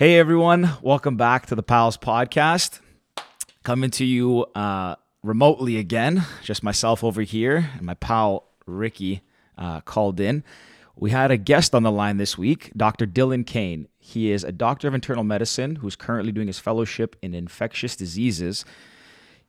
Hey 0.00 0.16
everyone, 0.16 0.78
welcome 0.80 1.18
back 1.18 1.44
to 1.44 1.54
the 1.54 1.62
Pals 1.62 1.98
podcast. 1.98 2.80
Coming 3.64 3.90
to 3.90 4.04
you 4.06 4.46
uh, 4.54 4.96
remotely 5.22 5.76
again, 5.76 6.24
just 6.42 6.62
myself 6.62 7.04
over 7.04 7.20
here 7.20 7.68
and 7.76 7.82
my 7.82 7.92
pal 7.92 8.48
Ricky 8.64 9.20
uh, 9.58 9.82
called 9.82 10.18
in. 10.18 10.42
We 10.96 11.10
had 11.10 11.30
a 11.30 11.36
guest 11.36 11.74
on 11.74 11.82
the 11.82 11.92
line 11.92 12.16
this 12.16 12.38
week, 12.38 12.72
Dr. 12.74 13.06
Dylan 13.06 13.46
Kain. 13.46 13.88
He 13.98 14.30
is 14.30 14.42
a 14.42 14.52
doctor 14.52 14.88
of 14.88 14.94
internal 14.94 15.22
medicine 15.22 15.76
who's 15.76 15.96
currently 15.96 16.32
doing 16.32 16.46
his 16.46 16.58
fellowship 16.58 17.14
in 17.20 17.34
infectious 17.34 17.94
diseases. 17.94 18.64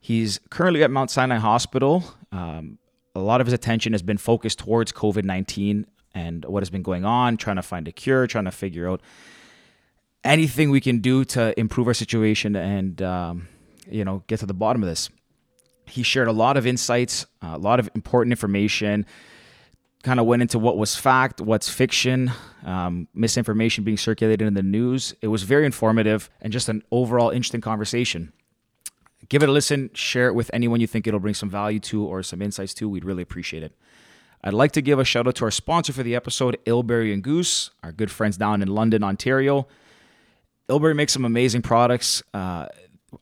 He's 0.01 0.41
currently 0.49 0.83
at 0.83 0.91
Mount 0.91 1.11
Sinai 1.11 1.37
Hospital. 1.37 2.03
Um, 2.33 2.77
a 3.15 3.21
lot 3.21 3.39
of 3.39 3.47
his 3.47 3.53
attention 3.53 3.93
has 3.93 4.01
been 4.01 4.17
focused 4.17 4.59
towards 4.59 4.91
COVID 4.91 5.23
19 5.23 5.87
and 6.13 6.43
what 6.43 6.61
has 6.61 6.69
been 6.69 6.83
going 6.83 7.05
on, 7.05 7.37
trying 7.37 7.55
to 7.55 7.61
find 7.61 7.87
a 7.87 7.93
cure, 7.93 8.27
trying 8.27 8.43
to 8.43 8.51
figure 8.51 8.89
out 8.89 8.99
anything 10.23 10.69
we 10.69 10.81
can 10.81 10.99
do 10.99 11.25
to 11.25 11.57
improve 11.59 11.87
our 11.87 11.93
situation 11.93 12.55
and 12.55 13.01
um, 13.01 13.47
you 13.89 14.05
know 14.05 14.23
get 14.27 14.39
to 14.39 14.45
the 14.45 14.53
bottom 14.53 14.83
of 14.83 14.89
this. 14.89 15.09
He 15.85 16.03
shared 16.03 16.27
a 16.27 16.31
lot 16.31 16.57
of 16.57 16.65
insights, 16.65 17.25
a 17.41 17.57
lot 17.57 17.79
of 17.79 17.89
important 17.95 18.31
information. 18.31 19.05
Kind 20.03 20.19
of 20.19 20.25
went 20.25 20.41
into 20.41 20.57
what 20.57 20.77
was 20.77 20.95
fact, 20.95 21.41
what's 21.41 21.69
fiction, 21.69 22.31
um, 22.65 23.07
misinformation 23.13 23.83
being 23.83 23.97
circulated 23.97 24.47
in 24.47 24.55
the 24.55 24.63
news. 24.63 25.13
It 25.21 25.27
was 25.27 25.43
very 25.43 25.65
informative 25.65 26.29
and 26.41 26.51
just 26.51 26.69
an 26.69 26.81
overall 26.91 27.29
interesting 27.29 27.61
conversation. 27.61 28.33
Give 29.29 29.43
it 29.43 29.49
a 29.49 29.51
listen, 29.51 29.91
share 29.93 30.27
it 30.27 30.33
with 30.33 30.49
anyone 30.53 30.81
you 30.81 30.87
think 30.87 31.05
it'll 31.05 31.19
bring 31.19 31.35
some 31.35 31.51
value 31.51 31.79
to 31.81 32.03
or 32.03 32.23
some 32.23 32.41
insights 32.41 32.73
to. 32.75 32.89
We'd 32.89 33.05
really 33.05 33.21
appreciate 33.21 33.61
it. 33.61 33.75
I'd 34.43 34.53
like 34.53 34.71
to 34.71 34.81
give 34.81 34.97
a 34.97 35.05
shout 35.05 35.27
out 35.27 35.35
to 35.35 35.45
our 35.45 35.51
sponsor 35.51 35.93
for 35.93 36.01
the 36.01 36.15
episode, 36.15 36.57
Illbury 36.65 37.13
and 37.13 37.21
Goose, 37.21 37.69
our 37.83 37.91
good 37.91 38.09
friends 38.09 38.37
down 38.37 38.63
in 38.63 38.69
London, 38.69 39.03
Ontario. 39.03 39.67
Illbury 40.71 40.95
makes 40.95 41.11
some 41.11 41.25
amazing 41.25 41.61
products. 41.61 42.23
Uh, 42.33 42.65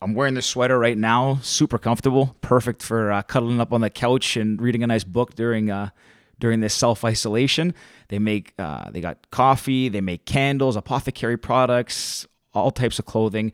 I'm 0.00 0.14
wearing 0.14 0.34
this 0.34 0.46
sweater 0.46 0.78
right 0.78 0.96
now, 0.96 1.40
super 1.42 1.78
comfortable, 1.78 2.36
perfect 2.42 2.80
for 2.80 3.10
uh, 3.10 3.22
cuddling 3.22 3.60
up 3.60 3.72
on 3.72 3.80
the 3.80 3.90
couch 3.90 4.36
and 4.36 4.62
reading 4.62 4.84
a 4.84 4.86
nice 4.86 5.02
book 5.02 5.34
during 5.34 5.68
uh, 5.68 5.90
during 6.38 6.60
this 6.60 6.74
self 6.74 7.04
isolation. 7.04 7.74
They 8.06 8.20
make 8.20 8.54
uh, 8.56 8.92
they 8.92 9.00
got 9.00 9.28
coffee, 9.32 9.88
they 9.88 10.00
make 10.00 10.26
candles, 10.26 10.76
apothecary 10.76 11.36
products, 11.36 12.24
all 12.54 12.70
types 12.70 13.00
of 13.00 13.06
clothing. 13.06 13.50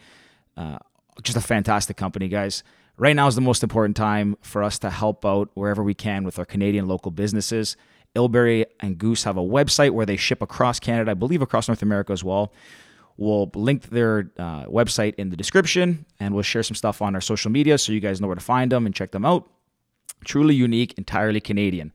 Uh, 0.59 0.77
just 1.23 1.39
a 1.39 1.41
fantastic 1.41 1.97
company, 1.97 2.29
guys. 2.29 2.63
Right 2.99 3.17
now 3.17 3.29
is 3.29 3.35
the 3.35 3.41
most 3.41 3.63
important 3.63 3.97
time 3.97 4.37
for 4.43 4.63
us 4.63 4.79
to 4.81 4.91
help 4.91 5.25
out 5.25 5.49
wherever 5.55 5.83
we 5.83 5.95
can 5.95 6.23
with 6.25 6.39
our 6.39 6.45
Canadian 6.45 6.87
local 6.87 7.11
businesses. 7.11 7.79
Illbury 8.15 8.67
and 8.81 8.99
Goose 8.99 9.25
have 9.25 9.39
a 9.39 9.43
website 9.43 9.93
where 9.93 10.07
they 10.07 10.17
ship 10.19 10.43
across 10.43 10.81
Canada, 10.81 11.13
I 11.13 11.15
believe 11.15 11.41
across 11.41 11.67
North 11.67 11.83
America 11.83 12.13
as 12.13 12.23
well. 12.23 12.53
We'll 13.19 13.51
link 13.55 13.89
their 13.89 14.31
uh, 14.39 14.67
website 14.67 15.15
in 15.17 15.31
the 15.31 15.37
description 15.37 16.05
and 16.21 16.35
we'll 16.35 16.43
share 16.43 16.63
some 16.63 16.75
stuff 16.75 17.01
on 17.01 17.15
our 17.15 17.21
social 17.21 17.51
media 17.51 17.79
so 17.79 17.93
you 17.93 18.01
guys 18.01 18.21
know 18.21 18.27
where 18.27 18.37
to 18.37 18.43
find 18.43 18.71
them 18.71 18.85
and 18.87 18.95
check 18.95 19.11
them 19.11 19.25
out. 19.25 19.49
Truly 20.25 20.55
unique, 20.55 20.95
entirely 20.99 21.41
Canadian. 21.41 21.93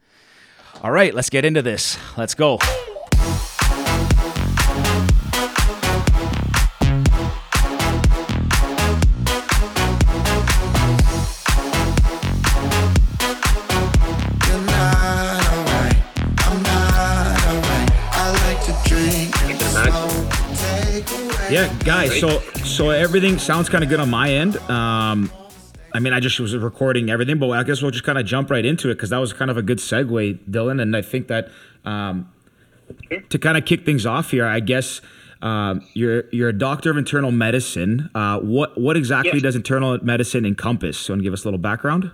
All 0.81 0.91
right, 0.91 1.13
let's 1.13 1.29
get 1.29 1.45
into 1.45 1.61
this. 1.61 1.97
Let's 2.17 2.33
go. 2.33 2.59
Guys. 21.83 22.19
So 22.19 22.39
so 22.63 22.89
everything 22.89 23.37
sounds 23.37 23.69
kind 23.69 23.83
of 23.83 23.89
good 23.89 23.99
on 23.99 24.09
my 24.09 24.31
end. 24.31 24.57
Um, 24.69 25.31
I 25.93 25.99
mean, 25.99 26.13
I 26.13 26.19
just 26.19 26.39
was 26.39 26.55
recording 26.55 27.09
everything, 27.09 27.37
but 27.37 27.49
I 27.49 27.63
guess 27.63 27.81
we'll 27.81 27.91
just 27.91 28.03
kind 28.03 28.17
of 28.17 28.25
jump 28.25 28.49
right 28.49 28.65
into 28.65 28.89
it 28.89 28.95
because 28.95 29.09
that 29.09 29.17
was 29.17 29.33
kind 29.33 29.51
of 29.51 29.57
a 29.57 29.61
good 29.61 29.79
segue, 29.79 30.39
Dylan. 30.49 30.81
And 30.81 30.95
I 30.95 31.01
think 31.01 31.27
that 31.27 31.49
um, 31.83 32.31
to 33.29 33.37
kind 33.37 33.57
of 33.57 33.65
kick 33.65 33.85
things 33.85 34.05
off 34.05 34.31
here, 34.31 34.45
I 34.45 34.59
guess 34.59 35.01
um, 35.41 35.85
you're 35.93 36.25
you're 36.31 36.49
a 36.49 36.57
doctor 36.57 36.91
of 36.91 36.97
internal 36.97 37.31
medicine. 37.31 38.09
Uh, 38.13 38.39
what 38.39 38.79
what 38.79 38.95
exactly 38.95 39.33
yes. 39.33 39.43
does 39.43 39.55
internal 39.55 39.97
medicine 40.03 40.45
encompass? 40.45 40.97
So, 40.97 41.13
want 41.13 41.21
to 41.21 41.23
give 41.23 41.33
us 41.33 41.43
a 41.43 41.47
little 41.47 41.59
background? 41.59 42.11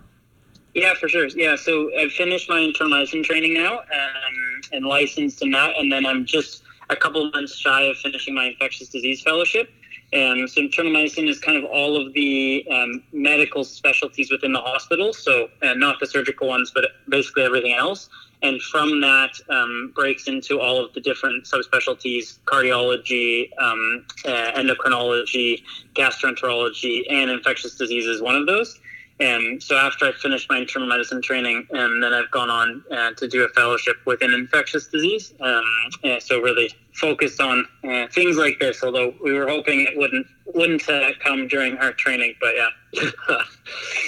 Yeah, 0.73 0.93
for 0.93 1.09
sure. 1.09 1.27
Yeah, 1.27 1.55
so 1.55 1.89
I've 1.97 2.11
finished 2.11 2.49
my 2.49 2.59
internal 2.59 2.97
medicine 2.97 3.23
training 3.23 3.55
now 3.55 3.79
um, 3.79 4.61
and 4.71 4.85
licensed 4.85 5.41
in 5.41 5.51
that, 5.51 5.75
and 5.77 5.91
then 5.91 6.05
I'm 6.05 6.25
just 6.25 6.61
a 6.89 6.95
couple 6.95 7.29
months 7.31 7.55
shy 7.55 7.83
of 7.83 7.97
finishing 7.97 8.33
my 8.33 8.45
infectious 8.45 8.89
disease 8.89 9.21
fellowship. 9.21 9.69
Um, 10.13 10.47
so 10.47 10.61
internal 10.61 10.93
medicine 10.93 11.27
is 11.27 11.37
kind 11.39 11.57
of 11.57 11.65
all 11.65 11.97
of 11.97 12.13
the 12.13 12.65
um, 12.71 13.03
medical 13.11 13.65
specialties 13.65 14.31
within 14.31 14.53
the 14.53 14.61
hospital. 14.61 15.13
So 15.13 15.49
uh, 15.61 15.73
not 15.73 15.99
the 15.99 16.07
surgical 16.07 16.47
ones, 16.47 16.71
but 16.73 16.85
basically 17.09 17.43
everything 17.43 17.73
else. 17.73 18.09
And 18.41 18.61
from 18.61 19.01
that 19.01 19.31
um, 19.49 19.91
breaks 19.95 20.27
into 20.27 20.61
all 20.61 20.83
of 20.83 20.93
the 20.93 21.01
different 21.01 21.45
subspecialties: 21.45 22.37
cardiology, 22.45 23.49
um, 23.59 24.05
uh, 24.25 24.51
endocrinology, 24.55 25.63
gastroenterology, 25.95 27.01
and 27.11 27.31
infectious 27.31 27.75
disease 27.75 28.05
is 28.05 28.21
one 28.21 28.35
of 28.35 28.45
those. 28.45 28.79
And 29.19 29.61
so 29.61 29.75
after 29.75 30.05
I 30.05 30.11
finished 30.11 30.47
my 30.49 30.59
internal 30.59 30.87
medicine 30.87 31.21
training, 31.21 31.67
and 31.71 32.03
then 32.03 32.13
I've 32.13 32.29
gone 32.29 32.51
on 32.51 32.83
uh, 32.91 33.11
to 33.13 33.27
do 33.27 33.43
a 33.43 33.49
fellowship 33.49 33.97
within 34.05 34.33
infectious 34.33 34.87
disease. 34.87 35.33
Um, 35.39 36.19
so 36.19 36.39
really 36.39 36.71
focused 36.93 37.41
on 37.41 37.65
uh, 37.83 38.07
things 38.11 38.37
like 38.37 38.59
this. 38.59 38.83
Although 38.83 39.15
we 39.23 39.33
were 39.33 39.47
hoping 39.47 39.81
it 39.81 39.97
wouldn't 39.97 40.27
wouldn't 40.53 40.87
uh, 40.87 41.09
come 41.19 41.47
during 41.47 41.77
our 41.77 41.93
training, 41.93 42.35
but 42.39 42.53
yeah, 42.55 43.09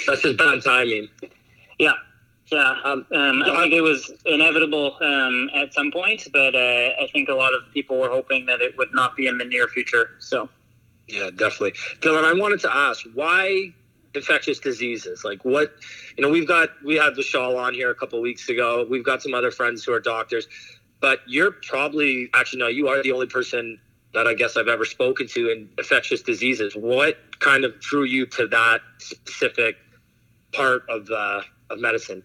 that's 0.06 0.22
just 0.22 0.38
bad 0.38 0.62
timing. 0.62 1.08
Yeah, 1.80 1.94
yeah. 2.52 2.76
Um, 2.84 3.04
um, 3.12 3.42
I 3.42 3.62
think 3.62 3.74
it 3.74 3.82
was 3.82 4.12
inevitable 4.26 4.96
um, 5.00 5.50
at 5.54 5.74
some 5.74 5.90
point, 5.90 6.28
but 6.32 6.54
uh, 6.54 6.90
I 7.02 7.08
think 7.12 7.28
a 7.28 7.34
lot 7.34 7.52
of 7.52 7.62
people 7.74 7.98
were 7.98 8.10
hoping 8.10 8.46
that 8.46 8.60
it 8.60 8.76
would 8.78 8.94
not 8.94 9.16
be 9.16 9.26
in 9.26 9.38
the 9.38 9.44
near 9.44 9.66
future. 9.66 10.10
So. 10.20 10.48
Yeah, 11.08 11.30
definitely. 11.30 11.72
Dylan, 11.98 12.22
I 12.22 12.38
wanted 12.38 12.60
to 12.60 12.72
ask 12.72 13.04
why 13.14 13.72
infectious 14.14 14.58
diseases. 14.58 15.24
Like 15.24 15.44
what 15.44 15.72
you 16.16 16.22
know 16.22 16.30
we've 16.30 16.48
got 16.48 16.70
we 16.84 16.96
had 16.96 17.14
Vishal 17.14 17.56
on 17.56 17.74
here 17.74 17.90
a 17.90 17.94
couple 17.94 18.20
weeks 18.20 18.48
ago. 18.48 18.86
We've 18.88 19.04
got 19.04 19.22
some 19.22 19.34
other 19.34 19.50
friends 19.50 19.84
who 19.84 19.92
are 19.92 20.00
doctors. 20.00 20.48
But 21.00 21.20
you're 21.26 21.52
probably 21.52 22.28
actually 22.34 22.60
no 22.60 22.68
you 22.68 22.88
are 22.88 23.02
the 23.02 23.12
only 23.12 23.26
person 23.26 23.80
that 24.12 24.26
i 24.26 24.34
guess 24.34 24.56
i've 24.56 24.68
ever 24.68 24.84
spoken 24.84 25.28
to 25.28 25.50
in 25.50 25.68
infectious 25.78 26.22
diseases. 26.22 26.74
What 26.74 27.18
kind 27.38 27.64
of 27.64 27.78
drew 27.80 28.04
you 28.04 28.26
to 28.26 28.46
that 28.48 28.80
specific 28.98 29.76
part 30.52 30.82
of 30.88 31.08
uh, 31.10 31.42
of 31.70 31.78
medicine? 31.80 32.22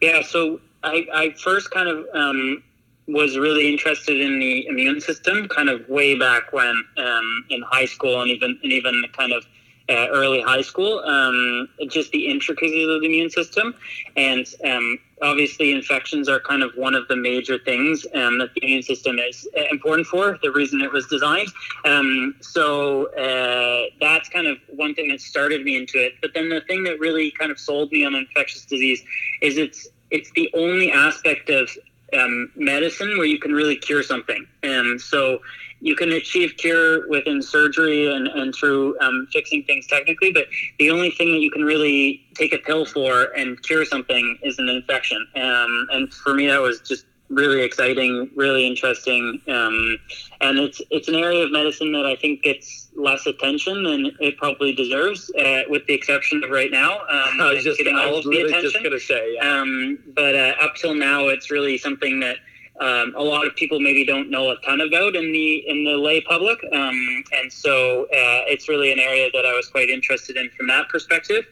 Yeah 0.00 0.22
so 0.22 0.60
i 0.82 1.06
i 1.12 1.30
first 1.32 1.70
kind 1.70 1.88
of 1.88 2.06
um, 2.14 2.62
was 3.06 3.36
really 3.36 3.70
interested 3.70 4.18
in 4.18 4.38
the 4.38 4.66
immune 4.66 5.00
system 5.00 5.46
kind 5.48 5.68
of 5.68 5.86
way 5.88 6.18
back 6.18 6.52
when 6.52 6.82
um, 6.96 7.44
in 7.50 7.60
high 7.62 7.84
school 7.84 8.22
and 8.22 8.30
even 8.30 8.58
and 8.62 8.72
even 8.72 9.02
kind 9.12 9.32
of 9.32 9.44
uh, 9.88 10.06
early 10.10 10.40
high 10.40 10.62
school, 10.62 11.00
um, 11.00 11.68
just 11.88 12.10
the 12.12 12.26
intricacies 12.26 12.88
of 12.88 13.00
the 13.00 13.06
immune 13.06 13.30
system. 13.30 13.74
And 14.16 14.46
um, 14.64 14.98
obviously, 15.20 15.72
infections 15.72 16.28
are 16.28 16.40
kind 16.40 16.62
of 16.62 16.72
one 16.76 16.94
of 16.94 17.06
the 17.08 17.16
major 17.16 17.58
things 17.58 18.06
um, 18.14 18.38
that 18.38 18.54
the 18.54 18.64
immune 18.64 18.82
system 18.82 19.18
is 19.18 19.46
important 19.70 20.06
for, 20.06 20.38
the 20.42 20.50
reason 20.52 20.80
it 20.80 20.92
was 20.92 21.06
designed. 21.06 21.48
Um, 21.84 22.34
so 22.40 23.06
uh, 23.14 23.90
that's 24.00 24.28
kind 24.28 24.46
of 24.46 24.58
one 24.68 24.94
thing 24.94 25.08
that 25.08 25.20
started 25.20 25.64
me 25.64 25.76
into 25.76 25.98
it. 25.98 26.14
But 26.22 26.32
then 26.34 26.48
the 26.48 26.62
thing 26.62 26.84
that 26.84 26.98
really 26.98 27.30
kind 27.32 27.50
of 27.50 27.58
sold 27.58 27.92
me 27.92 28.04
on 28.04 28.14
infectious 28.14 28.64
disease 28.64 29.02
is 29.42 29.58
it's 29.58 29.88
it's 30.10 30.30
the 30.32 30.48
only 30.54 30.92
aspect 30.92 31.50
of 31.50 31.68
um, 32.12 32.50
medicine 32.54 33.16
where 33.18 33.26
you 33.26 33.38
can 33.38 33.52
really 33.52 33.76
cure 33.76 34.02
something. 34.02 34.46
And 34.62 35.00
so 35.00 35.40
you 35.84 35.94
can 35.94 36.12
achieve 36.12 36.56
cure 36.56 37.06
within 37.08 37.42
surgery 37.42 38.10
and, 38.10 38.26
and 38.26 38.54
through 38.54 38.98
um, 39.00 39.28
fixing 39.30 39.62
things 39.64 39.86
technically, 39.86 40.32
but 40.32 40.46
the 40.78 40.90
only 40.90 41.10
thing 41.10 41.30
that 41.32 41.40
you 41.40 41.50
can 41.50 41.62
really 41.62 42.26
take 42.34 42.54
a 42.54 42.58
pill 42.58 42.86
for 42.86 43.24
and 43.36 43.62
cure 43.62 43.84
something 43.84 44.38
is 44.42 44.58
an 44.58 44.70
infection. 44.70 45.26
Um, 45.36 45.86
and 45.92 46.12
for 46.12 46.32
me, 46.32 46.46
that 46.46 46.62
was 46.62 46.80
just 46.80 47.04
really 47.28 47.60
exciting, 47.60 48.30
really 48.34 48.66
interesting, 48.66 49.42
um, 49.48 49.98
and 50.40 50.58
it's 50.58 50.80
it's 50.90 51.08
an 51.08 51.16
area 51.16 51.44
of 51.44 51.52
medicine 51.52 51.92
that 51.92 52.06
I 52.06 52.16
think 52.16 52.42
gets 52.42 52.88
less 52.96 53.26
attention 53.26 53.82
than 53.82 54.12
it 54.20 54.38
probably 54.38 54.72
deserves, 54.74 55.30
uh, 55.38 55.62
with 55.68 55.86
the 55.86 55.92
exception 55.92 56.42
of 56.44 56.50
right 56.50 56.70
now. 56.70 56.92
Um, 57.00 57.40
I 57.40 57.52
was 57.54 57.64
just 57.64 57.76
getting 57.76 57.96
all 57.96 58.16
of 58.16 58.24
the 58.24 58.40
attention. 58.40 58.70
Just 58.70 58.82
gonna 58.82 58.98
say, 58.98 59.34
yeah. 59.34 59.60
um, 59.60 59.98
but 60.14 60.34
uh, 60.34 60.54
up 60.62 60.76
till 60.76 60.94
now, 60.94 61.28
it's 61.28 61.50
really 61.50 61.76
something 61.76 62.20
that 62.20 62.36
um, 62.80 63.14
a 63.16 63.22
lot 63.22 63.46
of 63.46 63.54
people 63.54 63.78
maybe 63.80 64.04
don't 64.04 64.30
know 64.30 64.50
a 64.50 64.56
ton 64.60 64.80
about 64.80 65.14
in 65.14 65.32
the 65.32 65.68
in 65.68 65.84
the 65.84 65.96
lay 65.96 66.20
public, 66.20 66.58
um, 66.72 67.24
and 67.32 67.52
so 67.52 68.04
uh, 68.04 68.50
it's 68.50 68.68
really 68.68 68.92
an 68.92 68.98
area 68.98 69.28
that 69.32 69.46
I 69.46 69.52
was 69.54 69.68
quite 69.68 69.88
interested 69.88 70.36
in 70.36 70.50
from 70.50 70.66
that 70.68 70.88
perspective. 70.88 71.44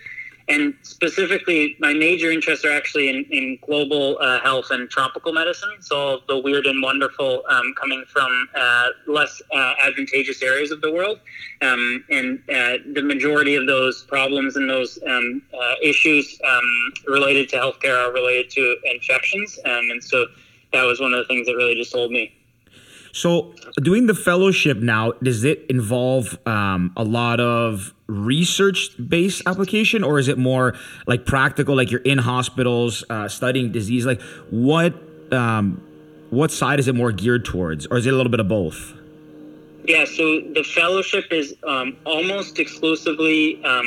and 0.49 0.75
specifically, 0.83 1.77
my 1.79 1.95
major 1.95 2.31
interests 2.31 2.65
are 2.65 2.73
actually 2.73 3.09
in, 3.09 3.25
in 3.31 3.59
global 3.65 4.19
uh, 4.21 4.41
health 4.41 4.67
and 4.71 4.91
tropical 4.91 5.33
medicine. 5.33 5.71
So 5.81 6.23
the 6.29 6.39
weird 6.39 6.67
and 6.67 6.83
wonderful 6.83 7.45
um, 7.49 7.75
coming 7.81 8.05
from 8.09 8.49
uh, 8.55 8.89
less 9.07 9.41
uh, 9.53 9.75
advantageous 9.83 10.43
areas 10.43 10.71
of 10.71 10.81
the 10.81 10.93
world, 10.93 11.21
um, 11.61 12.05
and 12.11 12.39
uh, 12.51 12.79
the 12.93 13.03
majority 13.03 13.55
of 13.55 13.67
those 13.67 14.03
problems 14.05 14.57
and 14.57 14.69
those 14.69 14.99
um, 15.07 15.43
uh, 15.55 15.75
issues 15.83 16.41
um, 16.45 16.93
related 17.07 17.49
to 17.51 17.57
healthcare 17.57 17.97
are 17.97 18.13
related 18.13 18.51
to 18.51 18.77
infections, 18.85 19.59
and 19.65 20.03
so 20.03 20.27
that 20.73 20.85
was 20.85 21.01
one 21.01 21.13
of 21.13 21.19
the 21.19 21.25
things 21.25 21.47
that 21.47 21.55
really 21.57 21.75
just 21.75 21.93
told 21.93 22.11
me. 22.11 22.33
So, 23.15 23.55
doing 23.77 24.07
the 24.07 24.15
fellowship 24.15 24.79
now, 24.79 25.13
does 25.23 25.45
it 25.45 25.67
involve 25.69 26.39
um, 26.47 26.93
a 26.97 27.05
lot 27.05 27.41
of 27.41 27.93
research 28.07 28.91
based 29.09 29.43
application 29.47 30.03
or 30.03 30.19
is 30.19 30.29
it 30.29 30.39
more 30.39 30.75
like 31.07 31.27
practical, 31.27 31.77
like 31.77 31.91
you're 31.91 32.01
in 32.01 32.19
hospitals 32.19 33.05
uh, 33.11 33.29
studying 33.29 33.71
disease? 33.71 34.07
Like, 34.07 34.23
what, 34.49 34.95
um, 35.31 35.83
what 36.31 36.51
side 36.51 36.81
is 36.81 36.89
it 36.89 36.95
more 36.95 37.13
geared 37.13 37.45
towards, 37.45 37.87
or 37.87 37.99
is 37.99 38.07
it 38.07 38.15
a 38.15 38.17
little 38.17 38.31
bit 38.31 38.41
of 38.41 38.49
both? 38.49 38.95
Yeah, 39.85 40.05
so 40.05 40.41
the 40.41 40.63
fellowship 40.63 41.33
is 41.33 41.57
um, 41.67 41.97
almost 42.05 42.61
exclusively 42.61 43.63
um, 43.65 43.85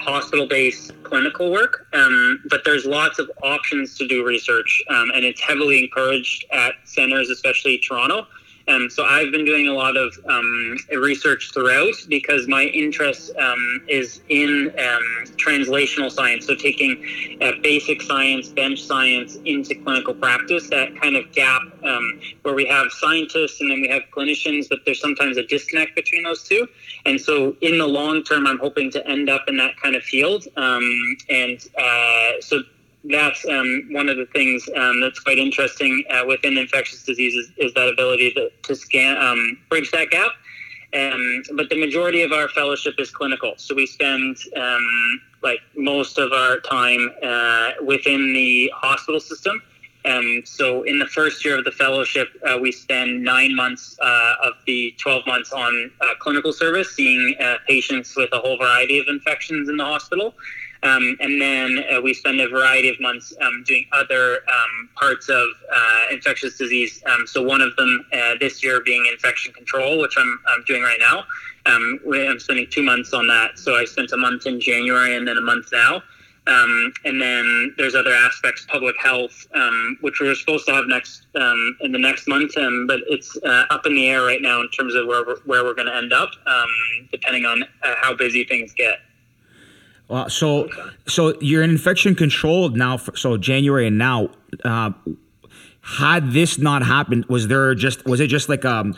hospital 0.00 0.48
based 0.48 0.92
clinical 1.04 1.52
work, 1.52 1.86
um, 1.92 2.42
but 2.50 2.62
there's 2.64 2.84
lots 2.84 3.20
of 3.20 3.30
options 3.42 3.96
to 3.98 4.08
do 4.08 4.26
research, 4.26 4.82
um, 4.88 5.10
and 5.14 5.24
it's 5.24 5.40
heavily 5.40 5.84
encouraged 5.84 6.46
at 6.52 6.74
centers, 6.84 7.30
especially 7.30 7.78
Toronto. 7.78 8.26
Um, 8.68 8.88
so 8.90 9.04
I've 9.04 9.32
been 9.32 9.44
doing 9.44 9.68
a 9.68 9.72
lot 9.72 9.96
of 9.96 10.18
um, 10.28 10.76
research 10.92 11.52
throughout 11.52 11.94
because 12.08 12.46
my 12.46 12.64
interest 12.64 13.32
um, 13.36 13.82
is 13.88 14.20
in 14.28 14.72
um, 14.78 15.26
translational 15.36 16.10
science. 16.10 16.46
So 16.46 16.54
taking 16.54 17.38
uh, 17.40 17.52
basic 17.62 18.02
science, 18.02 18.48
bench 18.48 18.82
science 18.82 19.36
into 19.44 19.74
clinical 19.74 20.14
practice, 20.14 20.68
that 20.70 20.94
kind 21.00 21.16
of 21.16 21.30
gap 21.32 21.62
um, 21.84 22.20
where 22.42 22.54
we 22.54 22.66
have 22.66 22.92
scientists 22.92 23.60
and 23.60 23.70
then 23.70 23.80
we 23.80 23.88
have 23.88 24.02
clinicians, 24.14 24.68
but 24.68 24.80
there's 24.84 25.00
sometimes 25.00 25.36
a 25.36 25.46
disconnect 25.46 25.94
between 25.94 26.22
those 26.22 26.42
two. 26.42 26.66
And 27.06 27.20
so 27.20 27.56
in 27.60 27.78
the 27.78 27.86
long 27.86 28.22
term, 28.22 28.46
I'm 28.46 28.58
hoping 28.58 28.90
to 28.92 29.06
end 29.08 29.28
up 29.28 29.44
in 29.48 29.56
that 29.56 29.76
kind 29.76 29.96
of 29.96 30.02
field. 30.02 30.46
Um, 30.56 31.16
and 31.28 31.58
uh, 31.78 32.40
so 32.40 32.62
that's 33.04 33.44
um, 33.46 33.88
one 33.90 34.08
of 34.08 34.16
the 34.16 34.26
things 34.26 34.68
um, 34.76 35.00
that's 35.00 35.20
quite 35.20 35.38
interesting 35.38 36.04
uh, 36.10 36.24
within 36.26 36.58
infectious 36.58 37.02
diseases 37.02 37.50
is 37.56 37.72
that 37.74 37.88
ability 37.88 38.32
to, 38.32 38.50
to 38.62 38.74
scan 38.74 39.16
um, 39.16 39.58
bridge 39.68 39.90
that 39.92 40.10
gap. 40.10 40.32
Um, 40.92 41.42
but 41.54 41.70
the 41.70 41.78
majority 41.78 42.22
of 42.22 42.32
our 42.32 42.48
fellowship 42.48 42.94
is 42.98 43.10
clinical, 43.10 43.54
so 43.56 43.74
we 43.74 43.86
spend 43.86 44.36
um, 44.56 45.20
like 45.42 45.60
most 45.76 46.18
of 46.18 46.32
our 46.32 46.58
time 46.60 47.10
uh, 47.22 47.70
within 47.84 48.32
the 48.32 48.72
hospital 48.74 49.20
system. 49.20 49.62
Um, 50.04 50.42
so 50.44 50.82
in 50.82 50.98
the 50.98 51.06
first 51.06 51.44
year 51.44 51.58
of 51.58 51.64
the 51.64 51.72
fellowship, 51.72 52.28
uh, 52.46 52.58
we 52.60 52.72
spend 52.72 53.22
nine 53.22 53.54
months 53.54 53.96
uh, 54.00 54.34
of 54.42 54.54
the 54.66 54.94
12 54.98 55.26
months 55.26 55.52
on 55.52 55.90
uh, 56.00 56.06
clinical 56.18 56.52
service, 56.52 56.94
seeing 56.94 57.36
uh, 57.40 57.56
patients 57.68 58.16
with 58.16 58.30
a 58.32 58.38
whole 58.38 58.56
variety 58.56 58.98
of 58.98 59.06
infections 59.08 59.68
in 59.68 59.76
the 59.76 59.84
hospital. 59.84 60.34
Um, 60.82 61.16
and 61.20 61.40
then 61.40 61.84
uh, 61.92 62.00
we 62.00 62.14
spend 62.14 62.40
a 62.40 62.48
variety 62.48 62.88
of 62.88 62.98
months 63.00 63.34
um, 63.42 63.62
doing 63.66 63.84
other 63.92 64.36
um, 64.36 64.88
parts 64.96 65.28
of 65.28 65.48
uh, 65.74 66.00
infectious 66.10 66.56
disease. 66.56 67.02
Um, 67.06 67.26
so 67.26 67.42
one 67.42 67.60
of 67.60 67.76
them 67.76 68.06
uh, 68.12 68.34
this 68.40 68.64
year 68.64 68.80
being 68.82 69.04
infection 69.06 69.52
control, 69.52 70.00
which 70.00 70.14
I'm, 70.16 70.40
I'm 70.48 70.64
doing 70.64 70.82
right 70.82 70.98
now. 70.98 71.24
Um, 71.66 72.00
I'm 72.14 72.40
spending 72.40 72.66
two 72.70 72.82
months 72.82 73.12
on 73.12 73.26
that. 73.26 73.58
So 73.58 73.76
I 73.76 73.84
spent 73.84 74.12
a 74.12 74.16
month 74.16 74.46
in 74.46 74.58
January 74.58 75.16
and 75.16 75.28
then 75.28 75.36
a 75.36 75.42
month 75.42 75.66
now. 75.70 76.02
Um, 76.46 76.92
and 77.04 77.20
then 77.20 77.74
there's 77.76 77.94
other 77.94 78.14
aspects, 78.14 78.66
public 78.66 78.96
health, 78.98 79.46
which 80.00 80.18
we 80.20 80.28
are 80.28 80.34
supposed 80.34 80.66
to 80.66 80.72
have 80.72 80.86
next 80.86 81.26
in 81.34 81.92
the 81.92 81.98
next 81.98 82.26
month, 82.26 82.54
but 82.88 83.00
it's 83.08 83.36
uh, 83.44 83.66
up 83.68 83.84
in 83.84 83.94
the 83.94 84.08
air 84.08 84.22
right 84.22 84.40
now 84.40 84.62
in 84.62 84.70
terms 84.70 84.94
of 84.94 85.06
where 85.06 85.24
we're, 85.24 85.38
where 85.44 85.62
we're 85.62 85.74
going 85.74 85.86
to 85.86 85.94
end 85.94 86.14
up, 86.14 86.30
depending 87.12 87.44
on 87.44 87.62
uh, 87.62 87.94
how 88.00 88.14
busy 88.14 88.44
things 88.44 88.72
get. 88.72 89.00
So, 90.28 90.68
so 91.06 91.38
you're 91.40 91.62
in 91.62 91.70
infection 91.70 92.14
control 92.14 92.68
now. 92.70 92.96
For, 92.96 93.16
so 93.16 93.36
January 93.36 93.86
and 93.86 93.96
now, 93.96 94.30
uh, 94.64 94.90
had 95.82 96.32
this 96.32 96.58
not 96.58 96.82
happened, 96.82 97.26
was 97.26 97.48
there 97.48 97.74
just 97.74 98.04
was 98.04 98.20
it 98.20 98.26
just 98.26 98.48
like 98.48 98.64
um, 98.64 98.94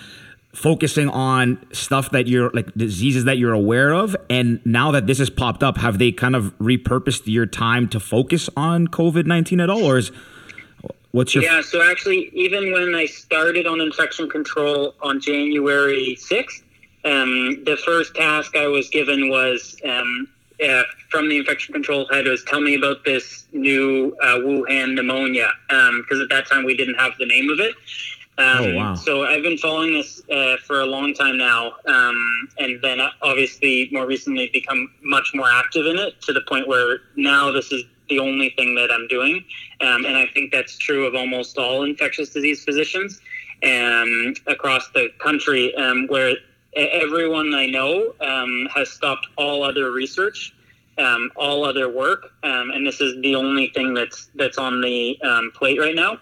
focusing 0.54 1.08
on 1.08 1.64
stuff 1.72 2.10
that 2.10 2.26
you're 2.26 2.50
like 2.50 2.72
diseases 2.74 3.24
that 3.24 3.38
you're 3.38 3.52
aware 3.52 3.92
of, 3.92 4.16
and 4.28 4.60
now 4.64 4.90
that 4.90 5.06
this 5.06 5.18
has 5.18 5.30
popped 5.30 5.62
up, 5.62 5.76
have 5.76 5.98
they 5.98 6.12
kind 6.12 6.34
of 6.34 6.56
repurposed 6.58 7.22
your 7.26 7.46
time 7.46 7.88
to 7.88 8.00
focus 8.00 8.48
on 8.56 8.88
COVID 8.88 9.26
nineteen 9.26 9.60
at 9.60 9.70
all, 9.70 9.84
or 9.84 9.98
is 9.98 10.10
what's 11.12 11.34
your 11.34 11.44
yeah? 11.44 11.60
So 11.62 11.82
actually, 11.82 12.30
even 12.34 12.72
when 12.72 12.94
I 12.94 13.06
started 13.06 13.66
on 13.66 13.80
infection 13.80 14.28
control 14.28 14.94
on 15.02 15.20
January 15.20 16.16
sixth. 16.16 16.64
Um, 17.04 17.64
the 17.64 17.76
first 17.84 18.14
task 18.14 18.56
I 18.56 18.68
was 18.68 18.88
given 18.88 19.28
was 19.28 19.74
um, 19.84 20.28
uh, 20.62 20.82
from 21.10 21.28
the 21.28 21.36
infection 21.36 21.72
control 21.72 22.06
head 22.10 22.26
was 22.26 22.42
tell 22.44 22.60
me 22.60 22.74
about 22.74 23.04
this 23.04 23.46
new 23.52 24.16
uh, 24.22 24.36
Wuhan 24.38 24.94
pneumonia 24.94 25.50
because 25.68 26.18
um, 26.18 26.22
at 26.22 26.28
that 26.30 26.46
time 26.46 26.64
we 26.64 26.76
didn't 26.76 26.94
have 26.94 27.12
the 27.18 27.26
name 27.26 27.50
of 27.50 27.60
it. 27.60 27.74
Um, 28.38 28.64
oh, 28.64 28.74
wow. 28.74 28.94
So 28.94 29.24
I've 29.24 29.42
been 29.42 29.58
following 29.58 29.92
this 29.92 30.22
uh, 30.30 30.56
for 30.66 30.80
a 30.80 30.86
long 30.86 31.12
time 31.12 31.36
now, 31.36 31.74
um, 31.86 32.48
and 32.58 32.80
then 32.82 32.98
obviously 33.20 33.90
more 33.92 34.06
recently 34.06 34.48
become 34.52 34.90
much 35.02 35.32
more 35.34 35.48
active 35.50 35.86
in 35.86 35.98
it 35.98 36.20
to 36.22 36.32
the 36.32 36.40
point 36.48 36.66
where 36.66 37.00
now 37.14 37.50
this 37.50 37.70
is 37.72 37.84
the 38.08 38.18
only 38.18 38.50
thing 38.56 38.74
that 38.74 38.90
I'm 38.90 39.06
doing, 39.08 39.44
um, 39.80 40.06
and 40.06 40.16
I 40.16 40.26
think 40.28 40.50
that's 40.50 40.78
true 40.78 41.06
of 41.06 41.14
almost 41.14 41.58
all 41.58 41.82
infectious 41.82 42.30
disease 42.30 42.64
physicians 42.64 43.20
um, 43.64 44.34
across 44.46 44.88
the 44.90 45.10
country, 45.18 45.74
um, 45.76 46.06
where 46.08 46.34
everyone 46.74 47.54
I 47.54 47.66
know 47.66 48.14
um, 48.20 48.68
has 48.74 48.90
stopped 48.90 49.26
all 49.36 49.62
other 49.62 49.92
research, 49.92 50.54
um, 50.98 51.30
all 51.36 51.64
other 51.64 51.88
work, 51.88 52.32
um, 52.42 52.70
and 52.70 52.86
this 52.86 53.00
is 53.00 53.20
the 53.22 53.34
only 53.34 53.68
thing 53.68 53.94
that's 53.94 54.30
that's 54.34 54.58
on 54.58 54.80
the 54.80 55.20
um, 55.22 55.52
plate 55.54 55.78
right 55.78 55.94
now. 55.94 56.18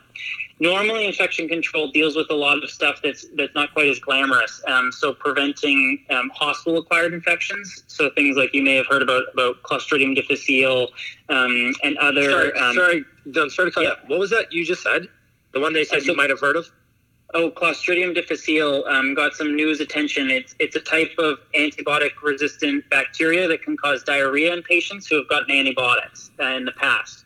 Normally, 0.63 1.07
infection 1.07 1.49
control 1.49 1.91
deals 1.91 2.17
with 2.17 2.31
a 2.31 2.35
lot 2.35 2.63
of 2.63 2.69
stuff 2.69 3.01
that's 3.03 3.27
that's 3.35 3.55
not 3.55 3.73
quite 3.73 3.89
as 3.89 3.99
glamorous. 3.99 4.63
Um, 4.67 4.93
so, 4.93 5.15
preventing 5.15 6.05
um, 6.11 6.31
hospital-acquired 6.35 7.15
infections, 7.15 7.85
so 7.87 8.11
things 8.11 8.37
like 8.37 8.53
you 8.53 8.63
may 8.63 8.77
have 8.77 8.87
heard 8.87 9.03
about 9.03 9.25
about 9.33 9.63
Clostridium 9.63 10.15
difficile 10.15 10.91
and 11.29 11.99
other. 11.99 12.53
Sorry, 12.53 13.05
sorry, 13.33 13.51
sorry 13.51 13.71
to 13.71 13.75
cut 13.75 13.83
yeah. 13.85 13.95
What 14.07 14.19
was 14.19 14.31
that 14.31 14.53
you 14.53 14.65
just 14.65 14.83
said? 14.83 15.09
The 15.53 15.61
one 15.61 15.73
they 15.73 15.85
said 15.85 15.99
uh, 15.99 16.01
so, 16.01 16.07
you 16.13 16.17
might 16.17 16.31
have 16.31 16.41
heard 16.41 16.57
of? 16.57 16.71
Oh, 17.33 17.51
Clostridium 17.51 18.13
difficile 18.13 18.85
um, 18.87 19.15
got 19.15 19.35
some 19.35 19.55
news 19.55 19.81
attention. 19.81 20.31
It's 20.31 20.57
it's 20.59 20.75
a 20.75 20.81
type 20.81 21.13
of 21.19 21.39
antibiotic 21.55 22.11
resistant 22.23 22.89
bacteria 22.91 23.47
that 23.47 23.63
can 23.63 23.77
cause 23.77 24.03
diarrhea 24.03 24.53
in 24.53 24.63
patients 24.63 25.07
who 25.07 25.17
have 25.17 25.29
gotten 25.29 25.55
antibiotics 25.55 26.33
in 26.41 26.65
the 26.65 26.73
past, 26.73 27.25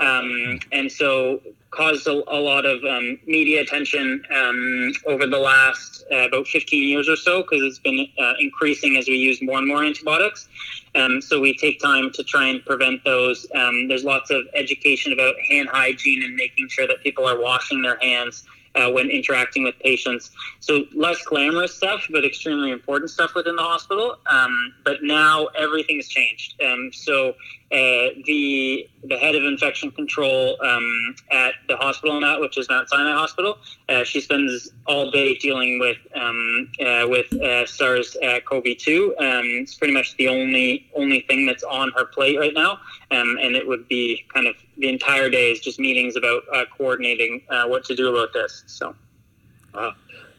um, 0.00 0.58
and 0.72 0.90
so 0.90 1.42
caused 1.70 2.06
a, 2.06 2.12
a 2.12 2.40
lot 2.40 2.64
of 2.64 2.82
um, 2.84 3.18
media 3.26 3.60
attention 3.60 4.22
um, 4.30 4.92
over 5.06 5.26
the 5.26 5.38
last 5.38 6.04
uh, 6.12 6.28
about 6.28 6.46
15 6.46 6.88
years 6.88 7.08
or 7.08 7.16
so 7.16 7.42
because 7.42 7.62
it's 7.62 7.78
been 7.78 8.06
uh, 8.18 8.34
increasing 8.40 8.96
as 8.96 9.08
we 9.08 9.14
use 9.16 9.42
more 9.42 9.58
and 9.58 9.66
more 9.66 9.82
antibiotics. 9.82 10.48
Um, 10.94 11.20
so 11.22 11.40
we 11.40 11.56
take 11.56 11.80
time 11.80 12.10
to 12.12 12.22
try 12.24 12.48
and 12.48 12.64
prevent 12.64 13.02
those. 13.04 13.46
Um, 13.54 13.88
there's 13.88 14.04
lots 14.04 14.30
of 14.30 14.42
education 14.54 15.12
about 15.14 15.34
hand 15.48 15.68
hygiene 15.70 16.22
and 16.22 16.36
making 16.36 16.68
sure 16.68 16.86
that 16.86 17.02
people 17.02 17.26
are 17.26 17.40
washing 17.40 17.80
their 17.80 17.98
hands 18.00 18.44
uh, 18.74 18.90
when 18.90 19.10
interacting 19.10 19.64
with 19.64 19.78
patients. 19.80 20.30
So 20.60 20.84
less 20.94 21.22
glamorous 21.22 21.74
stuff, 21.74 22.06
but 22.10 22.24
extremely 22.24 22.70
important 22.70 23.10
stuff 23.10 23.34
within 23.34 23.56
the 23.56 23.62
hospital. 23.62 24.16
Um, 24.26 24.74
but 24.84 25.02
now 25.02 25.46
everything's 25.58 26.08
changed. 26.08 26.60
Um, 26.62 26.90
so 26.92 27.34
uh, 27.72 28.10
the 28.26 28.86
the 29.04 29.16
head 29.16 29.34
of 29.34 29.44
infection 29.44 29.90
control 29.90 30.62
um, 30.62 31.14
at 31.30 31.54
the 31.68 31.76
hospital 31.76 32.20
now, 32.20 32.38
which 32.38 32.58
is 32.58 32.68
Mount 32.68 32.88
Sinai 32.88 33.12
Hospital, 33.12 33.58
uh, 33.88 34.04
she 34.04 34.20
spends 34.20 34.70
all 34.86 35.10
day 35.10 35.34
dealing 35.36 35.78
with 35.78 35.96
um, 36.14 36.70
uh, 36.80 37.06
with 37.08 37.32
uh, 37.32 37.64
SARS-CoV-2. 37.64 39.08
Um, 39.18 39.44
it's 39.62 39.74
pretty 39.74 39.94
much 39.94 40.14
the 40.18 40.28
only 40.28 40.90
only 40.94 41.22
thing 41.22 41.46
that's 41.46 41.62
on 41.62 41.90
her 41.96 42.04
plate 42.04 42.38
right 42.38 42.52
now, 42.52 42.72
um, 43.10 43.38
and 43.40 43.56
it 43.56 43.66
would 43.66 43.88
be 43.88 44.22
kind 44.34 44.46
of 44.46 44.54
the 44.76 44.88
entire 44.88 45.30
day 45.30 45.50
is 45.52 45.60
just 45.60 45.80
meetings 45.80 46.14
about 46.14 46.42
uh, 46.52 46.64
coordinating 46.76 47.40
uh, 47.48 47.66
what 47.66 47.84
to 47.86 47.96
do 47.96 48.14
about 48.14 48.34
this. 48.34 48.64
So. 48.66 48.94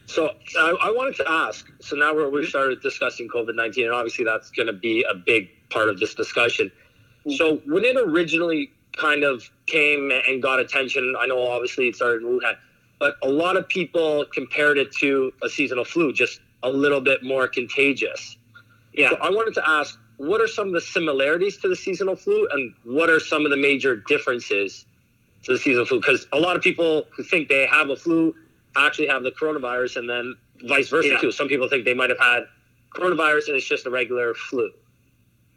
So 0.06 0.34
I, 0.58 0.76
I, 0.82 0.90
wanted 0.90 1.16
to 1.16 1.24
ask. 1.28 1.66
So 1.80 1.96
now 1.96 2.14
we're, 2.14 2.28
we 2.28 2.44
started 2.44 2.82
discussing 2.82 3.26
COVID 3.26 3.56
nineteen, 3.56 3.86
and 3.86 3.94
obviously 3.94 4.24
that's 4.24 4.50
going 4.50 4.66
to 4.66 4.72
be 4.74 5.02
a 5.02 5.14
big 5.14 5.48
part 5.70 5.88
of 5.88 5.98
this 5.98 6.14
discussion. 6.14 6.70
So 7.30 7.56
when 7.66 7.84
it 7.84 7.96
originally 7.96 8.70
kind 8.96 9.24
of 9.24 9.50
came 9.66 10.10
and 10.10 10.42
got 10.42 10.60
attention, 10.60 11.14
I 11.18 11.26
know 11.26 11.46
obviously 11.46 11.88
it 11.88 11.96
started 11.96 12.22
in 12.22 12.28
Wuhan, 12.28 12.56
but 12.98 13.16
a 13.22 13.28
lot 13.28 13.56
of 13.56 13.68
people 13.68 14.24
compared 14.32 14.78
it 14.78 14.92
to 14.96 15.32
a 15.42 15.48
seasonal 15.48 15.84
flu, 15.84 16.12
just 16.12 16.40
a 16.62 16.70
little 16.70 17.00
bit 17.00 17.22
more 17.22 17.48
contagious. 17.48 18.36
Yeah. 18.92 19.10
So 19.10 19.16
I 19.16 19.30
wanted 19.30 19.54
to 19.54 19.68
ask, 19.68 19.98
what 20.16 20.40
are 20.40 20.46
some 20.46 20.68
of 20.68 20.74
the 20.74 20.80
similarities 20.80 21.56
to 21.58 21.68
the 21.68 21.76
seasonal 21.76 22.14
flu, 22.14 22.46
and 22.52 22.72
what 22.84 23.10
are 23.10 23.18
some 23.18 23.44
of 23.44 23.50
the 23.50 23.56
major 23.56 23.96
differences 23.96 24.86
to 25.42 25.52
the 25.52 25.58
seasonal 25.58 25.86
flu? 25.86 26.00
Because 26.00 26.26
a 26.32 26.38
lot 26.38 26.56
of 26.56 26.62
people 26.62 27.06
who 27.16 27.24
think 27.24 27.48
they 27.48 27.66
have 27.66 27.90
a 27.90 27.96
flu 27.96 28.34
actually 28.76 29.08
have 29.08 29.22
the 29.24 29.32
coronavirus, 29.32 29.96
and 29.96 30.08
then 30.08 30.36
vice 30.62 30.88
versa 30.88 31.08
Yeah. 31.08 31.18
too. 31.18 31.32
Some 31.32 31.48
people 31.48 31.68
think 31.68 31.84
they 31.84 31.94
might 31.94 32.10
have 32.10 32.20
had 32.20 32.44
coronavirus 32.94 33.48
and 33.48 33.56
it's 33.56 33.66
just 33.66 33.86
a 33.86 33.90
regular 33.90 34.34
flu. 34.34 34.70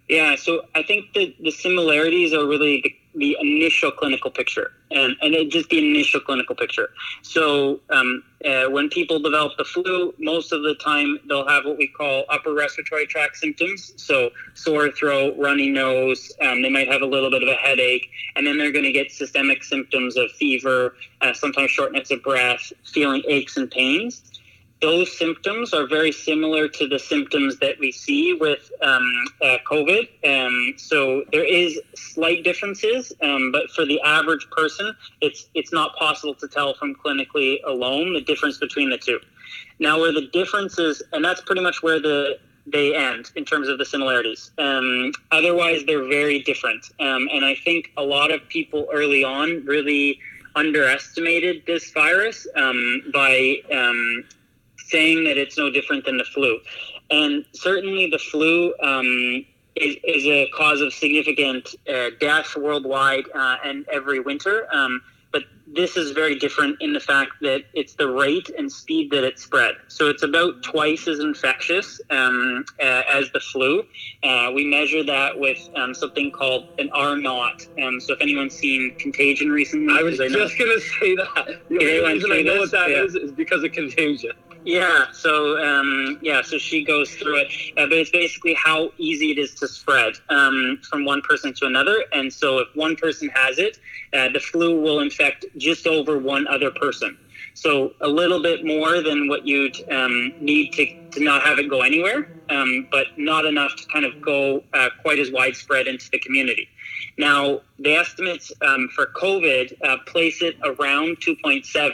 Yeah, 0.08 0.36
so 0.36 0.62
I 0.74 0.84
think 0.84 1.14
that 1.16 1.34
the 1.42 1.52
similarities 1.52 2.34
are 2.34 2.46
really 2.46 2.82
the, 2.82 2.96
the 3.16 3.38
initial 3.42 3.92
clinical 3.92 4.32
picture, 4.32 4.72
and 4.90 5.18
and 5.22 5.52
just 5.52 5.70
the 5.70 5.80
initial 5.80 6.22
clinical 6.22 6.56
picture. 6.56 6.92
So 7.24 7.82
um, 7.90 8.24
uh, 8.46 8.70
when 8.70 8.88
people 8.88 9.20
develop 9.20 9.58
the 9.58 9.66
flu, 9.66 10.14
most 10.18 10.54
of 10.54 10.64
the 10.64 10.76
time 10.76 11.20
they'll 11.28 11.48
have 11.48 11.66
what 11.66 11.78
we 11.78 11.90
call 11.90 12.24
upper 12.30 12.54
respiratory 12.54 13.06
tract 13.06 13.36
symptoms. 13.36 13.92
So 13.98 14.30
sore 14.54 14.92
throat, 14.92 15.36
runny 15.38 15.70
nose. 15.70 16.32
Um, 16.40 16.62
they 16.62 16.70
might 16.70 16.88
have 16.88 17.02
a 17.02 17.06
little 17.06 17.30
bit 17.30 17.44
of 17.44 17.50
a 17.50 17.56
headache, 17.56 18.10
and 18.38 18.48
then 18.48 18.58
they're 18.58 18.72
going 18.72 18.86
to 18.86 18.94
get 18.94 19.12
systemic 19.12 19.62
symptoms 19.62 20.16
of 20.16 20.32
fever, 20.32 20.96
uh, 21.20 21.34
sometimes 21.34 21.72
shortness 21.72 22.12
of 22.12 22.24
breath, 22.24 22.72
feeling 22.86 23.24
aches 23.28 23.58
and 23.58 23.70
pains 23.70 24.37
those 24.82 25.18
symptoms 25.18 25.74
are 25.74 25.88
very 25.88 26.12
similar 26.12 26.68
to 26.68 26.88
the 26.88 27.00
symptoms 27.00 27.58
that 27.60 27.80
we 27.80 27.92
see 27.92 28.34
with 28.34 28.72
um, 28.82 29.26
uh, 29.42 29.58
COVID. 29.70 30.08
Um, 30.26 30.74
so 30.78 31.24
there 31.32 31.44
is 31.44 31.80
slight 31.96 32.44
differences, 32.44 33.12
um, 33.24 33.52
but 33.52 33.72
for 33.72 33.86
the 33.86 34.00
average 34.02 34.48
person, 34.52 34.94
it's 35.22 35.48
it's 35.56 35.74
not 35.74 35.96
possible 35.96 36.36
to 36.36 36.48
tell 36.48 36.76
from 36.76 36.96
clinically 36.96 37.58
alone 37.66 38.14
the 38.14 38.22
difference 38.22 38.58
between 38.58 38.90
the 38.90 38.98
two. 38.98 39.20
Now, 39.80 40.00
where 40.00 40.12
the 40.12 40.28
differences, 40.28 41.02
and 41.12 41.26
that's 41.26 41.42
pretty 41.42 41.62
much 41.62 41.82
where 41.82 42.00
the 42.00 42.38
they 42.70 42.94
end 42.94 43.32
in 43.36 43.46
terms 43.46 43.70
of 43.70 43.78
the 43.78 43.86
similarities. 43.86 44.52
Um, 44.58 45.14
otherwise, 45.32 45.86
they're 45.86 46.08
very 46.08 46.40
different, 46.40 46.86
um, 47.00 47.30
and 47.32 47.46
I 47.46 47.56
think 47.56 47.92
a 47.98 48.04
lot 48.04 48.30
of 48.30 48.48
people 48.50 48.88
early 48.92 49.24
on 49.24 49.66
really 49.66 50.20
underestimated 50.56 51.64
this 51.68 51.92
virus 51.92 52.48
um, 52.56 53.04
by 53.14 53.58
um, 53.72 54.26
saying 54.90 55.24
that 55.26 55.38
it's 55.38 55.58
no 55.58 55.70
different 55.70 56.06
than 56.06 56.18
the 56.18 56.24
flu. 56.24 56.60
And 57.10 57.46
certainly 57.54 58.10
the 58.10 58.20
flu 58.20 58.74
um, 58.82 59.46
is, 59.76 59.96
is 60.04 60.26
a 60.26 60.50
cause 60.50 60.82
of 60.82 60.94
significant 60.94 61.76
uh, 61.94 62.10
death 62.20 62.56
worldwide 62.56 63.26
uh, 63.34 63.58
and 63.64 63.86
every 63.92 64.20
winter. 64.20 64.68
Um, 64.74 65.02
but 65.32 65.44
this 65.68 65.98
is 65.98 66.12
very 66.12 66.40
different 66.40 66.82
in 66.82 66.94
the 66.94 67.00
fact 67.00 67.34
that 67.42 67.66
it's 67.74 67.94
the 67.96 68.08
rate 68.10 68.50
and 68.58 68.72
speed 68.72 69.12
that 69.12 69.24
it 69.26 69.38
spread. 69.40 69.76
So 69.90 70.08
it's 70.10 70.24
about 70.24 70.64
twice 70.64 71.08
as 71.08 71.20
infectious 71.20 72.00
um, 72.10 72.66
uh, 72.80 73.04
as 73.10 73.30
the 73.32 73.42
flu. 73.42 73.84
Uh, 74.24 74.52
we 74.56 74.66
measure 74.66 75.04
that 75.04 75.38
with 75.38 75.60
um, 75.76 75.94
something 75.94 76.32
called 76.32 76.70
an 76.80 76.90
R 76.94 77.18
naught. 77.18 77.68
Um, 77.82 78.00
so 78.00 78.14
if 78.14 78.22
anyone's 78.22 78.56
seen 78.56 78.96
Contagion 78.98 79.50
recently, 79.52 79.94
I 79.98 80.02
was 80.02 80.18
just 80.18 80.58
gonna 80.58 80.80
say 80.80 81.16
that. 81.16 81.60
The 81.70 81.76
Yeah, 81.76 81.80
only 81.80 82.02
went 82.02 82.14
reason 82.16 82.32
I 82.32 82.42
know 82.42 82.60
what 82.60 82.72
that 82.72 82.90
yeah. 82.90 83.04
is 83.04 83.16
is 83.16 83.32
because 83.32 83.64
of 83.64 83.74
contagion. 83.74 84.32
Yeah. 84.64 85.06
So 85.14 85.58
um, 85.64 86.20
yeah. 86.22 86.42
So 86.42 86.58
she 86.58 86.84
goes 86.84 87.12
through 87.12 87.38
it, 87.38 87.48
uh, 87.78 87.86
but 87.88 87.94
it's 87.94 88.12
basically 88.12 88.54
how 88.54 88.92
easy 88.98 89.32
it 89.32 89.40
is 89.40 89.56
to 89.56 89.68
spread 89.68 90.14
um, 90.30 90.80
from 90.90 91.06
one 91.06 91.22
person 91.22 91.54
to 91.56 91.66
another. 91.66 92.04
And 92.12 92.32
so 92.32 92.60
if 92.60 92.68
one 92.76 92.96
person 92.96 93.30
has 93.34 93.60
it, 93.60 93.78
uh, 94.14 94.30
the 94.30 94.40
flu 94.40 94.82
will 94.82 95.00
infect 95.00 95.46
just 95.58 95.88
over 95.88 96.18
one 96.18 96.48
other 96.48 96.72
person. 96.72 97.18
So 97.54 97.94
a 98.02 98.08
little 98.08 98.42
bit 98.42 98.66
more 98.66 99.02
than 99.02 99.28
what 99.28 99.46
you'd 99.46 99.76
um, 99.92 100.34
need 100.40 100.74
to, 100.74 100.86
to 101.14 101.24
not 101.24 101.42
have 101.44 101.58
it 101.58 101.70
go 101.70 101.82
anywhere, 101.82 102.28
um, 102.50 102.88
but 102.92 103.08
not 103.18 103.46
enough 103.46 103.76
to 103.78 103.86
kind 103.92 104.06
of 104.06 104.14
go 104.24 104.64
uh, 104.74 104.90
quite 105.02 105.18
as 105.18 105.32
widespread 105.32 105.88
into 105.88 106.08
the 106.12 106.20
community. 106.20 106.70
Now, 107.18 107.62
the 107.80 107.96
estimates 107.96 108.52
um, 108.62 108.90
for 108.90 109.08
COVID 109.08 109.74
uh, 109.84 109.98
place 110.06 110.42
it 110.42 110.58
around 110.64 111.18
2.7, 111.18 111.94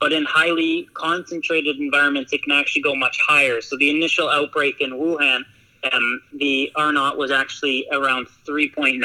but 0.00 0.12
in 0.12 0.24
highly 0.24 0.88
concentrated 0.94 1.76
environments, 1.78 2.32
it 2.32 2.42
can 2.42 2.52
actually 2.52 2.82
go 2.82 2.94
much 2.94 3.18
higher. 3.26 3.60
So 3.60 3.76
the 3.76 3.90
initial 3.90 4.28
outbreak 4.28 4.80
in 4.80 4.90
Wuhan, 4.90 5.44
um, 5.90 6.22
the 6.34 6.70
R 6.76 6.92
naught 6.92 7.16
was 7.16 7.30
actually 7.30 7.86
around 7.90 8.28
3.9, 8.46 9.02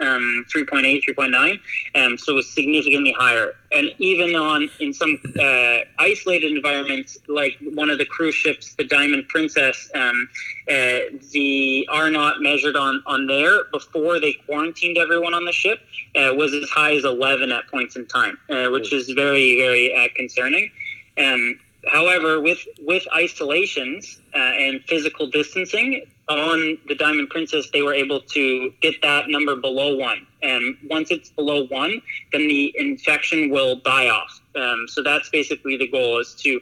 um, 0.00 0.44
3.8, 0.52 1.02
3.9, 1.08 1.60
um, 1.94 2.18
so 2.18 2.32
it 2.32 2.36
was 2.36 2.50
significantly 2.52 3.12
higher. 3.12 3.54
And 3.72 3.90
even 3.98 4.34
on 4.34 4.68
in 4.80 4.92
some 4.92 5.18
uh, 5.38 5.78
isolated 5.98 6.52
environments, 6.52 7.18
like 7.28 7.56
one 7.74 7.90
of 7.90 7.98
the 7.98 8.06
cruise 8.06 8.34
ships, 8.34 8.74
the 8.74 8.84
Diamond 8.84 9.28
Princess, 9.28 9.90
um, 9.94 10.28
uh, 10.68 10.98
the 11.32 11.88
R 11.90 12.10
naught 12.10 12.40
measured 12.40 12.76
on 12.76 13.02
on 13.06 13.26
there 13.26 13.64
before 13.72 14.18
they 14.20 14.32
quarantined 14.32 14.98
everyone 14.98 15.34
on 15.34 15.44
the 15.44 15.52
ship 15.52 15.80
uh, 16.16 16.32
was 16.34 16.54
as 16.54 16.68
high 16.70 16.94
as 16.94 17.04
11 17.04 17.52
at 17.52 17.68
points 17.68 17.96
in 17.96 18.06
time, 18.06 18.38
uh, 18.50 18.68
which 18.68 18.92
is 18.92 19.10
very 19.10 19.56
very 19.56 19.94
uh, 19.94 20.08
concerning. 20.16 20.70
Um, 21.18 21.58
however, 21.86 22.40
with 22.40 22.66
with 22.80 23.06
isolations 23.14 24.20
uh, 24.34 24.38
and 24.38 24.82
physical 24.84 25.26
distancing 25.26 26.06
on 26.28 26.78
the 26.88 26.94
Diamond 26.94 27.30
Princess, 27.30 27.70
they 27.72 27.82
were 27.82 27.94
able 27.94 28.20
to 28.20 28.72
get 28.80 29.00
that 29.02 29.28
number 29.28 29.56
below 29.56 29.96
one. 29.96 30.26
And 30.42 30.76
once 30.88 31.10
it's 31.10 31.30
below 31.30 31.66
one, 31.66 32.02
then 32.32 32.48
the 32.48 32.74
infection 32.76 33.50
will 33.50 33.76
die 33.76 34.08
off. 34.08 34.40
Um, 34.54 34.86
so 34.88 35.02
that's 35.02 35.28
basically 35.28 35.76
the 35.76 35.88
goal: 35.88 36.20
is 36.20 36.34
to 36.36 36.60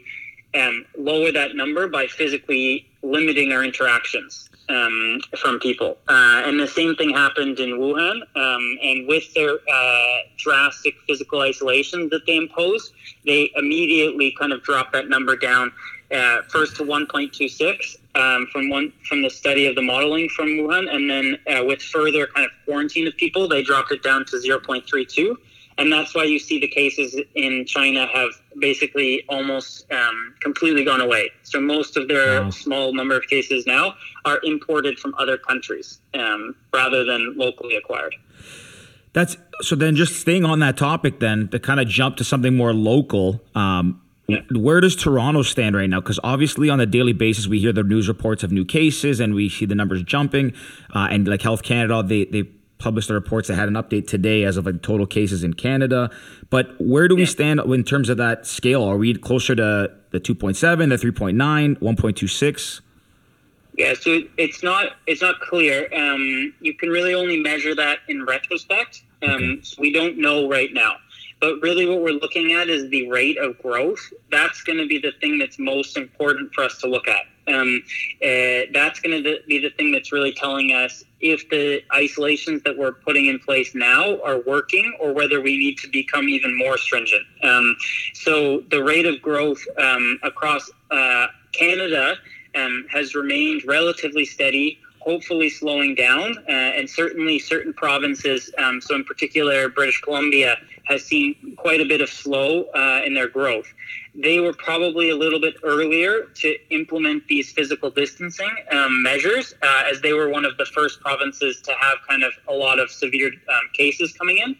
um, 0.54 0.84
lower 0.96 1.32
that 1.32 1.56
number 1.56 1.88
by 1.88 2.06
physically 2.06 2.86
limiting 3.02 3.52
our 3.52 3.64
interactions 3.64 4.48
um, 4.68 5.20
from 5.38 5.58
people. 5.60 5.98
Uh, 6.08 6.42
and 6.44 6.58
the 6.58 6.66
same 6.66 6.94
thing 6.96 7.10
happened 7.10 7.58
in 7.58 7.70
Wuhan. 7.70 8.22
Um, 8.36 8.78
and 8.82 9.06
with 9.06 9.32
their 9.34 9.58
uh, 9.72 10.16
drastic 10.36 10.94
physical 11.06 11.40
isolation 11.40 12.08
that 12.10 12.26
they 12.26 12.36
imposed, 12.36 12.92
they 13.24 13.50
immediately 13.56 14.34
kind 14.38 14.52
of 14.52 14.62
dropped 14.62 14.92
that 14.92 15.08
number 15.08 15.36
down 15.36 15.72
uh, 16.12 16.42
first 16.48 16.76
to 16.76 16.84
1.26 16.84 17.96
um, 18.14 18.46
from 18.52 18.68
one 18.68 18.92
from 19.08 19.22
the 19.22 19.30
study 19.30 19.66
of 19.66 19.74
the 19.74 19.82
modeling 19.82 20.28
from 20.28 20.46
Wuhan, 20.48 20.94
and 20.94 21.10
then 21.10 21.38
uh, 21.48 21.64
with 21.64 21.82
further 21.82 22.26
kind 22.28 22.46
of 22.46 22.52
quarantine 22.64 23.06
of 23.06 23.16
people, 23.16 23.48
they 23.48 23.62
dropped 23.62 23.90
it 23.90 24.02
down 24.02 24.24
to 24.26 24.36
0.32. 24.36 25.36
And 25.76 25.92
that's 25.92 26.14
why 26.14 26.24
you 26.24 26.38
see 26.38 26.60
the 26.60 26.68
cases 26.68 27.16
in 27.34 27.64
China 27.66 28.06
have 28.06 28.30
basically 28.60 29.24
almost 29.28 29.90
um, 29.92 30.34
completely 30.40 30.84
gone 30.84 31.00
away. 31.00 31.30
So 31.42 31.60
most 31.60 31.96
of 31.96 32.06
their 32.08 32.42
Wow. 32.42 32.50
small 32.50 32.94
number 32.94 33.16
of 33.16 33.26
cases 33.26 33.66
now 33.66 33.94
are 34.24 34.40
imported 34.44 34.98
from 34.98 35.14
other 35.18 35.36
countries 35.36 36.00
um, 36.14 36.54
rather 36.72 37.04
than 37.04 37.34
locally 37.36 37.74
acquired. 37.76 38.14
That's 39.12 39.36
so. 39.62 39.76
Then, 39.76 39.94
just 39.94 40.16
staying 40.16 40.44
on 40.44 40.58
that 40.58 40.76
topic, 40.76 41.20
then 41.20 41.48
to 41.48 41.58
kind 41.60 41.78
of 41.80 41.86
jump 41.86 42.16
to 42.16 42.24
something 42.24 42.56
more 42.56 42.72
local. 42.74 43.40
Um, 43.54 44.00
Yeah. 44.26 44.40
Where 44.52 44.80
does 44.80 44.96
Toronto 44.96 45.42
stand 45.42 45.76
right 45.76 45.88
now? 45.88 46.00
Because 46.00 46.18
obviously, 46.24 46.70
on 46.70 46.80
a 46.80 46.86
daily 46.86 47.12
basis, 47.12 47.46
we 47.46 47.58
hear 47.60 47.72
the 47.74 47.82
news 47.82 48.08
reports 48.08 48.42
of 48.42 48.50
new 48.50 48.64
cases, 48.64 49.20
and 49.20 49.34
we 49.34 49.48
see 49.50 49.66
the 49.66 49.74
numbers 49.74 50.02
jumping. 50.02 50.54
Uh, 50.94 51.08
and 51.10 51.28
like 51.28 51.42
Health 51.42 51.62
Canada, 51.62 52.02
they 52.02 52.24
they 52.24 52.44
published 52.84 53.08
the 53.08 53.14
reports 53.14 53.48
that 53.48 53.54
had 53.54 53.66
an 53.66 53.74
update 53.74 54.06
today 54.06 54.44
as 54.44 54.58
of 54.58 54.66
like 54.66 54.82
total 54.82 55.06
cases 55.06 55.42
in 55.42 55.54
Canada. 55.54 56.10
But 56.50 56.78
where 56.78 57.08
do 57.08 57.16
we 57.16 57.24
stand 57.24 57.60
in 57.60 57.82
terms 57.82 58.10
of 58.10 58.18
that 58.18 58.46
scale? 58.46 58.84
Are 58.84 58.98
we 58.98 59.14
closer 59.14 59.54
to 59.54 59.90
the 60.10 60.20
2.7, 60.20 60.90
the 60.90 60.96
3.9, 60.96 61.78
1.26? 61.78 62.80
Yeah, 63.76 63.94
so 63.98 64.20
it's 64.36 64.62
not 64.62 64.92
it's 65.06 65.22
not 65.22 65.40
clear. 65.40 65.88
Um, 65.96 66.54
you 66.60 66.74
can 66.74 66.90
really 66.90 67.14
only 67.14 67.40
measure 67.40 67.74
that 67.74 68.00
in 68.08 68.24
retrospect. 68.24 69.02
Um, 69.22 69.60
so 69.62 69.80
we 69.80 69.90
don't 69.90 70.18
know 70.18 70.48
right 70.48 70.72
now. 70.72 70.96
But 71.40 71.60
really, 71.62 71.86
what 71.86 72.02
we're 72.02 72.20
looking 72.20 72.52
at 72.52 72.68
is 72.68 72.88
the 72.90 73.10
rate 73.10 73.38
of 73.38 73.58
growth. 73.60 74.12
That's 74.30 74.62
going 74.62 74.78
to 74.78 74.86
be 74.86 74.98
the 74.98 75.12
thing 75.20 75.38
that's 75.38 75.58
most 75.58 75.96
important 75.96 76.52
for 76.54 76.64
us 76.64 76.78
to 76.82 76.86
look 76.86 77.08
at. 77.08 77.24
Um, 77.46 77.82
uh, 78.22 78.72
that's 78.72 79.00
going 79.00 79.22
to 79.22 79.38
be 79.46 79.58
the 79.58 79.70
thing 79.70 79.92
that's 79.92 80.12
really 80.12 80.32
telling 80.32 80.72
us 80.72 81.04
if 81.20 81.48
the 81.50 81.82
isolations 81.94 82.62
that 82.62 82.76
we're 82.76 82.92
putting 82.92 83.26
in 83.26 83.38
place 83.38 83.74
now 83.74 84.20
are 84.22 84.40
working 84.40 84.96
or 85.00 85.12
whether 85.12 85.40
we 85.40 85.56
need 85.56 85.78
to 85.78 85.88
become 85.88 86.28
even 86.28 86.56
more 86.56 86.76
stringent. 86.78 87.24
Um, 87.42 87.76
so 88.12 88.60
the 88.70 88.82
rate 88.82 89.06
of 89.06 89.20
growth 89.22 89.62
um, 89.78 90.18
across 90.22 90.70
uh, 90.90 91.26
Canada 91.52 92.16
um, 92.54 92.86
has 92.90 93.14
remained 93.14 93.62
relatively 93.66 94.24
steady, 94.24 94.78
hopefully 95.00 95.50
slowing 95.50 95.94
down, 95.94 96.38
uh, 96.48 96.52
and 96.52 96.88
certainly 96.88 97.38
certain 97.38 97.72
provinces, 97.72 98.50
um, 98.58 98.80
so 98.80 98.94
in 98.94 99.04
particular 99.04 99.68
British 99.68 100.00
Columbia, 100.00 100.56
has 100.84 101.04
seen 101.04 101.54
quite 101.56 101.80
a 101.80 101.84
bit 101.84 102.00
of 102.00 102.08
slow 102.08 102.64
uh, 102.74 103.02
in 103.04 103.14
their 103.14 103.28
growth. 103.28 103.66
They 104.14 104.38
were 104.38 104.52
probably 104.52 105.10
a 105.10 105.16
little 105.16 105.40
bit 105.40 105.56
earlier 105.64 106.26
to 106.36 106.56
implement 106.70 107.26
these 107.26 107.50
physical 107.50 107.90
distancing 107.90 108.54
um, 108.70 109.02
measures, 109.02 109.54
uh, 109.60 109.84
as 109.90 110.00
they 110.02 110.12
were 110.12 110.28
one 110.28 110.44
of 110.44 110.56
the 110.56 110.66
first 110.66 111.00
provinces 111.00 111.60
to 111.62 111.72
have 111.72 111.98
kind 112.08 112.22
of 112.22 112.32
a 112.48 112.52
lot 112.52 112.78
of 112.78 112.92
severe 112.92 113.28
um, 113.28 113.70
cases 113.72 114.12
coming 114.12 114.38
in. 114.38 114.56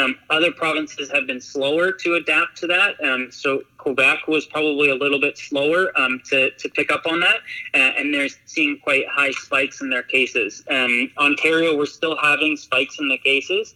Um, 0.00 0.16
other 0.30 0.52
provinces 0.52 1.10
have 1.10 1.26
been 1.26 1.40
slower 1.40 1.90
to 1.92 2.14
adapt 2.14 2.58
to 2.58 2.68
that. 2.68 3.02
Um, 3.02 3.32
so 3.32 3.62
Quebec 3.78 4.28
was 4.28 4.46
probably 4.46 4.90
a 4.90 4.94
little 4.94 5.20
bit 5.20 5.36
slower 5.36 5.90
um, 5.98 6.20
to, 6.26 6.50
to 6.52 6.68
pick 6.68 6.92
up 6.92 7.04
on 7.06 7.18
that, 7.20 7.38
uh, 7.74 7.78
and 7.98 8.14
they're 8.14 8.28
seeing 8.46 8.78
quite 8.78 9.08
high 9.08 9.32
spikes 9.32 9.80
in 9.80 9.90
their 9.90 10.04
cases. 10.04 10.62
Um, 10.70 11.10
Ontario, 11.18 11.76
we're 11.76 11.86
still 11.86 12.16
having 12.16 12.56
spikes 12.56 13.00
in 13.00 13.08
the 13.08 13.18
cases 13.18 13.74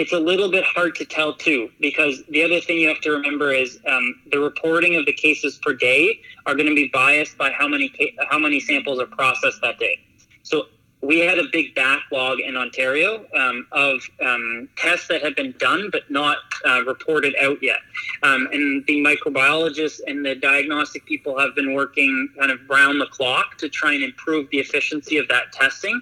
it's 0.00 0.14
a 0.14 0.18
little 0.18 0.50
bit 0.50 0.64
hard 0.64 0.94
to 0.94 1.04
tell 1.04 1.34
too 1.34 1.70
because 1.78 2.22
the 2.30 2.42
other 2.42 2.58
thing 2.58 2.78
you 2.78 2.88
have 2.88 3.02
to 3.02 3.10
remember 3.10 3.52
is 3.52 3.78
um, 3.86 4.14
the 4.32 4.38
reporting 4.38 4.96
of 4.96 5.04
the 5.04 5.12
cases 5.12 5.58
per 5.62 5.74
day 5.74 6.18
are 6.46 6.54
going 6.54 6.68
to 6.68 6.74
be 6.74 6.88
biased 6.88 7.36
by 7.36 7.50
how 7.50 7.68
many 7.68 7.92
how 8.30 8.38
many 8.38 8.60
samples 8.60 8.98
are 8.98 9.06
processed 9.06 9.60
that 9.60 9.78
day. 9.78 10.00
So 10.42 10.68
we 11.02 11.18
had 11.18 11.38
a 11.38 11.44
big 11.52 11.74
backlog 11.74 12.40
in 12.40 12.56
Ontario 12.56 13.26
um, 13.36 13.66
of 13.72 14.00
um, 14.24 14.70
tests 14.76 15.06
that 15.08 15.22
have 15.22 15.36
been 15.36 15.54
done 15.58 15.90
but 15.92 16.10
not 16.10 16.38
uh, 16.66 16.82
reported 16.84 17.34
out 17.42 17.62
yet. 17.62 17.80
Um, 18.22 18.48
and 18.52 18.84
the 18.86 19.04
microbiologists 19.04 20.00
and 20.06 20.24
the 20.24 20.34
diagnostic 20.34 21.04
people 21.04 21.38
have 21.38 21.54
been 21.54 21.74
working 21.74 22.30
kind 22.38 22.50
of 22.50 22.58
round 22.70 23.02
the 23.02 23.06
clock 23.06 23.58
to 23.58 23.68
try 23.68 23.92
and 23.92 24.02
improve 24.02 24.48
the 24.50 24.60
efficiency 24.60 25.18
of 25.18 25.28
that 25.28 25.52
testing. 25.52 26.00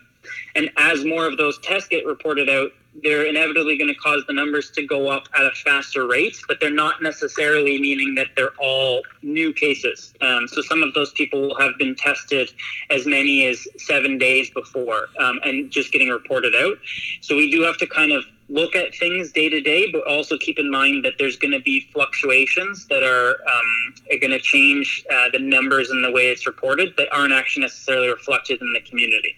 And 0.54 0.70
as 0.76 1.04
more 1.04 1.26
of 1.26 1.36
those 1.36 1.58
tests 1.58 1.88
get 1.88 2.06
reported 2.06 2.48
out, 2.48 2.70
they're 3.02 3.26
inevitably 3.26 3.76
going 3.76 3.92
to 3.92 4.00
cause 4.00 4.24
the 4.26 4.32
numbers 4.32 4.70
to 4.70 4.86
go 4.86 5.08
up 5.08 5.28
at 5.36 5.44
a 5.44 5.50
faster 5.64 6.06
rate, 6.06 6.36
but 6.46 6.58
they're 6.60 6.70
not 6.70 7.02
necessarily 7.02 7.80
meaning 7.80 8.14
that 8.14 8.28
they're 8.36 8.54
all 8.58 9.02
new 9.22 9.52
cases. 9.52 10.14
Um, 10.20 10.48
so 10.48 10.62
some 10.62 10.82
of 10.82 10.94
those 10.94 11.12
people 11.12 11.58
have 11.58 11.78
been 11.78 11.94
tested 11.94 12.50
as 12.90 13.06
many 13.06 13.46
as 13.46 13.66
seven 13.76 14.18
days 14.18 14.50
before 14.50 15.08
um, 15.20 15.40
and 15.44 15.70
just 15.70 15.92
getting 15.92 16.08
reported 16.08 16.54
out. 16.54 16.78
So 17.20 17.36
we 17.36 17.50
do 17.50 17.62
have 17.62 17.76
to 17.78 17.86
kind 17.86 18.12
of 18.12 18.24
look 18.48 18.74
at 18.74 18.94
things 18.94 19.30
day 19.32 19.48
to 19.48 19.60
day, 19.60 19.90
but 19.92 20.06
also 20.06 20.38
keep 20.38 20.58
in 20.58 20.70
mind 20.70 21.04
that 21.04 21.14
there's 21.18 21.36
going 21.36 21.52
to 21.52 21.60
be 21.60 21.86
fluctuations 21.92 22.86
that 22.86 23.02
are, 23.02 23.32
um, 23.32 23.94
are 24.10 24.18
going 24.18 24.30
to 24.30 24.38
change 24.38 25.04
uh, 25.12 25.26
the 25.32 25.38
numbers 25.38 25.90
and 25.90 26.02
the 26.02 26.10
way 26.10 26.28
it's 26.28 26.46
reported 26.46 26.94
that 26.96 27.08
aren't 27.12 27.32
actually 27.32 27.62
necessarily 27.62 28.08
reflected 28.08 28.60
in 28.60 28.72
the 28.72 28.80
community. 28.80 29.36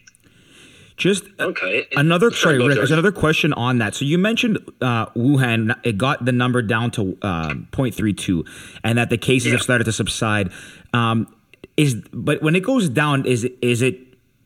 Just 1.00 1.25
okay. 1.40 1.87
Another 1.97 2.30
sorry, 2.30 2.59
Rick. 2.59 2.76
There's 2.76 2.90
another 2.90 3.11
question 3.11 3.54
on 3.54 3.78
that. 3.78 3.95
So 3.95 4.04
you 4.04 4.19
mentioned 4.19 4.59
uh, 4.83 5.07
Wuhan. 5.07 5.75
It 5.83 5.97
got 5.97 6.26
the 6.26 6.30
number 6.30 6.61
down 6.61 6.90
to 6.92 7.16
uh, 7.23 7.54
0.32, 7.73 8.47
and 8.85 8.99
that 8.99 9.09
the 9.09 9.16
cases 9.16 9.47
yeah. 9.47 9.52
have 9.52 9.62
started 9.62 9.85
to 9.85 9.92
subside. 9.92 10.52
Um, 10.92 11.35
is 11.78 11.95
but 12.12 12.42
when 12.42 12.54
it 12.54 12.62
goes 12.62 12.90
down, 12.90 13.25
is 13.25 13.49
is 13.62 13.80
it 13.80 13.99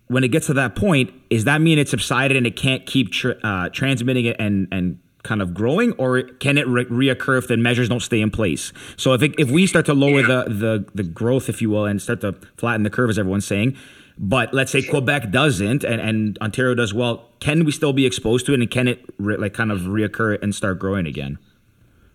when 0.06 0.22
it 0.22 0.28
gets 0.28 0.46
to 0.46 0.54
that 0.54 0.76
point? 0.76 1.12
Is 1.28 1.42
that 1.42 1.60
mean 1.60 1.76
it 1.76 1.88
subsided 1.88 2.36
and 2.36 2.46
it 2.46 2.54
can't 2.54 2.86
keep 2.86 3.10
tr- 3.10 3.32
uh, 3.42 3.70
transmitting 3.70 4.26
it 4.26 4.36
and 4.38 4.68
and 4.70 5.00
kind 5.24 5.42
of 5.42 5.54
growing, 5.54 5.90
or 5.94 6.22
can 6.22 6.56
it 6.56 6.68
re- 6.68 6.84
reoccur 6.84 7.36
if 7.36 7.48
the 7.48 7.56
measures 7.56 7.88
don't 7.88 7.98
stay 7.98 8.20
in 8.20 8.30
place? 8.30 8.72
So 8.96 9.12
if 9.12 9.22
it, 9.24 9.34
if 9.38 9.50
we 9.50 9.66
start 9.66 9.86
to 9.86 9.94
lower 9.94 10.20
yeah. 10.20 10.44
the 10.44 10.44
the 10.44 10.86
the 10.94 11.02
growth, 11.02 11.48
if 11.48 11.60
you 11.60 11.70
will, 11.70 11.84
and 11.84 12.00
start 12.00 12.20
to 12.20 12.36
flatten 12.56 12.84
the 12.84 12.90
curve, 12.90 13.10
as 13.10 13.18
everyone's 13.18 13.46
saying 13.46 13.76
but 14.16 14.54
let's 14.54 14.70
say 14.70 14.82
Quebec 14.82 15.30
doesn't 15.30 15.84
and, 15.84 16.00
and 16.00 16.38
Ontario 16.40 16.74
does 16.74 16.94
well. 16.94 17.28
Can 17.40 17.64
we 17.64 17.72
still 17.72 17.92
be 17.92 18.06
exposed 18.06 18.46
to 18.46 18.54
it 18.54 18.60
and 18.60 18.70
can 18.70 18.88
it 18.88 19.04
re- 19.18 19.36
like 19.36 19.54
kind 19.54 19.72
of 19.72 19.80
reoccur 19.80 20.40
and 20.42 20.54
start 20.54 20.78
growing 20.78 21.06
again? 21.06 21.38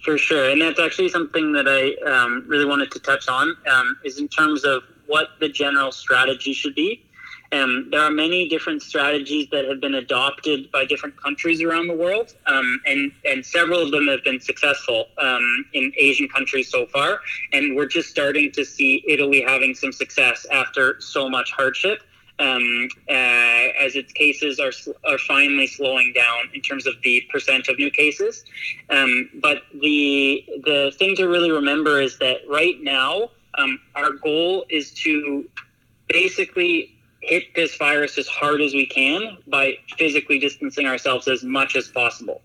For 0.03 0.17
sure. 0.17 0.49
And 0.49 0.61
that's 0.61 0.79
actually 0.79 1.09
something 1.09 1.51
that 1.53 1.67
I 1.67 2.09
um, 2.09 2.45
really 2.47 2.65
wanted 2.65 2.91
to 2.91 2.99
touch 2.99 3.27
on 3.27 3.55
um, 3.69 3.97
is 4.05 4.17
in 4.17 4.29
terms 4.29 4.63
of 4.63 4.83
what 5.07 5.31
the 5.39 5.49
general 5.49 5.91
strategy 5.91 6.53
should 6.53 6.75
be. 6.75 7.03
Um, 7.51 7.87
there 7.89 8.01
are 8.01 8.11
many 8.11 8.47
different 8.47 8.81
strategies 8.83 9.47
that 9.51 9.65
have 9.65 9.81
been 9.81 9.95
adopted 9.95 10.71
by 10.71 10.85
different 10.85 11.19
countries 11.21 11.63
around 11.63 11.87
the 11.87 11.95
world, 11.95 12.35
um, 12.45 12.79
and 12.85 13.11
and 13.25 13.43
several 13.43 13.81
of 13.81 13.91
them 13.91 14.07
have 14.07 14.23
been 14.23 14.39
successful 14.39 15.05
um, 15.17 15.65
in 15.73 15.91
Asian 15.97 16.27
countries 16.29 16.69
so 16.69 16.85
far. 16.87 17.21
And 17.51 17.75
we're 17.75 17.87
just 17.87 18.09
starting 18.09 18.51
to 18.51 18.63
see 18.63 19.03
Italy 19.07 19.41
having 19.41 19.73
some 19.73 19.91
success 19.91 20.45
after 20.51 21.01
so 21.01 21.27
much 21.27 21.51
hardship, 21.51 22.03
um, 22.37 22.87
uh, 23.09 23.13
as 23.79 23.95
its 23.95 24.13
cases 24.13 24.59
are 24.59 24.71
are 25.05 25.17
finally 25.17 25.65
slowing 25.65 26.13
down 26.13 26.49
in 26.53 26.61
terms 26.61 26.85
of 26.85 26.93
the 27.03 27.21
percent 27.31 27.67
of 27.67 27.79
new 27.79 27.89
cases. 27.89 28.45
Um, 28.91 29.29
but 29.41 29.63
the 29.73 30.45
the 30.65 30.93
thing 30.99 31.15
to 31.15 31.25
really 31.25 31.51
remember 31.51 31.99
is 31.99 32.19
that 32.19 32.41
right 32.47 32.79
now 32.83 33.31
um, 33.57 33.79
our 33.95 34.11
goal 34.11 34.65
is 34.69 34.91
to 34.91 35.49
basically 36.07 36.95
hit 37.21 37.53
this 37.55 37.75
virus 37.75 38.17
as 38.17 38.27
hard 38.27 38.61
as 38.61 38.73
we 38.73 38.85
can 38.85 39.37
by 39.47 39.77
physically 39.97 40.39
distancing 40.39 40.85
ourselves 40.85 41.27
as 41.27 41.43
much 41.43 41.75
as 41.75 41.87
possible. 41.87 42.41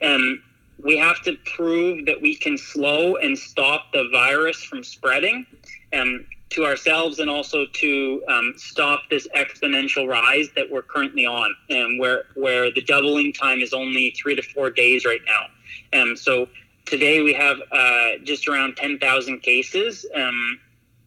And 0.00 0.40
we 0.82 0.96
have 0.98 1.22
to 1.22 1.36
prove 1.56 2.06
that 2.06 2.20
we 2.20 2.34
can 2.34 2.56
slow 2.56 3.16
and 3.16 3.38
stop 3.38 3.92
the 3.92 4.08
virus 4.10 4.62
from 4.62 4.82
spreading 4.82 5.46
um, 5.92 6.26
to 6.50 6.64
ourselves 6.64 7.18
and 7.18 7.30
also 7.30 7.64
to 7.66 8.22
um, 8.28 8.54
stop 8.56 9.02
this 9.08 9.28
exponential 9.36 10.08
rise 10.08 10.48
that 10.56 10.70
we're 10.70 10.82
currently 10.82 11.26
on 11.26 11.54
and 11.68 11.98
where, 12.00 12.24
where 12.34 12.72
the 12.72 12.82
doubling 12.82 13.32
time 13.32 13.60
is 13.60 13.72
only 13.72 14.14
three 14.20 14.34
to 14.34 14.42
four 14.42 14.70
days 14.70 15.04
right 15.04 15.20
now. 15.26 16.00
Um, 16.00 16.16
so 16.16 16.48
today 16.86 17.22
we 17.22 17.32
have 17.34 17.58
uh, 17.70 18.10
just 18.24 18.48
around 18.48 18.76
10,000 18.76 19.40
cases. 19.40 20.06
Um, 20.14 20.58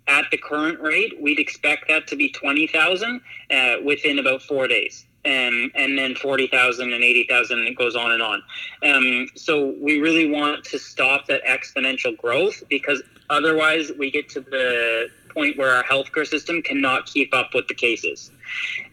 at 0.07 0.25
the 0.31 0.37
current 0.37 0.79
rate, 0.81 1.19
we'd 1.21 1.39
expect 1.39 1.87
that 1.87 2.07
to 2.07 2.15
be 2.15 2.29
20,000 2.29 3.21
uh, 3.51 3.75
within 3.83 4.19
about 4.19 4.41
four 4.41 4.67
days. 4.67 5.05
Um, 5.25 5.71
and 5.75 5.97
then 5.97 6.15
40,000 6.15 6.91
and 6.91 7.01
80,000, 7.01 7.59
and 7.59 7.67
it 7.69 7.77
goes 7.77 7.95
on 7.95 8.11
and 8.11 8.21
on. 8.21 8.43
Um, 8.83 9.27
so 9.35 9.73
we 9.79 10.01
really 10.01 10.29
want 10.29 10.65
to 10.65 10.77
stop 10.77 11.27
that 11.27 11.41
exponential 11.45 12.17
growth 12.17 12.61
because 12.69 13.01
otherwise 13.29 13.89
we 13.97 14.11
get 14.11 14.27
to 14.31 14.41
the 14.41 15.07
point 15.33 15.57
where 15.57 15.75
our 15.75 15.83
healthcare 15.83 16.27
system 16.27 16.61
cannot 16.61 17.05
keep 17.05 17.33
up 17.33 17.53
with 17.53 17.69
the 17.69 17.73
cases. 17.73 18.31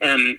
Um, 0.00 0.38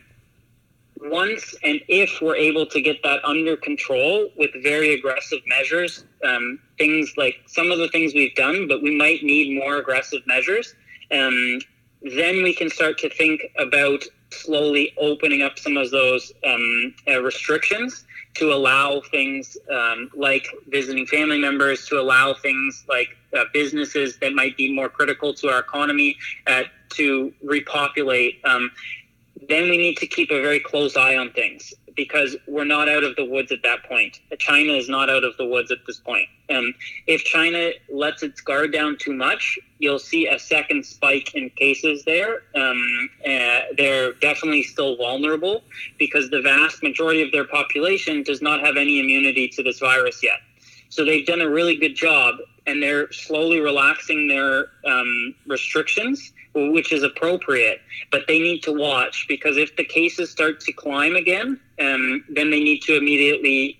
once 1.01 1.55
and 1.63 1.81
if 1.87 2.21
we're 2.21 2.35
able 2.35 2.65
to 2.67 2.79
get 2.79 3.01
that 3.03 3.23
under 3.25 3.57
control 3.57 4.29
with 4.37 4.51
very 4.61 4.93
aggressive 4.93 5.39
measures, 5.47 6.05
um, 6.23 6.59
things 6.77 7.13
like 7.17 7.35
some 7.47 7.71
of 7.71 7.77
the 7.79 7.87
things 7.89 8.13
we've 8.13 8.35
done, 8.35 8.67
but 8.67 8.81
we 8.81 8.95
might 8.95 9.23
need 9.23 9.57
more 9.57 9.77
aggressive 9.77 10.21
measures, 10.27 10.75
um, 11.11 11.59
then 12.01 12.41
we 12.43 12.53
can 12.53 12.69
start 12.69 12.97
to 12.99 13.09
think 13.09 13.41
about 13.57 14.03
slowly 14.31 14.93
opening 14.97 15.41
up 15.41 15.59
some 15.59 15.77
of 15.77 15.91
those 15.91 16.31
um, 16.45 16.95
uh, 17.07 17.21
restrictions 17.21 18.05
to 18.33 18.53
allow 18.53 19.01
things 19.11 19.57
um, 19.69 20.09
like 20.15 20.47
visiting 20.67 21.05
family 21.05 21.37
members, 21.37 21.85
to 21.87 21.99
allow 21.99 22.33
things 22.33 22.85
like 22.87 23.09
uh, 23.37 23.43
businesses 23.53 24.17
that 24.17 24.33
might 24.33 24.55
be 24.55 24.73
more 24.73 24.89
critical 24.89 25.33
to 25.33 25.49
our 25.49 25.59
economy 25.59 26.17
uh, 26.47 26.63
to 26.89 27.33
repopulate. 27.43 28.39
Um, 28.45 28.71
then 29.49 29.69
we 29.69 29.77
need 29.77 29.97
to 29.97 30.07
keep 30.07 30.31
a 30.31 30.41
very 30.41 30.59
close 30.59 30.95
eye 30.95 31.17
on 31.17 31.31
things 31.31 31.73
because 31.95 32.35
we're 32.47 32.65
not 32.65 32.89
out 32.89 33.03
of 33.03 33.15
the 33.15 33.25
woods 33.25 33.51
at 33.51 33.63
that 33.63 33.83
point. 33.83 34.19
China 34.39 34.73
is 34.73 34.89
not 34.89 35.09
out 35.09 35.23
of 35.23 35.35
the 35.37 35.45
woods 35.45 35.71
at 35.71 35.79
this 35.85 35.99
point. 35.99 36.27
Um, 36.49 36.73
if 37.07 37.23
China 37.23 37.71
lets 37.89 38.23
its 38.23 38.41
guard 38.41 38.73
down 38.73 38.97
too 38.97 39.13
much, 39.13 39.57
you'll 39.79 39.99
see 39.99 40.27
a 40.27 40.37
second 40.37 40.85
spike 40.85 41.33
in 41.33 41.49
cases 41.51 42.03
there. 42.03 42.43
Um, 42.55 43.09
uh, 43.25 43.61
they're 43.77 44.13
definitely 44.13 44.63
still 44.63 44.97
vulnerable 44.97 45.63
because 45.97 46.29
the 46.29 46.41
vast 46.41 46.83
majority 46.83 47.21
of 47.21 47.31
their 47.31 47.45
population 47.45 48.23
does 48.23 48.41
not 48.41 48.59
have 48.61 48.77
any 48.77 48.99
immunity 48.99 49.47
to 49.49 49.63
this 49.63 49.79
virus 49.79 50.21
yet. 50.23 50.39
So 50.91 51.03
they've 51.03 51.25
done 51.25 51.41
a 51.41 51.49
really 51.49 51.75
good 51.75 51.95
job 51.95 52.35
and 52.67 52.81
they're 52.81 53.11
slowly 53.11 53.59
relaxing 53.59 54.27
their 54.27 54.67
um, 54.85 55.33
restrictions 55.47 56.31
which 56.53 56.91
is 56.91 57.03
appropriate. 57.03 57.81
But 58.11 58.23
they 58.27 58.39
need 58.39 58.61
to 58.63 58.73
watch 58.73 59.25
because 59.27 59.57
if 59.57 59.75
the 59.75 59.83
cases 59.83 60.29
start 60.29 60.59
to 60.61 60.73
climb 60.73 61.15
again, 61.15 61.59
um, 61.79 62.23
then 62.29 62.51
they 62.51 62.61
need 62.61 62.81
to 62.83 62.97
immediately 62.97 63.77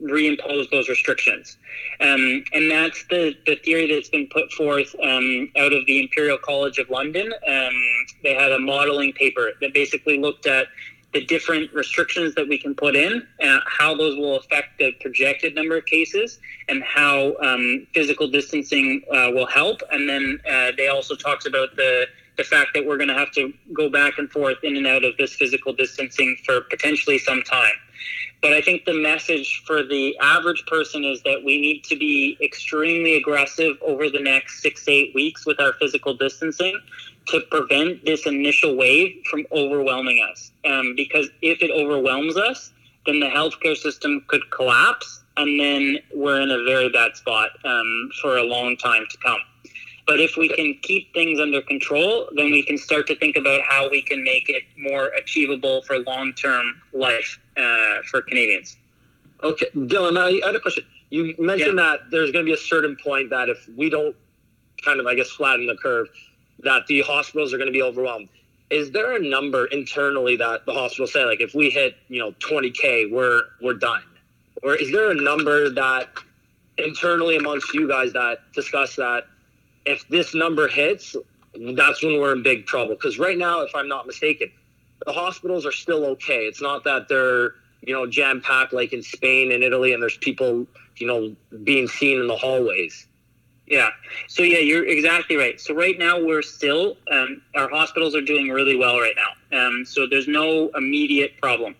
reimpose 0.00 0.70
those 0.70 0.88
restrictions. 0.88 1.56
Um, 2.00 2.44
and 2.52 2.70
that's 2.70 3.04
the, 3.10 3.34
the 3.46 3.56
theory 3.56 3.92
that's 3.92 4.08
been 4.08 4.28
put 4.28 4.52
forth 4.52 4.94
um, 5.02 5.50
out 5.56 5.72
of 5.72 5.86
the 5.86 6.00
Imperial 6.00 6.38
College 6.38 6.78
of 6.78 6.88
London. 6.88 7.32
Um, 7.46 7.72
they 8.22 8.34
had 8.34 8.52
a 8.52 8.60
modeling 8.60 9.12
paper 9.12 9.52
that 9.60 9.74
basically 9.74 10.18
looked 10.18 10.46
at 10.46 10.68
the 11.14 11.24
different 11.24 11.72
restrictions 11.72 12.34
that 12.34 12.46
we 12.46 12.58
can 12.58 12.74
put 12.74 12.94
in, 12.94 13.26
uh, 13.42 13.60
how 13.66 13.94
those 13.94 14.16
will 14.16 14.36
affect 14.36 14.78
the 14.78 14.92
projected 15.00 15.54
number 15.54 15.76
of 15.78 15.86
cases, 15.86 16.38
and 16.68 16.82
how 16.82 17.34
um, 17.42 17.86
physical 17.94 18.28
distancing 18.28 19.02
uh, 19.10 19.30
will 19.32 19.46
help. 19.46 19.80
And 19.90 20.08
then 20.08 20.38
uh, 20.48 20.72
they 20.76 20.88
also 20.88 21.14
talked 21.14 21.46
about 21.46 21.76
the 21.76 22.06
the 22.36 22.44
fact 22.44 22.70
that 22.72 22.86
we're 22.86 22.96
going 22.96 23.08
to 23.08 23.14
have 23.14 23.32
to 23.32 23.52
go 23.72 23.90
back 23.90 24.16
and 24.18 24.30
forth 24.30 24.58
in 24.62 24.76
and 24.76 24.86
out 24.86 25.02
of 25.02 25.16
this 25.16 25.34
physical 25.34 25.72
distancing 25.72 26.36
for 26.46 26.60
potentially 26.70 27.18
some 27.18 27.42
time. 27.42 27.74
But 28.40 28.52
I 28.52 28.60
think 28.60 28.84
the 28.84 28.94
message 28.94 29.64
for 29.66 29.82
the 29.82 30.16
average 30.18 30.64
person 30.68 31.04
is 31.04 31.20
that 31.22 31.42
we 31.44 31.60
need 31.60 31.82
to 31.84 31.96
be 31.96 32.38
extremely 32.40 33.16
aggressive 33.16 33.76
over 33.82 34.08
the 34.08 34.20
next 34.20 34.62
six 34.62 34.86
eight 34.86 35.12
weeks 35.14 35.44
with 35.44 35.60
our 35.60 35.72
physical 35.74 36.14
distancing 36.14 36.80
to 37.28 37.40
prevent 37.50 38.04
this 38.04 38.26
initial 38.26 38.76
wave 38.76 39.22
from 39.30 39.46
overwhelming 39.52 40.24
us. 40.30 40.52
Um, 40.64 40.94
because 40.96 41.28
if 41.42 41.62
it 41.62 41.70
overwhelms 41.70 42.36
us, 42.36 42.72
then 43.06 43.20
the 43.20 43.26
healthcare 43.26 43.76
system 43.76 44.24
could 44.28 44.50
collapse 44.50 45.18
and 45.38 45.58
then 45.58 45.98
we're 46.14 46.40
in 46.40 46.50
a 46.50 46.64
very 46.64 46.88
bad 46.90 47.16
spot 47.16 47.50
um, 47.64 48.10
for 48.20 48.36
a 48.36 48.42
long 48.42 48.76
time 48.76 49.06
to 49.08 49.16
come. 49.18 49.38
But 50.06 50.20
if 50.20 50.36
we 50.36 50.48
can 50.48 50.76
keep 50.82 51.12
things 51.12 51.38
under 51.38 51.60
control, 51.62 52.28
then 52.34 52.50
we 52.50 52.62
can 52.62 52.78
start 52.78 53.06
to 53.08 53.16
think 53.16 53.36
about 53.36 53.60
how 53.62 53.88
we 53.90 54.02
can 54.02 54.24
make 54.24 54.48
it 54.48 54.64
more 54.76 55.08
achievable 55.08 55.82
for 55.82 55.98
long 55.98 56.32
term 56.32 56.80
life 56.92 57.38
uh, 57.56 57.98
for 58.10 58.22
Canadians. 58.22 58.76
Okay, 59.42 59.66
Dylan, 59.76 60.18
I 60.18 60.44
had 60.44 60.56
a 60.56 60.60
question. 60.60 60.84
You 61.10 61.34
mentioned 61.38 61.78
yeah. 61.78 61.84
that 61.84 62.10
there's 62.10 62.32
going 62.32 62.44
to 62.44 62.48
be 62.48 62.54
a 62.54 62.56
certain 62.56 62.96
point 63.02 63.30
that 63.30 63.48
if 63.48 63.68
we 63.76 63.90
don't 63.90 64.16
kind 64.84 64.98
of, 64.98 65.06
I 65.06 65.14
guess, 65.14 65.30
flatten 65.30 65.66
the 65.66 65.76
curve, 65.76 66.08
that 66.60 66.86
the 66.86 67.02
hospitals 67.02 67.52
are 67.52 67.58
going 67.58 67.68
to 67.68 67.72
be 67.72 67.82
overwhelmed. 67.82 68.28
Is 68.70 68.90
there 68.90 69.16
a 69.16 69.20
number 69.20 69.66
internally 69.66 70.36
that 70.36 70.66
the 70.66 70.72
hospital 70.72 71.06
say, 71.06 71.24
like, 71.24 71.40
if 71.40 71.54
we 71.54 71.70
hit, 71.70 71.96
you 72.08 72.20
know, 72.20 72.32
20k, 72.32 73.10
we're 73.10 73.42
we're 73.62 73.74
done, 73.74 74.02
or 74.62 74.74
is 74.74 74.92
there 74.92 75.10
a 75.10 75.14
number 75.14 75.70
that 75.70 76.08
internally 76.76 77.36
amongst 77.36 77.74
you 77.74 77.88
guys 77.88 78.12
that 78.12 78.40
discuss 78.54 78.96
that 78.96 79.24
if 79.84 80.06
this 80.08 80.34
number 80.34 80.68
hits, 80.68 81.16
that's 81.74 82.02
when 82.02 82.20
we're 82.20 82.34
in 82.34 82.42
big 82.42 82.66
trouble. 82.66 82.94
Because 82.94 83.18
right 83.18 83.38
now, 83.38 83.62
if 83.62 83.74
I'm 83.74 83.88
not 83.88 84.06
mistaken, 84.06 84.50
the 85.06 85.12
hospitals 85.12 85.66
are 85.66 85.72
still 85.72 86.04
okay. 86.06 86.46
It's 86.46 86.62
not 86.62 86.84
that 86.84 87.08
they're 87.08 87.54
you 87.82 87.94
know 87.94 88.06
jam 88.06 88.40
packed 88.40 88.72
like 88.72 88.92
in 88.92 89.02
Spain 89.02 89.52
and 89.52 89.62
Italy, 89.62 89.92
and 89.92 90.02
there's 90.02 90.18
people 90.18 90.66
you 90.96 91.06
know 91.06 91.34
being 91.64 91.88
seen 91.88 92.20
in 92.20 92.26
the 92.26 92.36
hallways. 92.36 93.06
Yeah. 93.68 93.90
So 94.28 94.42
yeah, 94.42 94.58
you're 94.58 94.86
exactly 94.86 95.36
right. 95.36 95.60
So 95.60 95.74
right 95.74 95.98
now 95.98 96.18
we're 96.18 96.42
still 96.42 96.96
um, 97.10 97.42
our 97.54 97.68
hospitals 97.68 98.14
are 98.14 98.22
doing 98.22 98.48
really 98.48 98.76
well 98.76 98.98
right 98.98 99.14
now. 99.16 99.58
Um, 99.58 99.84
so 99.84 100.06
there's 100.06 100.26
no 100.26 100.70
immediate 100.74 101.36
problem. 101.40 101.74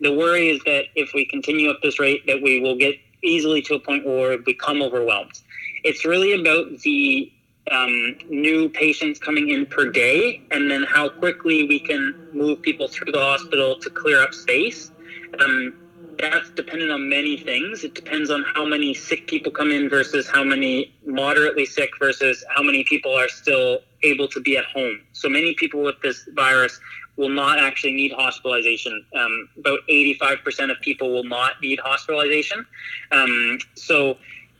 The 0.00 0.12
worry 0.12 0.48
is 0.48 0.62
that 0.64 0.84
if 0.94 1.12
we 1.12 1.26
continue 1.26 1.70
at 1.70 1.76
this 1.82 2.00
rate, 2.00 2.26
that 2.26 2.40
we 2.40 2.60
will 2.60 2.76
get 2.76 2.96
easily 3.22 3.60
to 3.62 3.74
a 3.74 3.78
point 3.78 4.06
where 4.06 4.30
we 4.30 4.36
become 4.38 4.82
overwhelmed. 4.82 5.40
It's 5.82 6.04
really 6.04 6.32
about 6.40 6.78
the 6.78 7.30
um, 7.70 8.16
new 8.28 8.68
patients 8.70 9.18
coming 9.18 9.50
in 9.50 9.66
per 9.66 9.90
day, 9.90 10.42
and 10.50 10.70
then 10.70 10.82
how 10.82 11.08
quickly 11.08 11.66
we 11.66 11.78
can 11.78 12.14
move 12.32 12.62
people 12.62 12.88
through 12.88 13.12
the 13.12 13.20
hospital 13.20 13.78
to 13.80 13.90
clear 13.90 14.22
up 14.22 14.34
space. 14.34 14.90
Um, 15.40 15.74
that's 16.18 16.50
dependent 16.50 16.90
on 16.90 17.08
many 17.08 17.36
things. 17.36 17.84
It 17.84 17.94
depends 17.94 18.30
on 18.30 18.44
how 18.54 18.64
many 18.64 18.94
sick 18.94 19.26
people 19.26 19.52
come 19.52 19.70
in 19.70 19.88
versus 19.88 20.28
how 20.28 20.44
many 20.44 20.94
moderately 21.06 21.66
sick 21.66 21.90
versus 21.98 22.44
how 22.54 22.62
many 22.62 22.84
people 22.84 23.12
are 23.14 23.28
still 23.28 23.80
able 24.02 24.28
to 24.28 24.40
be 24.40 24.56
at 24.56 24.64
home. 24.66 25.00
So 25.12 25.28
many 25.28 25.54
people 25.54 25.82
with 25.82 26.00
this 26.02 26.28
virus 26.34 26.80
will 27.16 27.28
not 27.28 27.58
actually 27.58 27.92
need 27.92 28.12
hospitalization. 28.12 29.04
Um, 29.14 29.48
about 29.58 29.80
85% 29.88 30.70
of 30.70 30.80
people 30.80 31.12
will 31.12 31.24
not 31.24 31.60
need 31.62 31.78
hospitalization. 31.80 32.66
Um, 33.12 33.58
so 33.74 34.16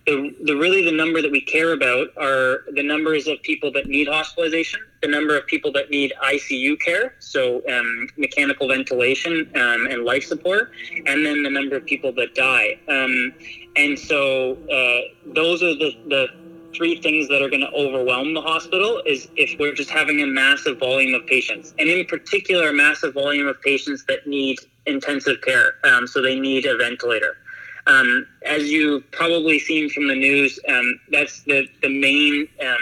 the, 0.06 0.34
the 0.44 0.54
really 0.54 0.84
the 0.84 0.92
number 0.92 1.22
that 1.22 1.30
we 1.30 1.40
care 1.40 1.72
about 1.72 2.08
are 2.16 2.64
the 2.72 2.82
numbers 2.82 3.26
of 3.26 3.40
people 3.42 3.72
that 3.72 3.86
need 3.86 4.06
hospitalization, 4.06 4.80
the 5.00 5.08
number 5.08 5.36
of 5.36 5.46
people 5.46 5.72
that 5.72 5.90
need 5.90 6.12
ICU 6.22 6.78
care, 6.80 7.14
so 7.20 7.62
um, 7.68 8.08
mechanical 8.16 8.68
ventilation 8.68 9.50
um, 9.54 9.86
and 9.86 10.04
life 10.04 10.24
support, 10.24 10.72
and 11.06 11.24
then 11.24 11.42
the 11.42 11.50
number 11.50 11.76
of 11.76 11.86
people 11.86 12.12
that 12.12 12.34
die. 12.34 12.78
Um, 12.88 13.32
and 13.76 13.98
so 13.98 14.58
uh, 14.70 15.32
those 15.32 15.62
are 15.62 15.74
the, 15.74 15.92
the 16.08 16.26
three 16.74 17.00
things 17.00 17.28
that 17.28 17.40
are 17.40 17.48
going 17.48 17.62
to 17.62 17.72
overwhelm 17.72 18.34
the 18.34 18.40
hospital 18.42 19.02
is 19.06 19.28
if 19.36 19.58
we're 19.58 19.74
just 19.74 19.90
having 19.90 20.20
a 20.20 20.26
massive 20.26 20.78
volume 20.78 21.14
of 21.14 21.26
patients, 21.26 21.72
and 21.78 21.88
in 21.88 22.04
particular, 22.04 22.68
a 22.68 22.74
massive 22.74 23.14
volume 23.14 23.46
of 23.46 23.60
patients 23.62 24.04
that 24.06 24.26
need 24.26 24.58
intensive 24.86 25.40
care. 25.40 25.76
Um, 25.84 26.06
so 26.06 26.20
they 26.20 26.38
need 26.38 26.66
a 26.66 26.76
ventilator. 26.76 27.38
Um, 27.86 28.26
as 28.46 28.70
you've 28.70 29.10
probably 29.10 29.58
seen 29.58 29.90
from 29.90 30.08
the 30.08 30.14
news, 30.14 30.58
um, 30.68 31.00
that's 31.10 31.42
the, 31.42 31.68
the 31.82 31.88
main 31.88 32.48
um, 32.60 32.76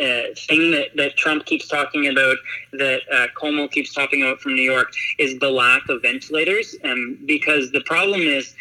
uh, 0.00 0.34
thing 0.36 0.72
that, 0.72 0.88
that 0.96 1.16
Trump 1.16 1.46
keeps 1.46 1.68
talking 1.68 2.08
about, 2.08 2.36
that 2.72 3.02
uh, 3.12 3.26
Cuomo 3.40 3.70
keeps 3.70 3.94
talking 3.94 4.22
about 4.22 4.40
from 4.40 4.54
New 4.54 4.62
York, 4.62 4.92
is 5.18 5.38
the 5.38 5.50
lack 5.50 5.88
of 5.88 6.02
ventilators. 6.02 6.74
Um, 6.82 7.18
because 7.24 7.70
the 7.70 7.82
problem 7.82 8.20
is, 8.20 8.54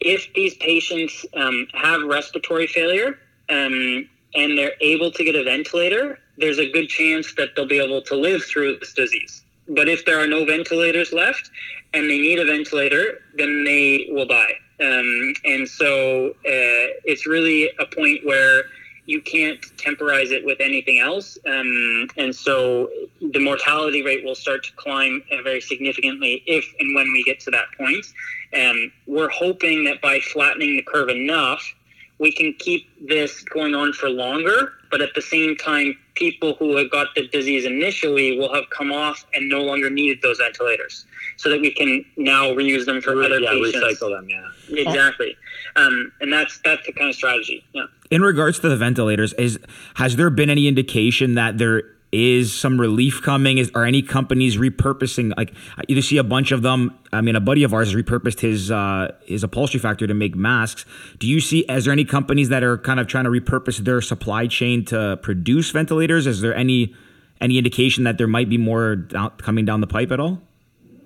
if 0.00 0.32
these 0.34 0.54
patients 0.58 1.26
um, 1.34 1.66
have 1.74 2.02
respiratory 2.04 2.68
failure 2.68 3.18
and 3.48 4.08
they're 4.34 4.74
able 4.80 5.10
to 5.10 5.24
get 5.24 5.34
a 5.34 5.42
ventilator, 5.42 6.20
there's 6.36 6.58
a 6.58 6.70
good 6.70 6.88
chance 6.88 7.34
that 7.34 7.56
they'll 7.56 7.66
be 7.66 7.80
able 7.80 8.02
to 8.02 8.14
live 8.14 8.44
through 8.44 8.78
this 8.78 8.94
disease. 8.94 9.42
But 9.68 9.88
if 9.88 10.04
there 10.04 10.20
are 10.20 10.26
no 10.28 10.44
ventilators 10.44 11.12
left 11.12 11.50
and 11.92 12.08
they 12.08 12.18
need 12.18 12.38
a 12.38 12.44
ventilator, 12.44 13.22
then 13.34 13.64
they 13.64 14.08
will 14.10 14.26
die. 14.26 14.52
Um, 14.80 15.34
and 15.44 15.68
so 15.68 16.30
uh, 16.30 16.86
it's 17.04 17.26
really 17.26 17.70
a 17.78 17.86
point 17.86 18.24
where 18.24 18.64
you 19.06 19.22
can't 19.22 19.58
temporize 19.78 20.30
it 20.30 20.44
with 20.44 20.60
anything 20.60 21.00
else. 21.00 21.38
Um, 21.46 22.08
and 22.18 22.34
so 22.34 22.90
the 23.20 23.38
mortality 23.38 24.02
rate 24.04 24.22
will 24.22 24.34
start 24.34 24.64
to 24.64 24.72
climb 24.76 25.22
uh, 25.32 25.42
very 25.42 25.62
significantly 25.62 26.42
if 26.46 26.66
and 26.78 26.94
when 26.94 27.10
we 27.12 27.24
get 27.24 27.40
to 27.40 27.50
that 27.50 27.66
point. 27.78 28.04
Um, 28.54 28.92
we're 29.06 29.30
hoping 29.30 29.84
that 29.84 30.02
by 30.02 30.20
flattening 30.20 30.76
the 30.76 30.82
curve 30.82 31.08
enough, 31.08 31.74
we 32.18 32.32
can 32.32 32.52
keep 32.58 32.86
this 33.08 33.42
going 33.44 33.74
on 33.74 33.94
for 33.94 34.10
longer, 34.10 34.74
but 34.90 35.00
at 35.00 35.14
the 35.14 35.22
same 35.22 35.56
time, 35.56 35.96
people 36.18 36.54
who 36.54 36.76
have 36.76 36.90
got 36.90 37.14
the 37.14 37.28
disease 37.28 37.64
initially 37.64 38.36
will 38.38 38.52
have 38.52 38.64
come 38.70 38.92
off 38.92 39.24
and 39.34 39.48
no 39.48 39.62
longer 39.62 39.88
needed 39.88 40.20
those 40.22 40.38
ventilators 40.38 41.06
so 41.36 41.48
that 41.48 41.60
we 41.60 41.70
can 41.70 42.04
now 42.16 42.46
reuse 42.50 42.84
them 42.84 43.00
for 43.00 43.22
other 43.22 43.38
yeah, 43.38 43.50
patients. 43.50 43.76
recycle 43.76 44.10
them. 44.10 44.28
Yeah, 44.28 44.80
exactly. 44.80 45.36
Um, 45.76 46.12
and 46.20 46.32
that's 46.32 46.58
that's 46.64 46.84
the 46.84 46.92
kind 46.92 47.08
of 47.08 47.14
strategy. 47.14 47.64
Yeah. 47.72 47.84
In 48.10 48.22
regards 48.22 48.58
to 48.60 48.68
the 48.68 48.76
ventilators, 48.76 49.32
is 49.34 49.58
has 49.94 50.16
there 50.16 50.30
been 50.30 50.50
any 50.50 50.66
indication 50.66 51.34
that 51.34 51.58
there 51.58 51.84
is 52.10 52.58
some 52.58 52.80
relief 52.80 53.20
coming? 53.22 53.58
Is 53.58 53.70
are 53.74 53.84
any 53.84 54.02
companies 54.02 54.56
repurposing? 54.56 55.36
Like 55.36 55.54
you 55.88 56.00
see 56.00 56.18
a 56.18 56.24
bunch 56.24 56.52
of 56.52 56.62
them. 56.62 56.98
I 57.12 57.20
mean, 57.20 57.36
a 57.36 57.40
buddy 57.40 57.64
of 57.64 57.74
ours 57.74 57.92
has 57.92 58.02
repurposed 58.02 58.40
his 58.40 58.70
uh, 58.70 59.12
his 59.24 59.44
upholstery 59.44 59.80
factory 59.80 60.08
to 60.08 60.14
make 60.14 60.34
masks. 60.34 60.84
Do 61.18 61.26
you 61.26 61.40
see? 61.40 61.60
Is 61.60 61.84
there 61.84 61.92
any 61.92 62.04
companies 62.04 62.48
that 62.48 62.62
are 62.62 62.78
kind 62.78 62.98
of 63.00 63.06
trying 63.06 63.24
to 63.24 63.30
repurpose 63.30 63.78
their 63.78 64.00
supply 64.00 64.46
chain 64.46 64.84
to 64.86 65.18
produce 65.22 65.70
ventilators? 65.70 66.26
Is 66.26 66.40
there 66.40 66.54
any 66.54 66.94
any 67.40 67.58
indication 67.58 68.04
that 68.04 68.18
there 68.18 68.26
might 68.26 68.48
be 68.48 68.58
more 68.58 68.96
down, 68.96 69.30
coming 69.38 69.64
down 69.64 69.80
the 69.80 69.86
pipe 69.86 70.10
at 70.10 70.20
all? 70.20 70.40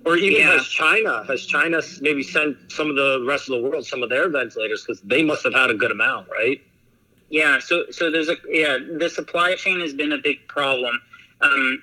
Or 0.04 0.16
even 0.16 0.40
yeah. 0.40 0.52
has 0.52 0.66
China 0.66 1.24
has 1.26 1.46
China 1.46 1.80
maybe 2.00 2.22
sent 2.22 2.56
some 2.70 2.90
of 2.90 2.96
the 2.96 3.24
rest 3.26 3.48
of 3.48 3.60
the 3.60 3.68
world 3.68 3.86
some 3.86 4.02
of 4.02 4.08
their 4.08 4.28
ventilators 4.28 4.84
because 4.84 5.00
they 5.02 5.22
must 5.22 5.44
have 5.44 5.54
had 5.54 5.70
a 5.70 5.74
good 5.74 5.90
amount, 5.90 6.28
right? 6.30 6.60
Yeah. 7.32 7.60
So 7.60 7.86
so 7.90 8.10
there's 8.10 8.28
a 8.28 8.36
yeah 8.46 8.76
the 8.98 9.08
supply 9.08 9.54
chain 9.54 9.80
has 9.80 9.94
been 9.94 10.12
a 10.12 10.18
big 10.18 10.46
problem. 10.48 11.00
Um, 11.40 11.82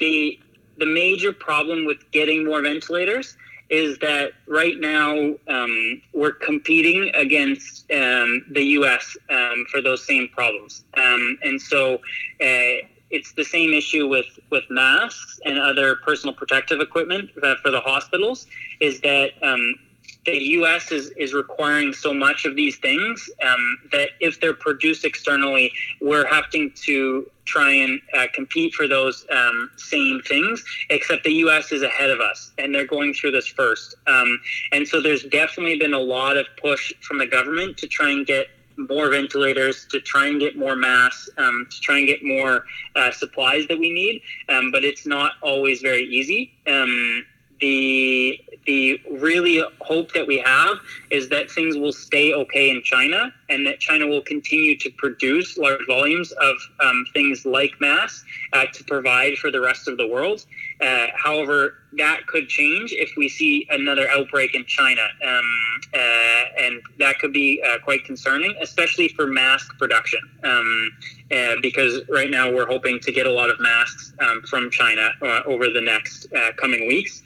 the 0.00 0.40
the 0.76 0.86
major 0.86 1.32
problem 1.32 1.86
with 1.86 1.98
getting 2.10 2.44
more 2.44 2.60
ventilators 2.60 3.36
is 3.70 3.96
that 3.98 4.32
right 4.48 4.78
now 4.80 5.34
um, 5.46 6.02
we're 6.12 6.32
competing 6.32 7.12
against 7.14 7.88
um, 7.92 8.44
the 8.50 8.64
U.S. 8.80 9.16
Um, 9.30 9.66
for 9.70 9.80
those 9.80 10.04
same 10.04 10.28
problems, 10.30 10.82
um, 10.96 11.38
and 11.44 11.62
so 11.62 11.94
uh, 12.40 12.82
it's 13.10 13.32
the 13.34 13.44
same 13.44 13.72
issue 13.74 14.08
with 14.08 14.26
with 14.50 14.64
masks 14.68 15.38
and 15.44 15.60
other 15.60 15.94
personal 15.94 16.34
protective 16.34 16.80
equipment 16.80 17.30
for 17.34 17.70
the 17.70 17.80
hospitals. 17.80 18.48
Is 18.80 19.00
that 19.02 19.30
um, 19.42 19.76
the 20.24 20.38
U.S. 20.60 20.92
is 20.92 21.10
is 21.10 21.32
requiring 21.32 21.92
so 21.92 22.12
much 22.12 22.44
of 22.44 22.54
these 22.54 22.76
things 22.76 23.30
um, 23.42 23.78
that 23.92 24.10
if 24.20 24.40
they're 24.40 24.54
produced 24.54 25.04
externally, 25.04 25.72
we're 26.00 26.26
having 26.26 26.70
to 26.84 27.30
try 27.44 27.72
and 27.72 28.00
uh, 28.14 28.26
compete 28.34 28.74
for 28.74 28.86
those 28.86 29.24
um, 29.30 29.70
same 29.76 30.20
things. 30.26 30.62
Except 30.90 31.24
the 31.24 31.32
U.S. 31.44 31.72
is 31.72 31.82
ahead 31.82 32.10
of 32.10 32.20
us, 32.20 32.52
and 32.58 32.74
they're 32.74 32.86
going 32.86 33.14
through 33.14 33.32
this 33.32 33.46
first. 33.46 33.94
Um, 34.06 34.40
and 34.72 34.86
so 34.86 35.00
there's 35.00 35.24
definitely 35.24 35.78
been 35.78 35.94
a 35.94 36.00
lot 36.00 36.36
of 36.36 36.46
push 36.60 36.92
from 37.00 37.18
the 37.18 37.26
government 37.26 37.78
to 37.78 37.86
try 37.86 38.10
and 38.10 38.26
get 38.26 38.48
more 38.76 39.10
ventilators, 39.10 39.86
to 39.86 40.00
try 40.00 40.28
and 40.28 40.38
get 40.38 40.56
more 40.56 40.76
masks, 40.76 41.28
um, 41.36 41.66
to 41.70 41.80
try 41.80 41.98
and 41.98 42.06
get 42.06 42.22
more 42.22 42.64
uh, 42.94 43.10
supplies 43.10 43.66
that 43.66 43.78
we 43.78 43.90
need. 43.90 44.22
Um, 44.48 44.70
but 44.70 44.84
it's 44.84 45.06
not 45.06 45.32
always 45.42 45.80
very 45.80 46.04
easy. 46.04 46.52
Um, 46.66 47.24
the 47.60 48.40
the 48.66 49.00
really 49.10 49.64
hope 49.80 50.12
that 50.12 50.26
we 50.26 50.38
have 50.38 50.76
is 51.10 51.30
that 51.30 51.50
things 51.50 51.76
will 51.76 51.92
stay 51.92 52.34
okay 52.34 52.68
in 52.68 52.82
China 52.82 53.32
and 53.48 53.66
that 53.66 53.80
China 53.80 54.06
will 54.06 54.20
continue 54.20 54.76
to 54.76 54.90
produce 54.98 55.56
large 55.56 55.80
volumes 55.86 56.32
of 56.32 56.56
um, 56.80 57.06
things 57.14 57.46
like 57.46 57.72
masks 57.80 58.24
uh, 58.52 58.66
to 58.74 58.84
provide 58.84 59.38
for 59.38 59.50
the 59.50 59.60
rest 59.60 59.88
of 59.88 59.96
the 59.96 60.06
world. 60.06 60.44
Uh, 60.80 61.06
however, 61.16 61.74
that 61.92 62.26
could 62.26 62.48
change 62.48 62.92
if 62.92 63.10
we 63.16 63.28
see 63.28 63.66
another 63.70 64.08
outbreak 64.10 64.54
in 64.54 64.64
China, 64.66 65.02
um, 65.26 65.80
uh, 65.92 66.44
and 66.58 66.80
that 66.98 67.18
could 67.18 67.32
be 67.32 67.62
uh, 67.62 67.78
quite 67.80 68.04
concerning, 68.04 68.54
especially 68.60 69.08
for 69.08 69.26
mask 69.26 69.76
production. 69.78 70.20
Um, 70.44 70.90
uh, 71.30 71.56
because 71.60 72.00
right 72.08 72.30
now 72.30 72.50
we're 72.50 72.66
hoping 72.66 73.00
to 73.00 73.12
get 73.12 73.26
a 73.26 73.30
lot 73.30 73.50
of 73.50 73.60
masks 73.60 74.14
um, 74.20 74.42
from 74.42 74.70
China 74.70 75.10
uh, 75.20 75.42
over 75.44 75.68
the 75.68 75.80
next 75.80 76.26
coming 76.56 76.86
weeks. 76.88 77.22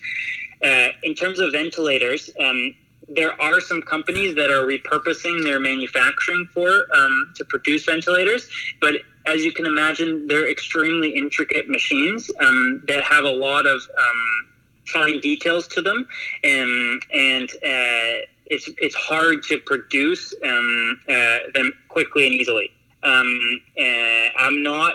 in 1.02 1.14
terms 1.14 1.38
of 1.38 1.52
ventilators, 1.52 2.30
um, 2.40 2.74
there 3.08 3.40
are 3.40 3.60
some 3.60 3.82
companies 3.82 4.34
that 4.36 4.50
are 4.50 4.64
repurposing 4.64 5.44
their 5.44 5.60
manufacturing 5.60 6.48
for 6.54 6.86
um, 6.94 7.32
to 7.36 7.44
produce 7.44 7.84
ventilators, 7.84 8.48
but 8.80 8.94
as 9.26 9.44
you 9.44 9.52
can 9.52 9.66
imagine, 9.66 10.26
they're 10.26 10.50
extremely 10.50 11.10
intricate 11.10 11.68
machines 11.68 12.30
um, 12.40 12.82
that 12.88 13.02
have 13.04 13.24
a 13.24 13.30
lot 13.30 13.66
of 13.66 13.82
um, 13.98 14.48
fine 14.86 15.20
details 15.20 15.68
to 15.68 15.82
them, 15.82 16.06
and 16.42 17.02
and 17.12 17.50
uh, 17.50 18.26
it's 18.46 18.68
it's 18.78 18.94
hard 18.94 19.42
to 19.44 19.58
produce 19.58 20.34
um, 20.44 21.00
uh, 21.08 21.38
them 21.54 21.72
quickly 21.88 22.26
and 22.26 22.34
easily. 22.34 22.70
Um, 23.02 23.60
uh, 23.78 24.28
I'm 24.38 24.62
not 24.62 24.94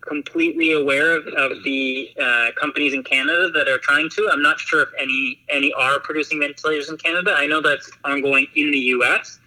completely 0.00 0.72
aware 0.72 1.16
of, 1.16 1.26
of 1.28 1.62
the 1.62 2.10
uh, 2.20 2.48
companies 2.60 2.92
in 2.92 3.02
Canada 3.04 3.50
that 3.50 3.68
are 3.68 3.78
trying 3.78 4.10
to. 4.10 4.28
I'm 4.32 4.42
not 4.42 4.58
sure 4.58 4.82
if 4.82 4.88
any 4.98 5.40
any 5.48 5.72
are 5.72 6.00
producing 6.00 6.40
ventilators 6.40 6.90
in 6.90 6.96
Canada. 6.98 7.34
I 7.36 7.46
know 7.46 7.60
that's 7.60 7.90
ongoing 8.04 8.46
in 8.54 8.70
the 8.70 8.78
U.S. 8.78 9.38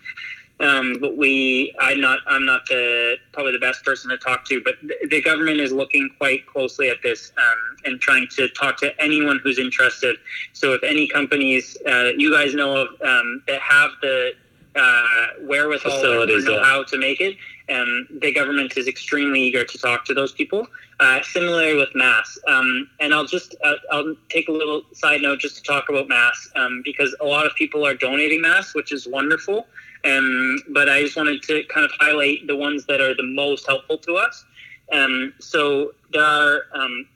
Um, 0.59 0.97
but 1.01 1.17
we, 1.17 1.75
I'm 1.79 1.99
not, 1.99 2.19
I'm 2.27 2.45
not 2.45 2.65
the 2.67 3.17
probably 3.33 3.51
the 3.51 3.59
best 3.59 3.83
person 3.83 4.09
to 4.11 4.17
talk 4.17 4.45
to. 4.45 4.61
But 4.63 4.75
the, 5.09 5.21
government 5.21 5.59
is 5.59 5.71
looking 5.71 6.09
quite 6.17 6.45
closely 6.45 6.89
at 6.89 7.01
this 7.03 7.31
um, 7.37 7.77
and 7.83 7.99
trying 7.99 8.27
to 8.35 8.47
talk 8.49 8.77
to 8.77 9.01
anyone 9.01 9.39
who's 9.43 9.59
interested. 9.59 10.17
So 10.53 10.73
if 10.73 10.83
any 10.83 11.07
companies 11.07 11.77
uh, 11.87 12.11
you 12.15 12.31
guys 12.31 12.53
know 12.53 12.77
of 12.77 12.87
um, 13.01 13.43
that 13.47 13.59
have 13.59 13.91
the 14.01 14.33
uh, 14.75 15.27
wherewithal 15.41 15.91
Facilities, 15.91 16.45
or 16.45 16.51
know 16.51 16.57
yeah. 16.57 16.65
how 16.65 16.83
to 16.83 16.97
make 16.97 17.21
it, 17.21 17.37
And 17.69 18.07
the 18.21 18.31
government 18.33 18.75
is 18.77 18.87
extremely 18.87 19.41
eager 19.41 19.63
to 19.63 19.77
talk 19.77 20.05
to 20.05 20.13
those 20.13 20.31
people. 20.31 20.67
Uh, 20.99 21.21
similarly 21.23 21.75
with 21.75 21.89
mass, 21.93 22.39
um, 22.47 22.89
and 23.01 23.13
I'll 23.13 23.25
just 23.25 23.53
uh, 23.63 23.73
I'll 23.91 24.15
take 24.29 24.47
a 24.47 24.51
little 24.51 24.83
side 24.93 25.21
note 25.21 25.39
just 25.39 25.57
to 25.57 25.63
talk 25.63 25.89
about 25.89 26.07
mass 26.07 26.49
um, 26.55 26.81
because 26.85 27.13
a 27.19 27.25
lot 27.25 27.45
of 27.45 27.53
people 27.55 27.85
are 27.85 27.93
donating 27.93 28.41
mass, 28.41 28.73
which 28.73 28.93
is 28.93 29.05
wonderful. 29.05 29.67
Um, 30.05 30.59
but 30.69 30.87
I 30.87 31.01
just 31.01 31.17
wanted 31.17 31.41
to 31.43 31.63
kind 31.65 31.83
of 31.83 31.91
highlight 31.99 32.47
the 32.47 32.55
ones 32.55 32.85
that 32.85 33.01
are 33.01 33.13
the 33.13 33.23
most 33.23 33.65
helpful 33.65 33.97
to 33.97 34.15
us. 34.15 34.45
Um, 34.91 35.33
so 35.39 35.93
there 36.13 36.23
are 36.23 36.67
um, 36.73 37.07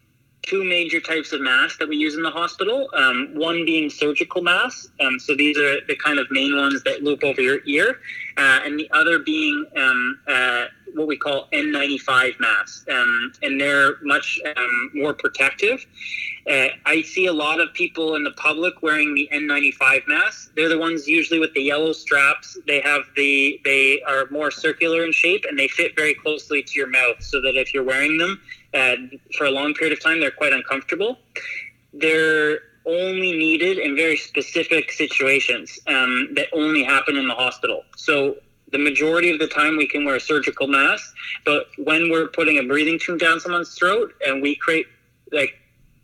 two 0.42 0.64
major 0.64 1.00
types 1.00 1.32
of 1.34 1.42
masks 1.42 1.78
that 1.78 1.88
we 1.88 1.98
use 1.98 2.16
in 2.16 2.24
the 2.24 2.32
hospital. 2.32 2.90
Um, 2.94 3.32
one 3.34 3.66
being 3.66 3.90
surgical 3.90 4.42
masks. 4.42 4.90
Um, 5.00 5.20
so 5.20 5.36
these 5.36 5.58
are 5.58 5.86
the 5.88 5.96
kind 5.96 6.20
of 6.20 6.28
main 6.32 6.56
ones 6.56 6.84
that 6.84 7.04
loop 7.04 7.24
over 7.24 7.42
your 7.42 7.60
ear, 7.66 8.00
uh, 8.38 8.62
and 8.64 8.80
the 8.80 8.90
other 8.92 9.20
being 9.20 9.66
um, 9.76 10.20
uh, 10.28 10.66
what 10.96 11.08
we 11.08 11.18
call 11.18 11.48
N95 11.54 12.40
masks, 12.40 12.86
um, 12.92 13.32
and 13.44 13.60
they're 13.60 13.98
much 14.02 14.40
um, 14.58 14.92
more 14.94 15.14
protective. 15.14 15.86
Uh, 16.50 16.70
I 16.86 17.02
see 17.04 17.28
a 17.28 17.34
lot 17.34 17.60
of 17.60 17.74
people 17.74 18.16
in 18.16 18.24
the 18.24 18.32
public 18.32 18.82
wearing 18.82 19.14
the 19.14 19.30
N95 19.32 20.08
masks. 20.08 20.50
They're 20.56 20.70
the 20.70 20.80
ones 20.80 21.08
usually 21.08 21.40
with 21.40 21.54
the 21.54 21.62
yellow 21.62 21.94
straps. 21.94 22.58
They 22.66 22.82
have 22.82 23.04
the 23.16 23.62
they 23.64 24.02
are 24.08 24.28
more 24.32 24.50
circular 24.50 25.06
in 25.06 25.12
shape 25.12 25.46
and 25.48 25.60
they 25.60 25.68
fit 25.68 25.96
very 25.96 26.16
closely 26.16 26.64
to 26.64 26.74
your 26.74 26.88
mouth, 26.88 27.22
so 27.22 27.42
that 27.42 27.56
if 27.56 27.74
you're 27.74 27.84
wearing 27.84 28.18
them 28.18 28.42
uh, 28.74 28.96
for 29.38 29.46
a 29.46 29.52
long 29.52 29.74
period 29.74 29.98
of 29.98 30.04
time, 30.04 30.20
they're 30.20 30.32
quite 30.32 30.54
uncomfortable. 30.54 31.18
They're 31.94 32.60
only 32.86 33.32
needed 33.32 33.78
in 33.78 33.96
very 33.96 34.18
specific 34.18 34.92
situations 34.92 35.80
um, 35.88 36.30
that 36.36 36.48
only 36.54 36.84
happen 36.84 37.18
in 37.18 37.28
the 37.28 37.34
hospital. 37.34 37.84
So 37.96 38.38
the 38.72 38.78
majority 38.78 39.32
of 39.32 39.40
the 39.40 39.48
time 39.48 39.78
we 39.78 39.88
can 39.88 40.06
wear 40.06 40.16
a 40.16 40.20
surgical 40.20 40.68
mask, 40.68 41.14
but 41.46 41.68
when 41.78 42.10
we're 42.10 42.28
putting 42.28 42.58
a 42.58 42.64
breathing 42.64 43.00
tube 43.00 43.20
down 43.20 43.40
someone's 43.40 43.76
throat 43.76 44.14
and 44.26 44.42
we 44.42 44.56
create 44.56 44.88
like 45.32 45.56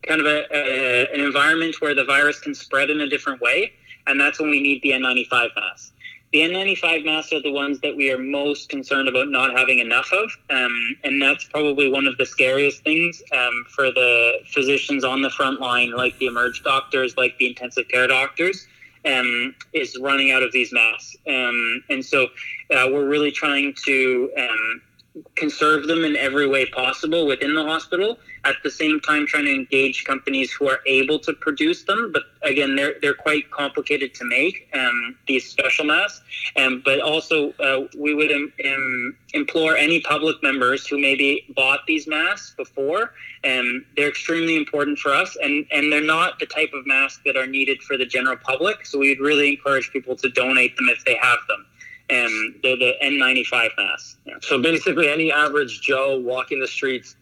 kind 0.03 0.21
of 0.21 0.27
a, 0.27 0.45
a, 0.51 1.13
an 1.13 1.19
environment 1.19 1.75
where 1.79 1.95
the 1.95 2.03
virus 2.03 2.39
can 2.39 2.53
spread 2.53 2.89
in 2.89 3.01
a 3.01 3.07
different 3.07 3.41
way, 3.41 3.73
and 4.07 4.19
that's 4.19 4.39
when 4.39 4.49
we 4.49 4.61
need 4.61 4.81
the 4.83 4.91
N95 4.91 5.49
mask. 5.55 5.93
The 6.35 6.41
N95 6.41 7.05
masks 7.05 7.31
are 7.31 7.41
the 7.41 7.53
ones 7.53 7.79
that 7.79 7.95
we 7.95 8.11
are 8.11 8.17
most 8.17 8.67
concerned 8.67 9.07
about 9.07 9.29
not 9.29 9.57
having 9.57 9.79
enough 9.79 10.11
of, 10.11 10.29
um, 10.49 10.97
and 11.05 11.21
that's 11.21 11.45
probably 11.45 11.89
one 11.89 12.07
of 12.07 12.17
the 12.17 12.25
scariest 12.25 12.83
things 12.83 13.23
um, 13.31 13.65
for 13.69 13.85
the 13.85 14.39
physicians 14.45 15.05
on 15.05 15.21
the 15.21 15.29
front 15.29 15.61
line, 15.61 15.91
like 15.91 16.17
the 16.17 16.25
emerge 16.25 16.61
doctors, 16.61 17.15
like 17.15 17.37
the 17.37 17.47
intensive 17.47 17.87
care 17.87 18.05
doctors, 18.05 18.67
um, 19.05 19.55
is 19.71 19.97
running 19.97 20.31
out 20.31 20.43
of 20.43 20.51
these 20.51 20.73
masks. 20.73 21.15
Um, 21.25 21.81
and 21.89 22.03
so 22.03 22.25
uh, 22.69 22.89
we're 22.91 23.07
really 23.07 23.31
trying 23.31 23.73
to 23.85 24.29
conserve 25.35 25.87
them 25.87 26.03
in 26.03 26.15
every 26.15 26.47
way 26.47 26.65
possible 26.65 27.25
within 27.25 27.55
the 27.55 27.63
hospital. 27.63 28.17
At 28.43 28.57
the 28.63 28.69
same 28.69 28.99
time, 28.99 29.25
trying 29.25 29.45
to 29.45 29.53
engage 29.53 30.03
companies 30.03 30.51
who 30.51 30.69
are 30.69 30.79
able 30.85 31.17
to 31.19 31.33
produce 31.33 31.83
them. 31.83 32.11
But 32.13 32.23
again, 32.43 32.75
they're 32.75 32.95
they're 33.01 33.15
quite 33.15 33.49
complicated 33.49 34.13
to 34.15 34.25
make 34.25 34.69
um, 34.73 35.17
these 35.27 35.49
special 35.49 35.85
masks. 35.85 36.21
Um, 36.55 36.81
but 36.85 36.99
also, 36.99 37.53
uh, 37.53 37.87
we 37.97 38.13
would 38.13 38.31
um, 38.31 38.53
um, 38.65 39.17
implore 39.33 39.75
any 39.75 39.99
public 40.01 40.43
members 40.43 40.85
who 40.85 40.99
maybe 40.99 41.45
bought 41.55 41.79
these 41.87 42.07
masks 42.07 42.53
before. 42.55 43.13
Um, 43.43 43.85
they're 43.95 44.09
extremely 44.09 44.57
important 44.57 44.99
for 44.99 45.11
us, 45.11 45.35
and 45.41 45.65
and 45.71 45.91
they're 45.91 46.01
not 46.03 46.39
the 46.39 46.45
type 46.45 46.71
of 46.73 46.85
masks 46.85 47.21
that 47.25 47.35
are 47.35 47.47
needed 47.47 47.81
for 47.81 47.97
the 47.97 48.05
general 48.05 48.37
public. 48.37 48.85
So 48.85 48.99
we'd 48.99 49.19
really 49.19 49.49
encourage 49.49 49.91
people 49.91 50.15
to 50.17 50.29
donate 50.29 50.75
them 50.77 50.87
if 50.89 51.03
they 51.03 51.15
have 51.15 51.39
them. 51.47 51.65
And 52.09 52.55
they're 52.61 52.77
the 52.77 52.93
N95 53.03 53.69
masks. 53.77 54.17
Yeah. 54.25 54.35
So 54.41 54.61
basically, 54.61 55.09
any 55.09 55.31
average 55.31 55.81
Joe 55.81 56.19
walking 56.19 56.59
the 56.59 56.67
streets, 56.67 57.15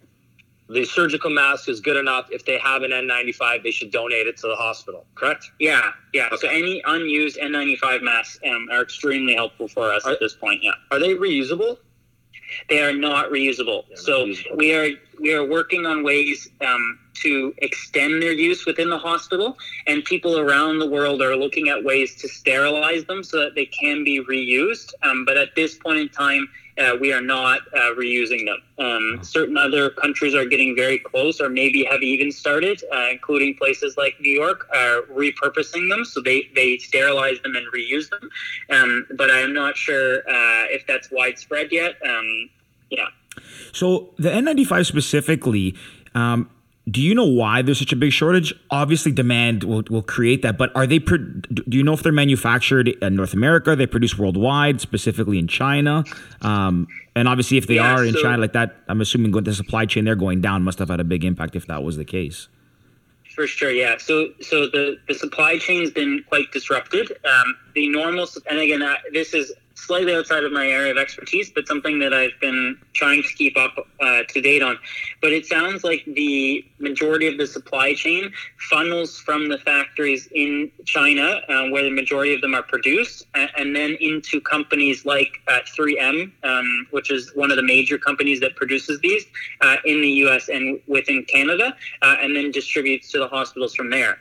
the 0.69 0.83
surgical 0.85 1.29
mask 1.29 1.69
is 1.69 1.79
good 1.79 1.95
enough. 1.97 2.27
If 2.31 2.45
they 2.45 2.57
have 2.57 2.83
an 2.83 2.91
N95, 2.91 3.63
they 3.63 3.71
should 3.71 3.91
donate 3.91 4.27
it 4.27 4.37
to 4.37 4.47
the 4.47 4.55
hospital. 4.55 5.05
Correct? 5.15 5.51
Yeah, 5.59 5.91
yeah. 6.13 6.29
So 6.37 6.47
any 6.49 6.81
unused 6.85 7.37
N95 7.37 8.01
masks 8.01 8.39
um, 8.45 8.67
are 8.71 8.81
extremely 8.81 9.35
helpful 9.35 9.67
for 9.67 9.93
us 9.93 10.05
Are- 10.05 10.13
at 10.13 10.19
this 10.19 10.33
point. 10.33 10.63
Yeah, 10.63 10.71
Are 10.91 10.99
they 10.99 11.15
reusable? 11.15 11.77
They 12.69 12.81
are 12.81 12.93
not 12.93 13.29
reusable. 13.29 13.83
Yeah, 13.89 13.95
so 13.97 14.25
reusable. 14.25 14.57
we 14.57 14.73
are 14.75 14.89
we 15.19 15.33
are 15.33 15.45
working 15.45 15.85
on 15.85 16.03
ways 16.03 16.49
um, 16.61 16.99
to 17.15 17.53
extend 17.59 18.21
their 18.21 18.33
use 18.33 18.65
within 18.65 18.89
the 18.89 18.97
hospital, 18.97 19.57
and 19.87 20.03
people 20.03 20.39
around 20.39 20.79
the 20.79 20.89
world 20.89 21.21
are 21.21 21.35
looking 21.35 21.69
at 21.69 21.83
ways 21.83 22.15
to 22.15 22.27
sterilize 22.27 23.05
them 23.05 23.23
so 23.23 23.39
that 23.39 23.55
they 23.55 23.65
can 23.65 24.03
be 24.03 24.23
reused. 24.23 24.93
Um, 25.03 25.25
but 25.25 25.37
at 25.37 25.55
this 25.55 25.77
point 25.77 25.99
in 25.99 26.09
time. 26.09 26.47
Uh, 26.77 26.95
we 26.99 27.13
are 27.13 27.21
not 27.21 27.62
uh, 27.75 27.91
reusing 27.95 28.45
them. 28.45 28.57
Um, 28.79 29.23
certain 29.23 29.57
other 29.57 29.91
countries 29.91 30.33
are 30.33 30.45
getting 30.45 30.75
very 30.75 30.97
close, 30.97 31.39
or 31.39 31.49
maybe 31.49 31.83
have 31.83 32.01
even 32.01 32.31
started, 32.31 32.81
uh, 32.93 33.09
including 33.12 33.55
places 33.55 33.95
like 33.97 34.19
New 34.19 34.31
York, 34.31 34.67
are 34.73 35.03
repurposing 35.03 35.89
them. 35.89 36.03
So 36.03 36.21
they, 36.21 36.49
they 36.55 36.77
sterilize 36.77 37.39
them 37.41 37.55
and 37.55 37.67
reuse 37.71 38.09
them. 38.09 38.29
Um, 38.69 39.05
but 39.15 39.29
I'm 39.29 39.53
not 39.53 39.77
sure 39.77 40.19
uh, 40.27 40.65
if 40.69 40.88
that's 40.88 41.12
widespread 41.12 41.71
yet. 41.71 41.95
Um, 42.05 42.49
yeah. 42.89 43.07
So 43.71 44.13
the 44.17 44.29
N95 44.29 44.86
specifically, 44.86 45.75
um, 46.15 46.49
do 46.89 47.01
you 47.01 47.15
know 47.15 47.25
why 47.25 47.61
there's 47.61 47.79
such 47.79 47.93
a 47.93 47.95
big 47.95 48.11
shortage? 48.11 48.53
Obviously, 48.69 49.11
demand 49.13 49.63
will, 49.63 49.83
will 49.89 50.01
create 50.01 50.41
that, 50.41 50.57
but 50.57 50.69
are 50.75 50.85
they? 50.85 50.99
Pro- 50.99 51.17
do 51.17 51.77
you 51.77 51.83
know 51.83 51.93
if 51.93 52.03
they're 52.03 52.11
manufactured 52.11 52.89
in 52.89 53.15
North 53.15 53.33
America? 53.33 53.71
Are 53.71 53.75
they 53.75 53.87
produced 53.87 54.19
worldwide, 54.19 54.81
specifically 54.81 55.39
in 55.39 55.47
China? 55.47 56.03
Um, 56.41 56.87
and 57.15 57.27
obviously, 57.29 57.57
if 57.57 57.67
they 57.67 57.75
Yeah, 57.75 57.95
are 57.95 58.03
in 58.03 58.13
so- 58.13 58.21
China 58.21 58.37
like 58.39 58.53
that, 58.53 58.75
I'm 58.89 58.99
assuming 58.99 59.31
going 59.31 59.45
the 59.45 59.53
supply 59.53 59.85
chain 59.85 60.03
they're 60.03 60.15
going 60.15 60.41
down 60.41 60.63
must 60.63 60.77
have 60.79 60.89
had 60.89 60.99
a 60.99 61.05
big 61.05 61.23
impact 61.23 61.55
if 61.55 61.67
that 61.67 61.83
was 61.83 61.95
the 61.95 62.05
case. 62.05 62.49
For 63.33 63.47
sure, 63.47 63.71
yeah. 63.71 63.97
So, 63.97 64.29
so 64.41 64.67
the, 64.67 64.97
the 65.07 65.15
supply 65.15 65.57
chain's 65.57 65.89
been 65.89 66.23
quite 66.27 66.51
disrupted. 66.51 67.11
Um, 67.23 67.55
the 67.73 67.87
normal, 67.89 68.27
and 68.47 68.59
again, 68.59 68.83
uh, 68.83 68.95
this 69.11 69.33
is 69.33 69.51
slightly 69.75 70.13
outside 70.13 70.43
of 70.43 70.51
my 70.51 70.67
area 70.67 70.91
of 70.91 70.97
expertise, 70.97 71.49
but 71.49 71.67
something 71.67 71.99
that 71.99 72.13
I've 72.13 72.39
been 72.39 72.77
trying 72.93 73.23
to 73.23 73.33
keep 73.33 73.57
up 73.57 73.75
uh, 73.99 74.21
to 74.29 74.41
date 74.41 74.62
on. 74.62 74.77
But 75.21 75.33
it 75.33 75.45
sounds 75.45 75.83
like 75.83 76.03
the 76.05 76.65
majority 76.79 77.27
of 77.27 77.38
the 77.38 77.47
supply 77.47 77.93
chain 77.93 78.31
funnels 78.69 79.19
from 79.19 79.49
the 79.49 79.57
factories 79.57 80.27
in 80.33 80.71
China, 80.86 81.41
uh, 81.49 81.69
where 81.69 81.83
the 81.83 81.91
majority 81.91 82.33
of 82.33 82.41
them 82.41 82.53
are 82.53 82.63
produced, 82.63 83.25
and, 83.36 83.49
and 83.57 83.75
then 83.75 83.97
into 83.99 84.39
companies 84.41 85.05
like 85.05 85.41
uh, 85.47 85.59
3M, 85.77 86.31
um, 86.43 86.88
which 86.91 87.12
is 87.12 87.31
one 87.36 87.51
of 87.51 87.57
the 87.57 87.63
major 87.63 87.97
companies 87.97 88.39
that 88.39 88.55
produces 88.55 88.99
these 89.01 89.25
uh, 89.62 89.77
in 89.86 90.01
the 90.01 90.09
U.S. 90.09 90.49
and 90.49 90.79
within 90.88 91.23
Canada, 91.25 91.75
uh, 92.01 92.15
and 92.21 92.36
then 92.36 92.51
distributes 92.51 93.12
to 93.12 93.19
the 93.19 93.27
hospitals 93.27 93.73
from 93.75 93.89
there. 93.89 94.17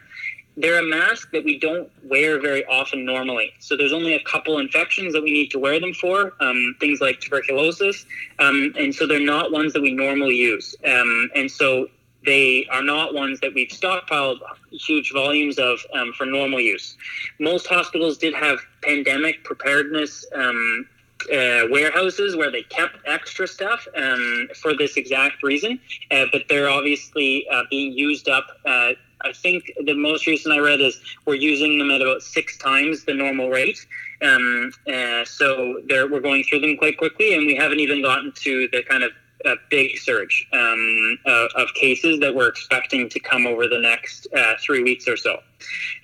They're 0.56 0.80
a 0.80 0.86
mask 0.86 1.30
that 1.32 1.44
we 1.44 1.58
don't 1.58 1.90
wear 2.04 2.40
very 2.40 2.64
often 2.66 3.04
normally. 3.04 3.52
So 3.58 3.76
there's 3.76 3.92
only 3.92 4.14
a 4.14 4.22
couple 4.24 4.58
infections 4.58 5.12
that 5.14 5.22
we 5.22 5.32
need 5.32 5.50
to 5.52 5.58
wear 5.58 5.80
them 5.80 5.94
for, 5.94 6.34
um, 6.40 6.76
things 6.78 7.00
like 7.00 7.20
tuberculosis, 7.20 8.04
um, 8.38 8.74
and 8.78 8.94
so 8.94 9.06
they're 9.06 9.20
not 9.20 9.50
ones 9.50 9.72
that 9.72 9.80
we 9.82 9.92
normally 9.92 10.36
use. 10.36 10.76
Um, 10.84 11.30
and 11.34 11.50
so 11.50 11.88
they 12.24 12.66
are 12.70 12.82
not 12.82 13.14
ones 13.14 13.40
that 13.40 13.52
we've 13.54 13.68
stockpiled 13.68 14.38
huge 14.70 15.12
volumes 15.12 15.58
of 15.58 15.78
um, 15.94 16.12
for 16.12 16.26
normal 16.26 16.60
use. 16.60 16.96
Most 17.40 17.66
hospitals 17.66 18.18
did 18.18 18.34
have 18.34 18.58
pandemic 18.82 19.44
preparedness 19.44 20.24
um, 20.34 20.86
uh, 21.32 21.66
warehouses 21.70 22.36
where 22.36 22.50
they 22.50 22.62
kept 22.64 22.96
extra 23.06 23.46
stuff 23.46 23.86
um, 23.96 24.48
for 24.60 24.76
this 24.76 24.96
exact 24.96 25.42
reason, 25.42 25.78
uh, 26.10 26.26
but 26.32 26.42
they're 26.48 26.68
obviously 26.68 27.46
uh, 27.48 27.62
being 27.70 27.92
used 27.92 28.28
up 28.28 28.46
uh, 28.66 28.92
I 29.24 29.32
think 29.32 29.72
the 29.84 29.94
most 29.94 30.26
recent 30.26 30.54
I 30.54 30.58
read 30.58 30.80
is 30.80 31.00
we're 31.26 31.34
using 31.34 31.78
them 31.78 31.90
at 31.90 32.00
about 32.00 32.22
six 32.22 32.56
times 32.58 33.04
the 33.04 33.14
normal 33.14 33.48
rate. 33.50 33.84
Um, 34.22 34.72
uh, 34.86 35.24
so 35.24 35.82
we're 35.88 36.20
going 36.20 36.44
through 36.44 36.60
them 36.60 36.76
quite 36.76 36.96
quickly, 36.98 37.34
and 37.34 37.46
we 37.46 37.54
haven't 37.54 37.80
even 37.80 38.02
gotten 38.02 38.32
to 38.32 38.68
the 38.68 38.82
kind 38.84 39.02
of 39.02 39.12
a 39.44 39.56
big 39.70 39.98
surge 39.98 40.46
um, 40.52 41.18
uh, 41.26 41.48
of 41.56 41.72
cases 41.74 42.20
that 42.20 42.34
we're 42.34 42.48
expecting 42.48 43.08
to 43.08 43.20
come 43.20 43.46
over 43.46 43.66
the 43.66 43.78
next 43.78 44.28
uh, 44.36 44.54
three 44.60 44.82
weeks 44.82 45.08
or 45.08 45.16
so. 45.16 45.40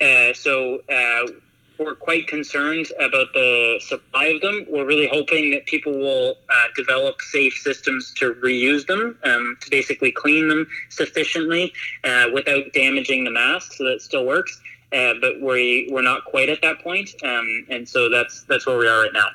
Uh, 0.01 0.33
so 0.33 0.81
uh, 0.89 1.27
we're 1.79 1.95
quite 1.95 2.27
concerned 2.27 2.87
about 2.99 3.33
the 3.33 3.79
supply 3.81 4.25
of 4.25 4.41
them. 4.41 4.65
We're 4.69 4.85
really 4.85 5.07
hoping 5.07 5.51
that 5.51 5.65
people 5.65 5.97
will 5.97 6.35
uh, 6.49 6.67
develop 6.75 7.21
safe 7.21 7.53
systems 7.53 8.13
to 8.15 8.33
reuse 8.35 8.85
them, 8.85 9.17
um, 9.23 9.57
to 9.61 9.69
basically 9.69 10.11
clean 10.11 10.49
them 10.49 10.67
sufficiently 10.89 11.73
uh, 12.03 12.25
without 12.33 12.71
damaging 12.73 13.23
the 13.23 13.31
mask, 13.31 13.73
so 13.73 13.85
that 13.85 13.93
it 13.93 14.01
still 14.01 14.25
works. 14.25 14.59
but 14.91 15.41
we 15.41 15.89
we're 15.91 16.01
not 16.01 16.25
quite 16.25 16.49
at 16.49 16.61
that 16.61 16.79
point, 16.79 17.09
um, 17.23 17.65
and 17.69 17.87
so 17.87 18.09
that's 18.09 18.43
that's 18.43 18.67
where 18.67 18.77
we 18.77 18.87
are 18.87 19.03
right 19.03 19.13
now 19.13 19.29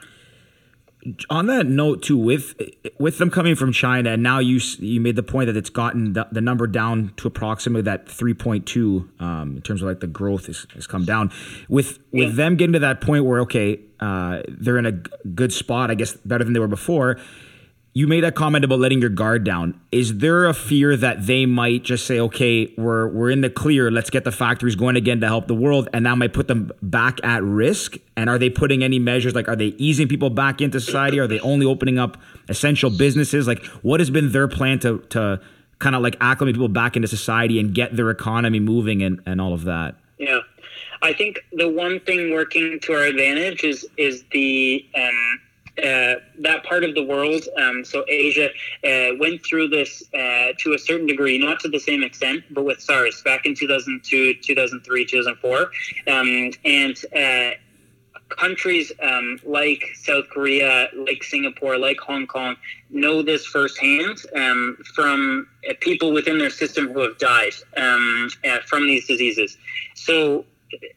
on 1.28 1.46
that 1.46 1.66
note 1.66 2.02
too 2.02 2.16
with 2.16 2.54
with 2.98 3.18
them 3.18 3.30
coming 3.30 3.54
from 3.54 3.72
china 3.72 4.12
and 4.12 4.22
now 4.22 4.38
you 4.38 4.58
you 4.78 5.00
made 5.00 5.16
the 5.16 5.22
point 5.22 5.46
that 5.46 5.56
it's 5.56 5.70
gotten 5.70 6.14
the, 6.14 6.26
the 6.32 6.40
number 6.40 6.66
down 6.66 7.12
to 7.16 7.28
approximately 7.28 7.82
that 7.82 8.06
3.2 8.06 9.20
um, 9.20 9.56
in 9.56 9.62
terms 9.62 9.82
of 9.82 9.88
like 9.88 10.00
the 10.00 10.06
growth 10.06 10.46
has, 10.46 10.66
has 10.74 10.86
come 10.86 11.04
down 11.04 11.30
with 11.68 11.98
with 12.12 12.30
yeah. 12.30 12.34
them 12.34 12.56
getting 12.56 12.72
to 12.72 12.78
that 12.78 13.00
point 13.00 13.24
where 13.24 13.40
okay 13.40 13.80
uh, 14.00 14.42
they're 14.48 14.78
in 14.78 14.86
a 14.86 14.92
good 14.92 15.52
spot 15.52 15.90
i 15.90 15.94
guess 15.94 16.14
better 16.24 16.44
than 16.44 16.52
they 16.52 16.60
were 16.60 16.68
before 16.68 17.18
you 17.96 18.08
made 18.08 18.24
a 18.24 18.32
comment 18.32 18.64
about 18.64 18.80
letting 18.80 19.00
your 19.00 19.08
guard 19.08 19.44
down. 19.44 19.80
Is 19.92 20.18
there 20.18 20.46
a 20.46 20.52
fear 20.52 20.96
that 20.96 21.26
they 21.26 21.46
might 21.46 21.84
just 21.84 22.06
say, 22.06 22.18
"Okay, 22.18 22.74
we're 22.76 23.06
we're 23.06 23.30
in 23.30 23.40
the 23.40 23.48
clear. 23.48 23.88
Let's 23.88 24.10
get 24.10 24.24
the 24.24 24.32
factories 24.32 24.74
going 24.74 24.96
again 24.96 25.20
to 25.20 25.28
help 25.28 25.46
the 25.46 25.54
world," 25.54 25.88
and 25.92 26.04
that 26.04 26.18
might 26.18 26.32
put 26.32 26.48
them 26.48 26.72
back 26.82 27.20
at 27.22 27.44
risk? 27.44 27.96
And 28.16 28.28
are 28.28 28.36
they 28.36 28.50
putting 28.50 28.82
any 28.82 28.98
measures 28.98 29.34
like 29.34 29.48
are 29.48 29.54
they 29.54 29.74
easing 29.78 30.08
people 30.08 30.28
back 30.28 30.60
into 30.60 30.80
society? 30.80 31.20
Are 31.20 31.28
they 31.28 31.38
only 31.38 31.66
opening 31.66 32.00
up 32.00 32.20
essential 32.48 32.90
businesses? 32.90 33.46
Like, 33.46 33.64
what 33.82 34.00
has 34.00 34.10
been 34.10 34.32
their 34.32 34.48
plan 34.48 34.80
to 34.80 34.98
to 35.10 35.40
kind 35.78 35.94
of 35.94 36.02
like 36.02 36.16
acclimate 36.20 36.56
people 36.56 36.68
back 36.68 36.96
into 36.96 37.06
society 37.06 37.60
and 37.60 37.72
get 37.72 37.96
their 37.96 38.10
economy 38.10 38.58
moving 38.58 39.04
and 39.04 39.20
and 39.24 39.40
all 39.40 39.54
of 39.54 39.62
that? 39.64 39.94
Yeah. 40.18 40.40
I 41.00 41.12
think 41.12 41.38
the 41.52 41.68
one 41.68 42.00
thing 42.00 42.32
working 42.32 42.80
to 42.80 42.94
our 42.94 43.04
advantage 43.04 43.62
is 43.62 43.86
is 43.96 44.24
the 44.32 44.84
um, 44.96 45.40
uh, 45.78 46.14
that 46.38 46.62
part 46.64 46.84
of 46.84 46.94
the 46.94 47.02
world, 47.02 47.42
um, 47.56 47.84
so 47.84 48.04
Asia, 48.08 48.48
uh, 48.84 49.16
went 49.18 49.44
through 49.44 49.68
this 49.68 50.04
uh, 50.14 50.52
to 50.58 50.74
a 50.74 50.78
certain 50.78 51.06
degree, 51.06 51.36
not 51.36 51.58
to 51.60 51.68
the 51.68 51.80
same 51.80 52.02
extent, 52.02 52.44
but 52.50 52.64
with 52.64 52.80
SARS 52.80 53.22
back 53.22 53.44
in 53.44 53.54
2002, 53.54 54.34
2003, 54.34 55.06
2004. 55.06 55.70
Um, 56.06 56.52
and 56.64 56.96
uh, 57.16 57.56
countries 58.28 58.92
um, 59.02 59.40
like 59.44 59.82
South 59.94 60.28
Korea, 60.30 60.88
like 60.94 61.24
Singapore, 61.24 61.76
like 61.76 61.98
Hong 61.98 62.26
Kong 62.26 62.56
know 62.90 63.22
this 63.22 63.44
firsthand 63.44 64.18
um, 64.36 64.78
from 64.94 65.48
uh, 65.68 65.74
people 65.80 66.12
within 66.12 66.38
their 66.38 66.50
system 66.50 66.92
who 66.92 67.00
have 67.00 67.18
died 67.18 67.54
um, 67.76 68.30
from 68.66 68.86
these 68.86 69.06
diseases. 69.06 69.56
So 69.94 70.44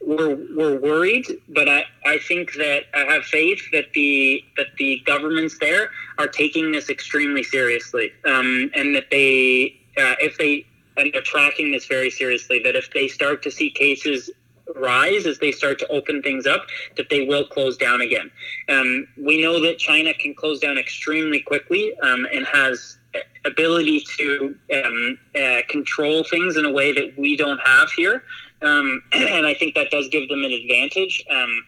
we're 0.01 0.35
we're 0.55 0.79
worried, 0.79 1.27
but 1.49 1.67
I, 1.67 1.85
I 2.05 2.17
think 2.19 2.53
that 2.53 2.83
I 2.93 2.99
have 3.11 3.23
faith 3.23 3.61
that 3.71 3.93
the 3.93 4.43
that 4.57 4.67
the 4.77 5.01
governments 5.05 5.57
there 5.59 5.89
are 6.17 6.27
taking 6.27 6.71
this 6.71 6.89
extremely 6.89 7.43
seriously, 7.43 8.11
um, 8.25 8.71
and 8.75 8.95
that 8.95 9.09
they 9.11 9.79
uh, 9.97 10.15
if 10.19 10.37
they 10.37 10.65
and 10.97 11.11
they're 11.13 11.21
tracking 11.21 11.71
this 11.71 11.85
very 11.85 12.09
seriously. 12.09 12.59
That 12.59 12.75
if 12.75 12.91
they 12.93 13.07
start 13.07 13.43
to 13.43 13.51
see 13.51 13.69
cases 13.69 14.29
rise 14.75 15.25
as 15.25 15.39
they 15.39 15.51
start 15.51 15.79
to 15.79 15.87
open 15.87 16.21
things 16.21 16.45
up, 16.45 16.65
that 16.97 17.09
they 17.09 17.25
will 17.25 17.45
close 17.45 17.77
down 17.77 18.01
again. 18.01 18.29
Um, 18.69 19.07
we 19.17 19.41
know 19.41 19.61
that 19.61 19.79
China 19.79 20.13
can 20.13 20.35
close 20.35 20.59
down 20.59 20.77
extremely 20.77 21.39
quickly 21.39 21.93
um, 22.01 22.27
and 22.33 22.45
has 22.45 22.97
ability 23.45 24.01
to 24.17 24.55
um, 24.73 25.17
uh, 25.35 25.61
control 25.69 26.23
things 26.23 26.57
in 26.57 26.65
a 26.65 26.71
way 26.71 26.91
that 26.91 27.17
we 27.17 27.35
don't 27.35 27.59
have 27.59 27.91
here. 27.91 28.23
Um, 28.61 29.03
and 29.13 29.45
I 29.45 29.53
think 29.53 29.75
that 29.75 29.91
does 29.91 30.07
give 30.09 30.29
them 30.29 30.43
an 30.43 30.51
advantage 30.51 31.23
um, 31.29 31.63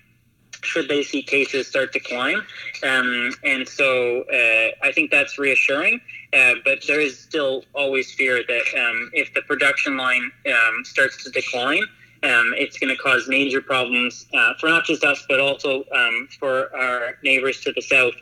should 0.61 0.89
they 0.89 1.03
see 1.03 1.21
cases 1.21 1.67
start 1.67 1.93
to 1.93 1.99
climb. 1.99 2.45
Um, 2.83 3.31
and 3.43 3.67
so 3.67 4.23
uh, 4.23 4.85
I 4.85 4.91
think 4.93 5.11
that's 5.11 5.37
reassuring. 5.37 6.01
Uh, 6.33 6.55
but 6.63 6.79
there 6.85 6.99
is 6.99 7.19
still 7.19 7.63
always 7.73 8.11
fear 8.13 8.43
that 8.47 8.63
um, 8.77 9.09
if 9.13 9.33
the 9.33 9.41
production 9.43 9.97
line 9.97 10.31
um, 10.47 10.85
starts 10.85 11.23
to 11.23 11.31
decline, 11.31 11.83
um, 12.21 12.53
it's 12.57 12.77
going 12.77 12.95
to 12.95 13.01
cause 13.01 13.27
major 13.27 13.61
problems 13.61 14.25
uh, 14.33 14.53
for 14.59 14.67
not 14.67 14.85
just 14.85 15.03
us, 15.03 15.25
but 15.27 15.39
also 15.39 15.85
um, 15.95 16.27
for 16.39 16.75
our 16.75 17.17
neighbors 17.23 17.61
to 17.61 17.71
the 17.71 17.81
south. 17.81 18.13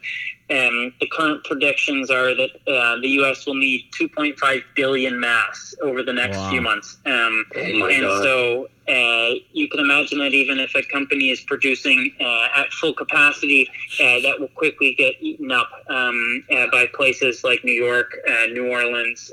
Um, 0.49 0.93
the 1.01 1.07
current 1.11 1.43
predictions 1.43 2.09
are 2.09 2.33
that 2.33 2.49
uh, 2.67 3.01
the 3.01 3.09
U.S. 3.19 3.45
will 3.45 3.55
need 3.55 3.91
2.5 3.91 4.63
billion 4.75 5.19
masks 5.19 5.75
over 5.81 6.03
the 6.03 6.13
next 6.13 6.37
wow. 6.37 6.49
few 6.49 6.61
months. 6.61 6.97
Um, 7.05 7.45
oh 7.53 7.59
and 7.59 8.01
God. 8.01 8.23
so 8.23 8.67
uh, 8.87 9.35
you 9.51 9.67
can 9.67 9.81
imagine 9.81 10.19
that 10.19 10.33
even 10.33 10.59
if 10.59 10.73
a 10.73 10.83
company 10.83 11.31
is 11.31 11.41
producing 11.41 12.13
uh, 12.21 12.47
at 12.55 12.71
full 12.71 12.93
capacity, 12.93 13.69
uh, 13.99 14.21
that 14.21 14.39
will 14.39 14.47
quickly 14.47 14.95
get 14.97 15.15
eaten 15.19 15.51
up 15.51 15.69
um, 15.89 16.45
uh, 16.49 16.67
by 16.71 16.85
places 16.93 17.43
like 17.43 17.65
New 17.65 17.73
York, 17.73 18.17
uh, 18.25 18.45
New 18.45 18.69
Orleans, 18.69 19.29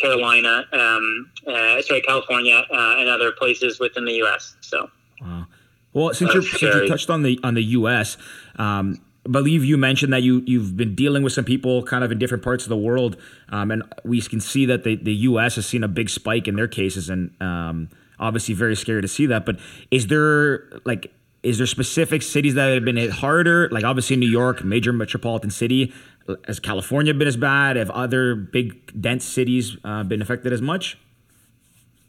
Carolina, 0.00 0.64
um, 0.72 1.30
sorry, 1.82 2.00
California, 2.02 2.62
and 2.70 3.08
other 3.08 3.32
places 3.32 3.80
within 3.80 4.04
the 4.04 4.14
U.S. 4.14 4.56
So. 4.60 4.88
Wow. 5.20 5.46
Well, 5.92 6.14
since, 6.14 6.32
you 6.34 6.42
since 6.42 6.62
you 6.62 6.86
touched 6.86 7.10
on 7.10 7.22
the 7.22 7.40
on 7.42 7.54
the 7.54 7.62
U.S., 7.62 8.16
um, 8.56 9.00
believe 9.30 9.64
you 9.64 9.76
mentioned 9.76 10.12
that 10.12 10.22
you 10.22 10.42
you've 10.46 10.76
been 10.76 10.94
dealing 10.94 11.22
with 11.22 11.32
some 11.32 11.44
people 11.44 11.82
kind 11.82 12.04
of 12.04 12.12
in 12.12 12.18
different 12.18 12.42
parts 12.42 12.64
of 12.64 12.68
the 12.68 12.76
world, 12.76 13.16
um, 13.50 13.70
and 13.70 13.82
we 14.04 14.20
can 14.20 14.40
see 14.40 14.66
that 14.66 14.84
the 14.84 14.96
the 14.96 15.14
U.S. 15.14 15.56
has 15.56 15.66
seen 15.66 15.84
a 15.84 15.88
big 15.88 16.10
spike 16.10 16.48
in 16.48 16.56
their 16.56 16.68
cases, 16.68 17.08
and 17.08 17.30
um, 17.40 17.88
obviously 18.18 18.54
very 18.54 18.76
scary 18.76 19.02
to 19.02 19.08
see 19.08 19.26
that. 19.26 19.46
But 19.46 19.58
is 19.90 20.06
there 20.06 20.68
like 20.84 21.12
is 21.42 21.58
there 21.58 21.66
specific 21.66 22.22
cities 22.22 22.54
that 22.54 22.74
have 22.74 22.84
been 22.84 22.96
hit 22.96 23.10
harder? 23.10 23.68
Like 23.70 23.84
obviously 23.84 24.16
New 24.16 24.30
York, 24.30 24.64
major 24.64 24.92
metropolitan 24.92 25.50
city. 25.50 25.92
Has 26.46 26.60
California 26.60 27.14
been 27.14 27.28
as 27.28 27.38
bad? 27.38 27.76
Have 27.76 27.90
other 27.90 28.34
big 28.34 29.00
dense 29.00 29.24
cities 29.24 29.76
uh, 29.82 30.02
been 30.02 30.20
affected 30.20 30.52
as 30.52 30.60
much? 30.60 30.98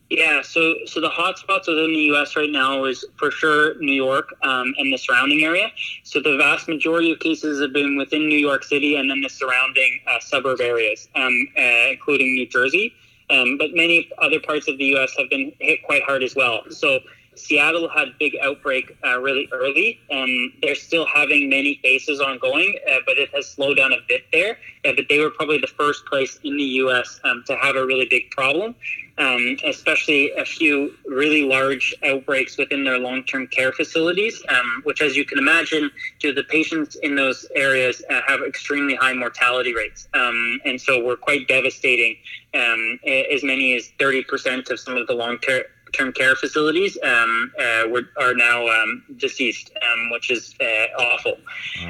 Yeah, 0.09 0.41
so 0.41 0.73
so 0.87 0.99
the 1.01 1.09
hotspots 1.09 1.67
within 1.67 1.93
the 1.93 2.01
U.S. 2.13 2.35
right 2.35 2.49
now 2.49 2.85
is 2.85 3.05
for 3.17 3.29
sure 3.29 3.75
New 3.79 3.93
York 3.93 4.33
um, 4.41 4.73
and 4.79 4.91
the 4.91 4.97
surrounding 4.97 5.43
area. 5.43 5.67
So 6.03 6.19
the 6.19 6.35
vast 6.35 6.67
majority 6.67 7.11
of 7.11 7.19
cases 7.19 7.61
have 7.61 7.73
been 7.73 7.95
within 7.95 8.27
New 8.27 8.39
York 8.39 8.63
City 8.63 8.95
and 8.95 9.09
then 9.09 9.21
the 9.21 9.29
surrounding 9.29 9.99
uh, 10.07 10.19
suburb 10.19 10.61
areas, 10.61 11.07
um, 11.15 11.47
uh, 11.55 11.91
including 11.91 12.33
New 12.33 12.47
Jersey. 12.47 12.91
Um, 13.29 13.59
but 13.59 13.75
many 13.75 14.09
other 14.17 14.39
parts 14.39 14.67
of 14.67 14.79
the 14.79 14.85
U.S. 14.85 15.13
have 15.15 15.29
been 15.29 15.53
hit 15.59 15.83
quite 15.83 16.01
hard 16.01 16.23
as 16.23 16.35
well. 16.35 16.63
So 16.71 17.01
Seattle 17.39 17.89
had 17.89 18.09
a 18.09 18.11
big 18.19 18.35
outbreak 18.41 18.97
uh, 19.05 19.19
really 19.19 19.49
early. 19.51 19.99
Um, 20.11 20.53
they're 20.61 20.75
still 20.75 21.05
having 21.05 21.49
many 21.49 21.75
cases 21.75 22.19
ongoing, 22.19 22.77
uh, 22.89 22.97
but 23.05 23.17
it 23.17 23.29
has 23.33 23.49
slowed 23.49 23.77
down 23.77 23.93
a 23.93 23.97
bit 24.07 24.23
there. 24.31 24.57
Uh, 24.85 24.93
but 24.95 25.05
they 25.09 25.19
were 25.19 25.29
probably 25.29 25.57
the 25.57 25.67
first 25.67 26.05
place 26.05 26.39
in 26.43 26.57
the 26.57 26.63
U.S. 26.63 27.19
Um, 27.23 27.43
to 27.47 27.55
have 27.57 27.75
a 27.75 27.85
really 27.85 28.07
big 28.09 28.31
problem, 28.31 28.75
um, 29.17 29.57
especially 29.65 30.31
a 30.31 30.45
few 30.45 30.93
really 31.05 31.43
large 31.43 31.93
outbreaks 32.03 32.57
within 32.57 32.83
their 32.83 32.97
long-term 32.97 33.47
care 33.47 33.71
facilities, 33.71 34.41
um, 34.49 34.81
which, 34.83 35.01
as 35.01 35.15
you 35.15 35.25
can 35.25 35.37
imagine, 35.37 35.91
do 36.19 36.33
the 36.33 36.43
patients 36.43 36.95
in 37.03 37.15
those 37.15 37.45
areas 37.55 38.01
uh, 38.09 38.21
have 38.27 38.41
extremely 38.41 38.95
high 38.95 39.13
mortality 39.13 39.73
rates, 39.73 40.07
um, 40.13 40.59
and 40.65 40.79
so 40.79 41.03
were 41.03 41.17
quite 41.17 41.47
devastating. 41.47 42.15
Um, 42.51 42.99
as 43.05 43.43
many 43.43 43.75
as 43.75 43.91
30% 43.99 44.71
of 44.71 44.79
some 44.79 44.97
of 44.97 45.05
the 45.05 45.13
long-term 45.13 45.61
term 45.93 46.11
care 46.13 46.35
facilities 46.35 46.97
um, 47.03 47.51
uh, 47.59 47.83
were, 47.89 48.09
are 48.17 48.33
now 48.33 48.67
um, 48.67 49.03
deceased, 49.17 49.71
um, 49.81 50.09
which 50.11 50.31
is 50.31 50.55
uh, 50.61 51.01
awful. 51.01 51.37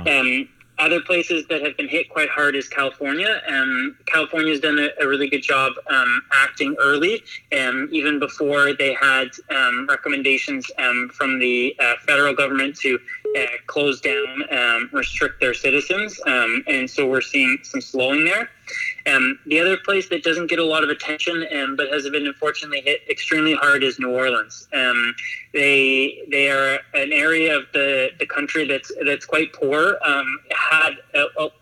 Wow. 0.05 0.19
Um, 0.19 0.49
other 0.79 1.01
places 1.01 1.45
that 1.47 1.61
have 1.61 1.75
been 1.75 1.89
hit 1.89 2.09
quite 2.09 2.29
hard 2.29 2.55
is 2.55 2.69
California. 2.69 3.41
Um, 3.49 3.97
California 4.05 4.51
has 4.51 4.61
done 4.61 4.79
a, 4.79 4.89
a, 5.03 5.05
really 5.05 5.29
good 5.29 5.43
job 5.43 5.73
um, 5.89 6.21
acting 6.31 6.73
early, 6.79 7.21
even 7.51 8.17
before 8.17 8.73
they 8.73 8.93
had 8.93 9.27
um, 9.49 9.87
recommendations 9.89 10.71
um, 10.77 11.09
from 11.13 11.37
the 11.37 11.75
uh, 11.79 11.95
federal 12.07 12.33
government 12.33 12.77
to 12.77 12.97
uh, 13.37 13.45
close 13.67 13.99
down, 13.99 14.43
um, 14.51 14.89
restrict 14.93 15.41
their 15.41 15.53
citizens. 15.53 16.17
and 16.25 16.89
so 16.89 17.05
we're 17.05 17.19
seeing 17.19 17.57
some 17.63 17.81
slowing 17.81 18.23
there. 18.23 18.49
Um, 19.05 19.39
the 19.45 19.59
other 19.59 19.77
place 19.77 20.09
that 20.09 20.23
doesn't 20.23 20.47
get 20.47 20.59
a 20.59 20.65
lot 20.65 20.83
of 20.83 20.89
attention, 20.89 21.45
um, 21.55 21.75
but 21.75 21.89
has 21.89 22.09
been 22.09 22.27
unfortunately 22.27 22.81
hit 22.81 23.01
extremely 23.09 23.53
hard, 23.53 23.83
is 23.83 23.99
New 23.99 24.11
Orleans. 24.11 24.67
Um, 24.73 25.15
they 25.53 26.23
they 26.29 26.49
are 26.49 26.79
an 26.93 27.11
area 27.11 27.57
of 27.57 27.63
the, 27.73 28.09
the 28.19 28.25
country 28.25 28.67
that's 28.67 28.91
that's 29.05 29.25
quite 29.25 29.53
poor. 29.53 29.97
Um, 30.05 30.39
had 30.51 30.91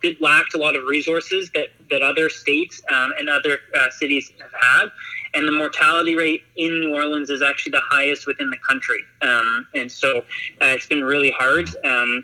it 0.04 0.22
lacked 0.22 0.56
a 0.56 0.58
lot 0.58 0.76
of 0.76 0.84
resources 0.86 1.52
that 1.52 1.68
that 1.90 2.02
other 2.02 2.30
states 2.30 2.82
um, 2.94 3.14
and 3.18 3.30
other 3.30 3.60
uh, 3.76 3.90
cities 3.92 4.32
have 4.40 4.52
had. 4.60 4.92
and 5.34 5.48
the 5.48 5.52
mortality 5.52 6.16
rate 6.16 6.44
in 6.56 6.80
New 6.80 6.96
Orleans 6.96 7.30
is 7.30 7.42
actually 7.42 7.72
the 7.72 7.82
highest 7.82 8.28
within 8.28 8.50
the 8.50 8.58
country. 8.58 9.00
Um, 9.22 9.68
and 9.76 9.92
so 9.92 10.20
uh, 10.62 10.66
it's 10.66 10.88
been 10.88 11.04
really 11.04 11.32
hard 11.32 11.70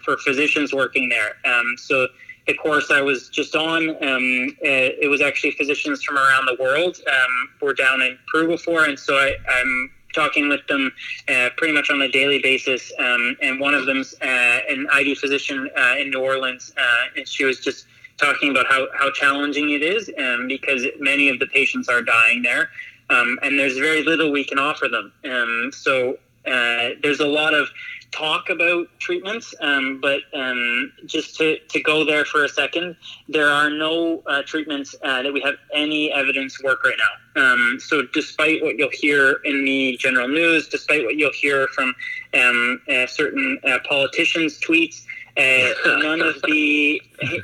for 0.03 0.17
physicians 0.17 0.73
working 0.73 1.09
there. 1.09 1.35
So 1.77 2.07
the 2.47 2.53
course 2.55 2.91
I 2.91 3.01
was 3.01 3.29
just 3.29 3.55
on, 3.55 3.89
um, 3.89 4.57
it 4.61 5.09
was 5.09 5.21
actually 5.21 5.51
physicians 5.51 6.03
from 6.03 6.17
around 6.17 6.45
the 6.45 6.61
world. 6.61 6.97
Um, 7.07 7.49
were 7.61 7.73
down 7.73 8.01
in 8.01 8.17
Peru 8.31 8.47
before, 8.47 8.83
and 8.85 8.99
so 8.99 9.15
I, 9.15 9.35
I'm 9.49 9.91
talking 10.13 10.47
with 10.47 10.65
them 10.67 10.91
uh, 11.27 11.49
pretty 11.57 11.73
much 11.73 11.89
on 11.89 12.01
a 12.01 12.09
daily 12.09 12.39
basis. 12.39 12.91
Um, 12.99 13.35
and 13.41 13.59
one 13.59 13.73
of 13.73 13.85
them's 13.85 14.15
uh, 14.21 14.59
an 14.69 14.87
ID 14.91 15.15
physician 15.15 15.69
uh, 15.75 15.95
in 15.99 16.11
New 16.11 16.21
Orleans, 16.21 16.71
uh, 16.77 17.17
and 17.17 17.27
she 17.27 17.43
was 17.43 17.59
just 17.59 17.85
talking 18.17 18.51
about 18.51 18.67
how, 18.67 18.87
how 18.93 19.11
challenging 19.11 19.71
it 19.71 19.81
is 19.81 20.09
um, 20.19 20.47
because 20.47 20.85
many 20.99 21.29
of 21.29 21.39
the 21.39 21.47
patients 21.47 21.89
are 21.89 22.01
dying 22.01 22.41
there. 22.41 22.69
Um, 23.09 23.37
and 23.41 23.59
there's 23.59 23.77
very 23.77 24.03
little 24.03 24.31
we 24.31 24.45
can 24.45 24.59
offer 24.59 24.87
them. 24.87 25.11
Um, 25.25 25.71
so 25.73 26.17
uh, 26.45 26.89
there's 27.01 27.19
a 27.19 27.27
lot 27.27 27.53
of 27.53 27.67
talk 28.13 28.49
about 28.49 28.87
treatments, 28.99 29.53
um, 29.59 29.99
but 29.99 30.21
um, 30.33 30.91
just 31.05 31.35
to, 31.37 31.57
to 31.69 31.81
go 31.81 32.05
there 32.05 32.25
for 32.25 32.45
a 32.45 32.49
second, 32.49 32.95
there 33.27 33.49
are 33.49 33.69
no 33.69 34.21
uh, 34.27 34.43
treatments 34.45 34.95
uh, 35.03 35.23
that 35.23 35.33
we 35.33 35.41
have 35.41 35.55
any 35.73 36.11
evidence 36.11 36.61
work 36.63 36.83
right 36.83 36.97
now. 36.97 37.41
Um, 37.41 37.79
so, 37.79 38.03
despite 38.13 38.61
what 38.61 38.77
you'll 38.77 38.89
hear 38.91 39.39
in 39.43 39.65
the 39.65 39.97
general 39.97 40.27
news, 40.27 40.69
despite 40.69 41.03
what 41.03 41.15
you'll 41.15 41.33
hear 41.33 41.67
from 41.69 41.95
um, 42.35 42.81
uh, 42.89 43.07
certain 43.07 43.59
uh, 43.65 43.79
politicians' 43.87 44.59
tweets, 44.59 45.03
uh, 45.35 45.73
none 46.03 46.21
of 46.21 46.35
the 46.43 47.01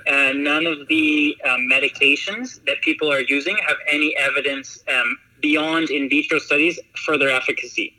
uh, 0.07 0.31
none 0.35 0.67
of 0.67 0.87
the 0.87 1.35
medications 1.71 2.63
that 2.65 2.79
people 2.81 3.11
are 3.11 3.21
using 3.21 3.57
have 3.67 3.77
any 3.87 4.15
evidence 4.15 4.83
um, 4.87 5.17
beyond 5.41 5.89
in 5.89 6.09
vitro 6.09 6.39
studies 6.39 6.79
for 7.05 7.17
their 7.17 7.29
efficacy. 7.29 7.93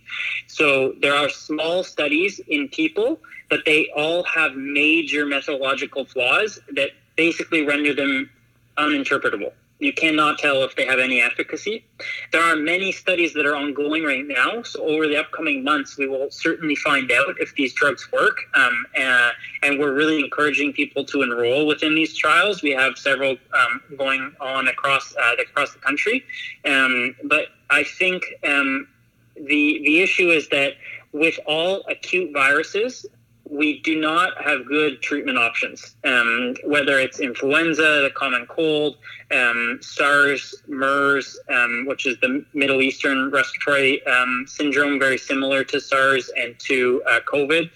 So 0.46 0.94
there 1.00 1.14
are 1.14 1.28
small 1.28 1.84
studies 1.84 2.40
in 2.48 2.68
people, 2.68 3.20
but 3.48 3.60
they 3.64 3.90
all 3.96 4.22
have 4.24 4.54
major 4.54 5.26
methodological 5.26 6.04
flaws 6.04 6.60
that 6.72 6.90
basically 7.16 7.66
render 7.66 7.94
them 7.94 8.30
uninterpretable. 8.78 9.52
You 9.80 9.94
cannot 9.94 10.38
tell 10.38 10.62
if 10.62 10.76
they 10.76 10.84
have 10.84 10.98
any 10.98 11.22
efficacy. 11.22 11.84
There 12.32 12.42
are 12.42 12.54
many 12.54 12.92
studies 12.92 13.32
that 13.32 13.46
are 13.46 13.56
ongoing 13.56 14.04
right 14.04 14.26
now. 14.26 14.62
So 14.62 14.84
over 14.84 15.08
the 15.08 15.16
upcoming 15.16 15.64
months, 15.64 15.96
we 15.96 16.06
will 16.06 16.30
certainly 16.30 16.76
find 16.76 17.10
out 17.10 17.36
if 17.40 17.54
these 17.54 17.72
drugs 17.72 18.06
work. 18.12 18.36
Um, 18.54 18.86
uh, 18.98 19.30
and 19.62 19.80
we're 19.80 19.94
really 19.94 20.20
encouraging 20.20 20.74
people 20.74 21.04
to 21.06 21.22
enroll 21.22 21.66
within 21.66 21.94
these 21.94 22.14
trials. 22.14 22.62
We 22.62 22.72
have 22.72 22.98
several 22.98 23.38
um, 23.54 23.82
going 23.96 24.34
on 24.38 24.68
across 24.68 25.16
uh, 25.16 25.36
across 25.40 25.72
the 25.72 25.80
country. 25.80 26.24
Um, 26.66 27.16
but 27.24 27.46
I 27.70 27.82
think 27.82 28.22
um, 28.46 28.86
the 29.34 29.80
the 29.84 30.02
issue 30.02 30.28
is 30.30 30.48
that 30.50 30.74
with 31.12 31.40
all 31.46 31.82
acute 31.88 32.32
viruses, 32.34 33.06
we 33.50 33.80
do 33.80 34.00
not 34.00 34.40
have 34.42 34.64
good 34.66 35.02
treatment 35.02 35.36
options. 35.36 35.96
Um, 36.04 36.54
whether 36.64 37.00
it's 37.00 37.18
influenza, 37.18 37.82
the 38.02 38.12
common 38.14 38.46
cold, 38.46 38.98
um, 39.32 39.80
SARS, 39.82 40.62
MERS, 40.68 41.38
um, 41.48 41.84
which 41.86 42.06
is 42.06 42.16
the 42.20 42.44
Middle 42.54 42.80
Eastern 42.80 43.30
respiratory 43.30 44.06
um, 44.06 44.44
syndrome, 44.46 45.00
very 45.00 45.18
similar 45.18 45.64
to 45.64 45.80
SARS 45.80 46.30
and 46.36 46.58
to 46.60 47.02
uh, 47.08 47.20
COVID. 47.26 47.68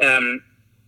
Um, 0.00 0.42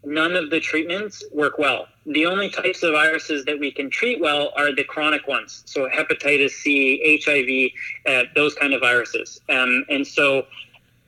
none 0.04 0.36
of 0.36 0.50
the 0.50 0.60
treatments 0.60 1.24
work 1.32 1.58
well. 1.58 1.88
The 2.04 2.26
only 2.26 2.50
types 2.50 2.82
of 2.82 2.92
viruses 2.92 3.46
that 3.46 3.58
we 3.58 3.72
can 3.72 3.88
treat 3.88 4.20
well 4.20 4.52
are 4.56 4.74
the 4.74 4.84
chronic 4.84 5.26
ones, 5.26 5.62
so 5.64 5.88
hepatitis 5.88 6.50
C, 6.50 7.18
HIV, 7.24 7.70
uh, 8.12 8.28
those 8.34 8.54
kind 8.54 8.74
of 8.74 8.82
viruses. 8.82 9.40
Um, 9.48 9.86
and 9.88 10.06
so 10.06 10.46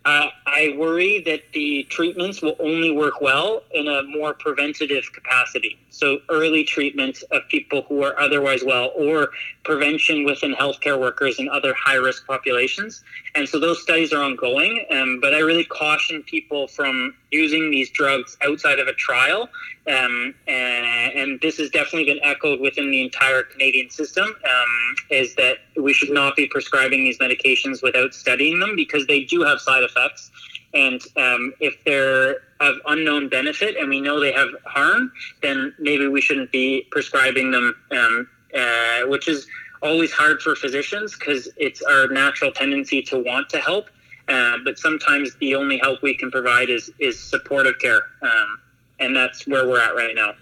uh, 0.06 0.30
I 0.46 0.76
worry 0.78 1.20
that 1.22 1.42
the 1.52 1.82
treatments 1.90 2.40
will 2.40 2.56
only 2.60 2.92
work 2.92 3.20
well 3.20 3.64
in 3.72 3.88
a 3.88 4.04
more 4.04 4.34
preventative 4.34 5.12
capacity. 5.12 5.78
So, 5.96 6.18
early 6.28 6.62
treatment 6.62 7.24
of 7.30 7.48
people 7.48 7.80
who 7.88 8.02
are 8.02 8.18
otherwise 8.20 8.62
well, 8.62 8.92
or 8.94 9.30
prevention 9.64 10.24
within 10.26 10.54
healthcare 10.54 11.00
workers 11.00 11.38
and 11.38 11.48
other 11.48 11.72
high 11.72 11.94
risk 11.94 12.26
populations. 12.26 13.02
And 13.34 13.48
so, 13.48 13.58
those 13.58 13.82
studies 13.82 14.12
are 14.12 14.22
ongoing. 14.22 14.84
Um, 14.90 15.20
but 15.22 15.32
I 15.32 15.38
really 15.38 15.64
caution 15.64 16.22
people 16.22 16.68
from 16.68 17.14
using 17.30 17.70
these 17.70 17.88
drugs 17.88 18.36
outside 18.44 18.78
of 18.78 18.88
a 18.88 18.92
trial. 18.92 19.48
Um, 19.88 20.34
and, 20.46 21.14
and, 21.14 21.40
this 21.40 21.56
has 21.58 21.70
definitely 21.70 22.04
been 22.12 22.22
echoed 22.22 22.60
within 22.60 22.90
the 22.90 23.02
entire 23.02 23.42
Canadian 23.44 23.88
system 23.88 24.26
um, 24.26 24.96
is 25.10 25.34
that 25.36 25.58
we 25.76 25.94
should 25.94 26.10
not 26.10 26.36
be 26.36 26.46
prescribing 26.46 27.04
these 27.04 27.18
medications 27.18 27.82
without 27.82 28.12
studying 28.12 28.60
them 28.60 28.76
because 28.76 29.06
they 29.06 29.24
do 29.24 29.42
have 29.42 29.60
side 29.60 29.82
effects. 29.82 30.30
And 30.74 31.00
um, 31.16 31.52
if 31.60 31.82
they're 31.84 32.36
of 32.60 32.76
unknown 32.86 33.28
benefit 33.28 33.76
and 33.76 33.88
we 33.88 34.00
know 34.00 34.20
they 34.20 34.32
have 34.32 34.48
harm, 34.64 35.12
then 35.42 35.74
maybe 35.78 36.08
we 36.08 36.20
shouldn't 36.20 36.52
be 36.52 36.86
prescribing 36.90 37.50
them, 37.50 37.74
um, 37.90 38.28
uh, 38.54 39.00
which 39.06 39.28
is 39.28 39.46
always 39.82 40.12
hard 40.12 40.40
for 40.40 40.54
physicians 40.54 41.16
because 41.16 41.48
it's 41.56 41.82
our 41.82 42.08
natural 42.08 42.50
tendency 42.50 43.02
to 43.02 43.18
want 43.18 43.48
to 43.50 43.58
help. 43.58 43.88
Uh, 44.28 44.58
but 44.64 44.78
sometimes 44.78 45.34
the 45.36 45.54
only 45.54 45.78
help 45.78 46.02
we 46.02 46.14
can 46.14 46.30
provide 46.30 46.68
is 46.68 46.90
is 46.98 47.18
supportive 47.18 47.78
care, 47.78 48.02
um, 48.22 48.60
and 48.98 49.14
that's 49.14 49.46
where 49.46 49.68
we're 49.68 49.80
at 49.80 49.94
right 49.94 50.16
now. 50.16 50.32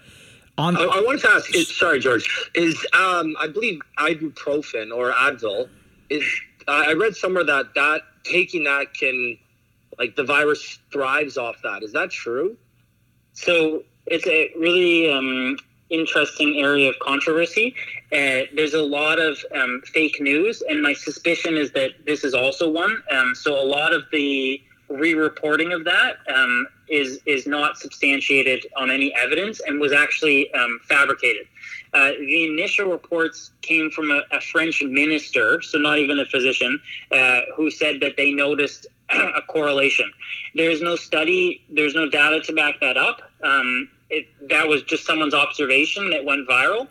On 0.57 0.75
I, 0.75 0.81
I 0.81 1.03
wanted 1.05 1.21
to 1.21 1.29
ask. 1.29 1.53
Is, 1.53 1.75
sorry, 1.75 1.99
George. 1.99 2.49
Is 2.55 2.75
um, 2.93 3.35
I 3.39 3.47
believe 3.47 3.79
ibuprofen 3.99 4.91
or 4.91 5.11
Advil 5.11 5.69
is. 6.09 6.23
I 6.67 6.93
read 6.93 7.15
somewhere 7.15 7.43
that 7.43 7.75
that 7.75 8.01
taking 8.23 8.63
that 8.63 8.93
can, 8.93 9.37
like, 9.97 10.15
the 10.15 10.23
virus 10.23 10.79
thrives 10.91 11.37
off 11.37 11.57
that. 11.63 11.83
Is 11.83 11.93
that 11.93 12.11
true? 12.11 12.57
So 13.33 13.83
it's 14.05 14.27
a 14.27 14.51
really 14.57 15.11
um, 15.11 15.57
interesting 15.89 16.57
area 16.57 16.89
of 16.89 16.95
controversy. 16.99 17.75
Uh, 18.11 18.47
there's 18.55 18.73
a 18.73 18.81
lot 18.81 19.19
of 19.19 19.37
um, 19.53 19.81
fake 19.85 20.19
news, 20.19 20.63
and 20.69 20.81
my 20.81 20.93
suspicion 20.93 21.55
is 21.55 21.71
that 21.71 21.91
this 22.05 22.23
is 22.23 22.33
also 22.33 22.69
one. 22.69 23.01
Um, 23.11 23.35
so 23.35 23.59
a 23.59 23.65
lot 23.65 23.93
of 23.93 24.03
the 24.11 24.61
re-reporting 24.87 25.73
of 25.73 25.83
that 25.83 26.17
um, 26.33 26.67
is 26.87 27.19
is 27.25 27.47
not 27.47 27.77
substantiated 27.77 28.65
on 28.77 28.91
any 28.91 29.13
evidence 29.15 29.59
and 29.65 29.79
was 29.79 29.91
actually 29.91 30.53
um, 30.53 30.79
fabricated. 30.87 31.47
Uh, 31.93 32.11
the 32.19 32.45
initial 32.45 32.91
reports 32.91 33.51
came 33.61 33.89
from 33.89 34.11
a, 34.11 34.21
a, 34.31 34.41
French 34.41 34.83
minister, 34.83 35.61
so 35.61 35.77
not 35.77 35.97
even 35.97 36.19
a 36.19 36.25
physician, 36.25 36.79
uh, 37.11 37.41
who 37.55 37.71
said 37.71 37.99
that 38.01 38.17
they 38.17 38.31
noticed 38.31 38.85
a 39.35 39.41
correlation. 39.47 40.11
There's 40.53 40.81
no 40.81 40.95
study, 40.95 41.63
there's 41.69 41.95
no 41.95 42.09
data 42.09 42.41
to 42.41 42.53
back 42.53 42.79
that 42.81 42.97
up. 42.97 43.21
Um, 43.43 43.89
it, 44.09 44.27
that 44.49 44.67
was 44.67 44.83
just 44.83 45.05
someone's 45.05 45.33
observation 45.33 46.09
that 46.11 46.25
went 46.25 46.47
viral. 46.47 46.87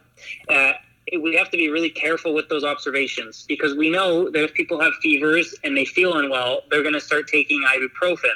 Uh, 0.49 0.73
it, 1.07 1.23
we 1.23 1.35
have 1.37 1.51
to 1.51 1.57
be 1.57 1.69
really 1.69 1.91
careful 1.91 2.35
with 2.35 2.49
those 2.49 2.65
observations 2.65 3.45
because 3.47 3.75
we 3.75 3.91
know 3.91 4.31
that 4.31 4.43
if 4.43 4.55
people 4.55 4.81
have 4.81 4.93
fevers 5.03 5.55
and 5.65 5.77
they 5.77 5.85
feel 5.85 6.17
unwell, 6.17 6.63
they're 6.71 6.83
going 6.83 6.95
to 6.95 7.01
start 7.01 7.29
taking 7.29 7.63
ibuprofen. 7.63 8.35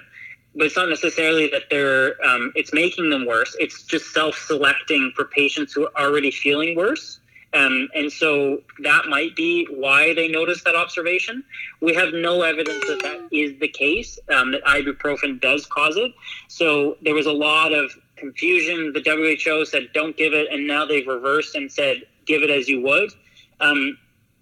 But 0.54 0.66
it's 0.66 0.76
not 0.76 0.88
necessarily 0.88 1.48
that 1.48 1.64
they're 1.70 2.14
um, 2.26 2.52
it's 2.56 2.72
making 2.72 3.10
them 3.10 3.26
worse. 3.26 3.54
It's 3.60 3.82
just 3.84 4.12
self-selecting 4.12 5.12
for 5.14 5.26
patients 5.26 5.72
who 5.72 5.86
are 5.86 6.06
already 6.06 6.30
feeling 6.30 6.76
worse. 6.76 7.20
Um, 7.54 7.88
and 7.94 8.12
so 8.12 8.62
that 8.80 9.06
might 9.06 9.34
be 9.34 9.66
why 9.70 10.14
they 10.14 10.28
noticed 10.28 10.64
that 10.64 10.74
observation. 10.74 11.44
We 11.80 11.94
have 11.94 12.12
no 12.12 12.42
evidence 12.42 12.86
that 12.86 13.00
that 13.02 13.28
is 13.32 13.58
the 13.58 13.68
case, 13.68 14.18
um, 14.34 14.52
that 14.52 14.62
ibuprofen 14.64 15.40
does 15.40 15.64
cause 15.66 15.96
it. 15.96 16.12
So 16.48 16.98
there 17.02 17.14
was 17.14 17.26
a 17.26 17.32
lot 17.32 17.72
of 17.72 17.92
confusion. 18.16 18.92
The 18.92 19.02
WHO 19.02 19.64
said 19.64 19.88
don't 19.94 20.16
give 20.16 20.34
it, 20.34 20.48
and 20.52 20.66
now 20.66 20.84
they've 20.84 21.06
reversed 21.06 21.54
and 21.54 21.72
said 21.72 22.02
give 22.26 22.42
it 22.42 22.50
as 22.50 22.68
you 22.68 22.82
would. 22.82 23.12
Um, 23.60 23.96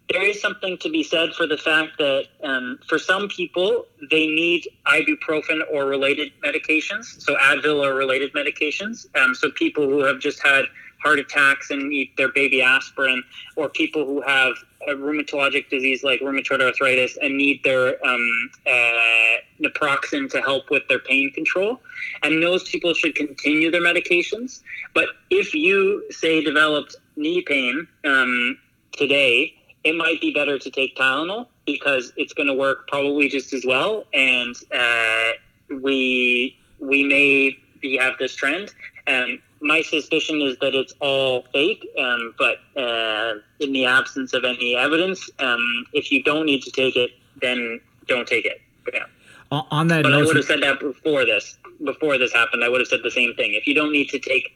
there 0.08 0.22
is 0.22 0.40
something 0.40 0.78
to 0.78 0.88
be 0.88 1.02
said 1.02 1.32
for 1.32 1.46
the 1.46 1.56
fact 1.56 1.98
that 1.98 2.26
um, 2.42 2.78
for 2.88 2.98
some 2.98 3.28
people 3.28 3.86
they 4.10 4.26
need 4.26 4.68
ibuprofen 4.86 5.60
or 5.72 5.86
related 5.86 6.32
medications, 6.44 7.20
so 7.20 7.36
Advil 7.36 7.84
or 7.84 7.94
related 7.94 8.32
medications. 8.32 9.06
Um, 9.16 9.34
so 9.34 9.50
people 9.50 9.88
who 9.88 10.00
have 10.00 10.20
just 10.20 10.44
had 10.44 10.66
heart 11.02 11.18
attacks 11.18 11.70
and 11.70 11.88
need 11.88 12.10
their 12.16 12.32
baby 12.32 12.62
aspirin, 12.62 13.22
or 13.56 13.68
people 13.68 14.04
who 14.06 14.20
have 14.22 14.54
a 14.88 14.92
rheumatologic 14.92 15.68
disease 15.68 16.04
like 16.04 16.20
rheumatoid 16.20 16.62
arthritis 16.62 17.18
and 17.20 17.36
need 17.36 17.62
their 17.64 18.04
um, 18.06 18.50
uh, 18.66 19.36
naproxen 19.60 20.30
to 20.30 20.40
help 20.40 20.70
with 20.70 20.86
their 20.88 20.98
pain 21.00 21.32
control. 21.32 21.80
And 22.22 22.42
those 22.42 22.68
people 22.68 22.94
should 22.94 23.14
continue 23.14 23.70
their 23.70 23.82
medications. 23.82 24.62
But 24.94 25.08
if 25.30 25.54
you, 25.54 26.04
say, 26.10 26.42
developed 26.42 26.96
knee 27.16 27.42
pain 27.42 27.86
um, 28.04 28.58
today, 28.92 29.54
it 29.84 29.96
might 29.96 30.20
be 30.20 30.32
better 30.32 30.58
to 30.58 30.70
take 30.70 30.96
Tylenol 30.96 31.46
because 31.64 32.12
it's 32.16 32.32
going 32.32 32.48
to 32.48 32.54
work 32.54 32.88
probably 32.88 33.28
just 33.28 33.52
as 33.52 33.64
well. 33.64 34.04
And 34.14 34.54
uh, 34.72 35.32
we 35.80 36.58
we 36.78 37.02
may 37.02 37.56
have 37.98 38.18
this 38.18 38.34
trend. 38.34 38.74
And 39.06 39.40
my 39.60 39.82
suspicion 39.82 40.40
is 40.42 40.56
that 40.58 40.74
it's 40.74 40.92
all 41.00 41.46
fake. 41.52 41.86
Um, 41.98 42.34
but 42.38 42.58
uh, 42.80 43.34
in 43.60 43.72
the 43.72 43.86
absence 43.86 44.32
of 44.32 44.44
any 44.44 44.76
evidence, 44.76 45.30
um, 45.38 45.86
if 45.92 46.12
you 46.12 46.22
don't 46.22 46.46
need 46.46 46.62
to 46.62 46.70
take 46.70 46.96
it, 46.96 47.10
then 47.40 47.80
don't 48.06 48.26
take 48.26 48.46
it. 48.46 48.60
Yeah. 48.92 49.04
On 49.50 49.88
that 49.88 50.02
but 50.02 50.10
note, 50.10 50.22
I 50.22 50.26
would 50.26 50.36
have 50.36 50.44
said 50.44 50.62
that 50.62 50.80
before 50.80 51.24
this. 51.24 51.56
Before 51.84 52.18
this 52.18 52.32
happened, 52.32 52.64
I 52.64 52.68
would 52.68 52.80
have 52.80 52.88
said 52.88 53.00
the 53.02 53.10
same 53.10 53.34
thing. 53.34 53.54
If 53.54 53.66
you 53.66 53.74
don't 53.74 53.92
need 53.92 54.08
to 54.10 54.18
take 54.18 54.52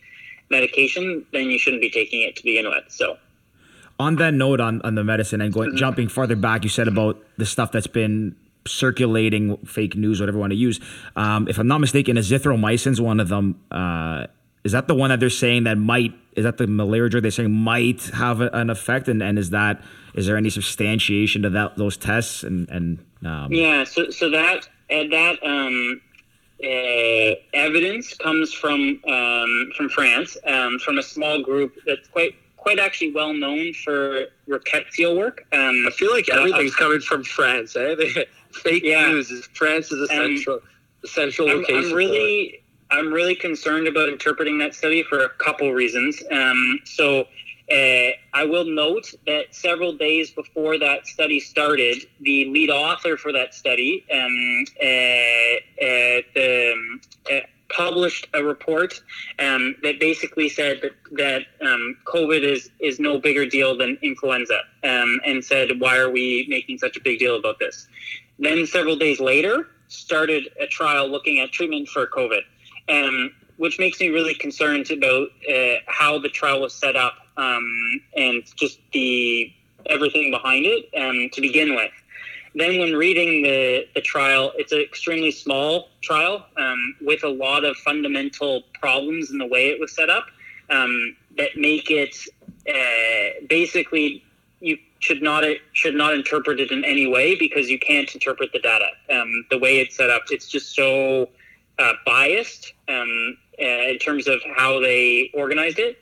medication, 0.51 1.24
then 1.32 1.51
you 1.51 1.59
shouldn't 1.59 1.82
be 1.82 1.90
taking 1.90 2.22
it 2.22 2.36
to 2.36 2.42
begin 2.42 2.68
with. 2.68 2.84
So 2.88 3.16
on 4.01 4.16
that 4.16 4.34
note 4.34 4.61
on, 4.61 4.80
on 4.82 4.94
the 4.94 5.05
medicine 5.05 5.40
and 5.40 5.53
going 5.53 5.70
mm-hmm. 5.70 5.78
jumping 5.78 6.09
farther 6.09 6.34
back, 6.34 6.64
you 6.64 6.70
said 6.70 6.88
about 6.88 7.22
the 7.36 7.46
stuff 7.46 7.70
that's 7.70 7.86
been 7.86 8.34
circulating 8.66 9.57
fake 9.59 9.94
news, 9.94 10.20
whatever 10.20 10.36
you 10.36 10.40
want 10.40 10.53
to 10.53 10.57
use. 10.57 10.80
Um, 11.16 11.46
if 11.48 11.59
I'm 11.59 11.68
not 11.68 11.78
mistaken, 11.78 12.16
azithromycin's 12.16 13.01
one 13.01 13.20
of 13.20 13.28
them. 13.28 13.61
Uh, 13.70 14.26
is 14.64 14.72
that 14.72 14.88
the 14.88 14.94
one 14.94 15.11
that 15.11 15.20
they're 15.20 15.30
saying 15.30 15.64
that 15.64 15.78
might? 15.78 16.12
Is 16.36 16.44
that 16.44 16.58
the 16.58 16.66
malaria 16.66 17.08
drug 17.08 17.22
they're 17.22 17.30
saying 17.30 17.52
might 17.52 18.02
have 18.14 18.40
a, 18.40 18.48
an 18.52 18.70
effect? 18.70 19.08
And, 19.08 19.22
and 19.22 19.38
is 19.38 19.50
that 19.50 19.82
is 20.14 20.26
there 20.26 20.36
any 20.36 20.50
substantiation 20.50 21.42
to 21.42 21.50
that 21.50 21.76
those 21.76 21.96
tests? 21.96 22.42
And 22.42 22.68
and 22.68 23.04
um, 23.24 23.52
yeah, 23.52 23.84
so 23.84 24.11
so 24.11 24.30
that 24.30 24.68
and 24.88 25.12
that 25.12 25.42
um, 25.42 26.00
uh, 26.62 27.34
evidence 27.54 28.14
comes 28.14 28.52
from 28.52 29.00
um, 29.06 29.72
from 29.76 29.88
France, 29.88 30.36
um, 30.46 30.78
from 30.78 30.98
a 30.98 31.02
small 31.02 31.42
group 31.42 31.74
that's 31.86 32.08
quite 32.08 32.34
quite 32.61 32.78
actually 32.78 33.12
well 33.12 33.32
known 33.32 33.72
for 33.72 34.26
rickettsia 34.48 35.16
work. 35.16 35.46
Um, 35.52 35.86
I 35.86 35.90
feel 35.90 36.12
like 36.12 36.28
everything's 36.28 36.74
uh, 36.74 36.78
coming 36.78 37.00
from 37.00 37.24
France. 37.24 37.74
Eh? 37.76 37.96
Fake 38.52 38.82
yeah. 38.84 39.08
news 39.08 39.30
is 39.30 39.46
France 39.54 39.90
is 39.90 40.00
a 40.02 40.06
central, 40.08 40.61
central 41.04 41.48
I'm, 41.48 41.58
location. 41.58 41.90
I'm 41.90 41.96
really, 41.96 42.59
I'm 42.91 43.12
really 43.12 43.34
concerned 43.34 43.86
about 43.86 44.09
interpreting 44.09 44.59
that 44.59 44.74
study 44.74 45.03
for 45.03 45.24
a 45.24 45.30
couple 45.30 45.72
reasons. 45.72 46.22
Um, 46.30 46.80
so. 46.84 47.26
Uh, 47.70 48.11
I 48.34 48.47
will 48.47 48.64
note 48.64 49.14
that 49.28 49.55
several 49.55 49.93
days 49.93 50.32
before 50.32 50.76
that 50.78 51.07
study 51.07 51.38
started, 51.38 51.99
the 52.20 52.47
lead 52.47 52.68
author 52.68 53.16
for 53.16 53.30
that 53.30 53.55
study, 53.55 54.05
um, 54.12 54.64
uh, 54.82 55.86
uh, 55.86 56.72
um, 56.72 57.01
uh, 57.30 57.47
published 57.68 58.26
a 58.34 58.43
report 58.43 59.01
um, 59.38 59.76
that 59.82 60.01
basically 60.01 60.49
said 60.49 60.80
that, 60.82 60.93
that 61.12 61.43
um, 61.64 61.97
COVID 62.05 62.43
is, 62.43 62.70
is 62.80 62.99
no 63.01 63.18
bigger 63.18 63.47
deal 63.47 63.76
than 63.76 63.97
influenza 64.03 64.61
um, 64.84 65.20
and 65.24 65.45
said, 65.45 65.80
why 65.80 65.97
are 65.97 66.11
we 66.11 66.47
making 66.49 66.78
such 66.78 66.97
a 66.97 67.01
big 67.01 67.18
deal 67.18 67.36
about 67.36 67.59
this? 67.59 67.88
Then 68.38 68.66
several 68.66 68.97
days 68.97 69.20
later, 69.20 69.68
started 69.88 70.49
a 70.61 70.66
trial 70.66 71.09
looking 71.09 71.41
at 71.41 71.53
treatment 71.53 71.88
for 71.88 72.07
COVID, 72.07 72.43
um, 72.91 73.32
which 73.57 73.78
makes 73.78 74.01
me 74.01 74.09
really 74.09 74.34
concerned 74.34 74.91
about 74.91 75.28
uh, 75.53 75.74
how 75.86 76.18
the 76.18 76.28
trial 76.28 76.61
was 76.61 76.74
set 76.74 76.97
up 76.97 77.14
um, 77.36 78.01
and 78.16 78.43
just 78.57 78.78
the 78.93 79.53
everything 79.86 80.30
behind 80.30 80.66
it 80.66 80.88
um, 80.97 81.30
to 81.32 81.41
begin 81.41 81.74
with. 81.74 81.93
Then, 82.55 82.80
when 82.80 82.95
reading 82.95 83.43
the, 83.43 83.86
the 83.95 84.01
trial, 84.01 84.53
it's 84.57 84.72
an 84.72 84.80
extremely 84.80 85.30
small 85.30 85.88
trial 86.01 86.47
um, 86.57 86.97
with 87.01 87.22
a 87.22 87.28
lot 87.28 87.64
of 87.64 87.76
fundamental 87.76 88.64
problems 88.74 89.30
in 89.30 89.38
the 89.38 89.47
way 89.47 89.68
it 89.68 89.78
was 89.78 89.95
set 89.95 90.11
up 90.11 90.26
um, 90.68 91.16
that 91.36 91.51
make 91.57 91.91
it 91.91 92.16
uh, 92.68 93.45
basically 93.49 94.24
you 94.61 94.76
should 94.99 95.22
not 95.22 95.45
should 95.72 95.95
not 95.95 96.12
interpret 96.12 96.61
it 96.61 96.70
in 96.70 96.84
any 96.84 97.07
way 97.07 97.34
because 97.34 97.70
you 97.70 97.78
can't 97.78 98.12
interpret 98.12 98.53
the 98.53 98.59
data. 98.59 98.88
Um, 99.11 99.47
the 99.51 99.59
way 99.59 99.78
it's 99.78 99.97
set 99.97 100.11
up, 100.11 100.22
it's 100.30 100.49
just 100.49 100.74
so 100.74 101.28
uh, 101.80 101.94
biased 102.04 102.74
um, 102.88 103.36
uh, 103.60 103.64
in 103.64 103.98
terms 103.98 104.28
of 104.28 104.40
how 104.56 104.78
they 104.80 105.30
organized 105.34 105.78
it. 105.78 105.98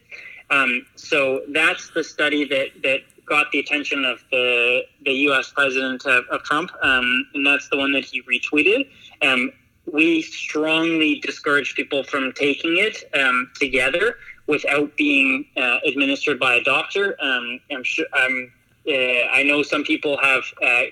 Um, 0.50 0.86
so 0.96 1.42
that's 1.48 1.90
the 1.90 2.02
study 2.02 2.44
that 2.48 2.82
that 2.82 3.00
got 3.26 3.52
the 3.52 3.58
attention 3.58 4.04
of 4.04 4.24
the 4.30 4.82
the 5.04 5.12
U.S. 5.28 5.52
president 5.54 6.04
of, 6.06 6.24
of 6.30 6.42
Trump, 6.42 6.70
um, 6.82 7.26
and 7.34 7.46
that's 7.46 7.68
the 7.68 7.76
one 7.76 7.92
that 7.92 8.04
he 8.04 8.22
retweeted. 8.22 8.88
Um, 9.22 9.52
we 9.90 10.22
strongly 10.22 11.20
discourage 11.20 11.74
people 11.74 12.02
from 12.02 12.32
taking 12.32 12.76
it 12.76 13.04
um, 13.18 13.50
together 13.54 14.16
without 14.46 14.96
being 14.96 15.46
uh, 15.56 15.78
administered 15.86 16.38
by 16.38 16.54
a 16.54 16.62
doctor. 16.64 17.16
Um, 17.20 17.60
I'm 17.70 17.84
sure. 17.84 18.06
Uh, 18.14 19.28
I 19.30 19.42
know 19.42 19.62
some 19.62 19.84
people 19.84 20.16
have 20.16 20.42
uh, 20.62 20.84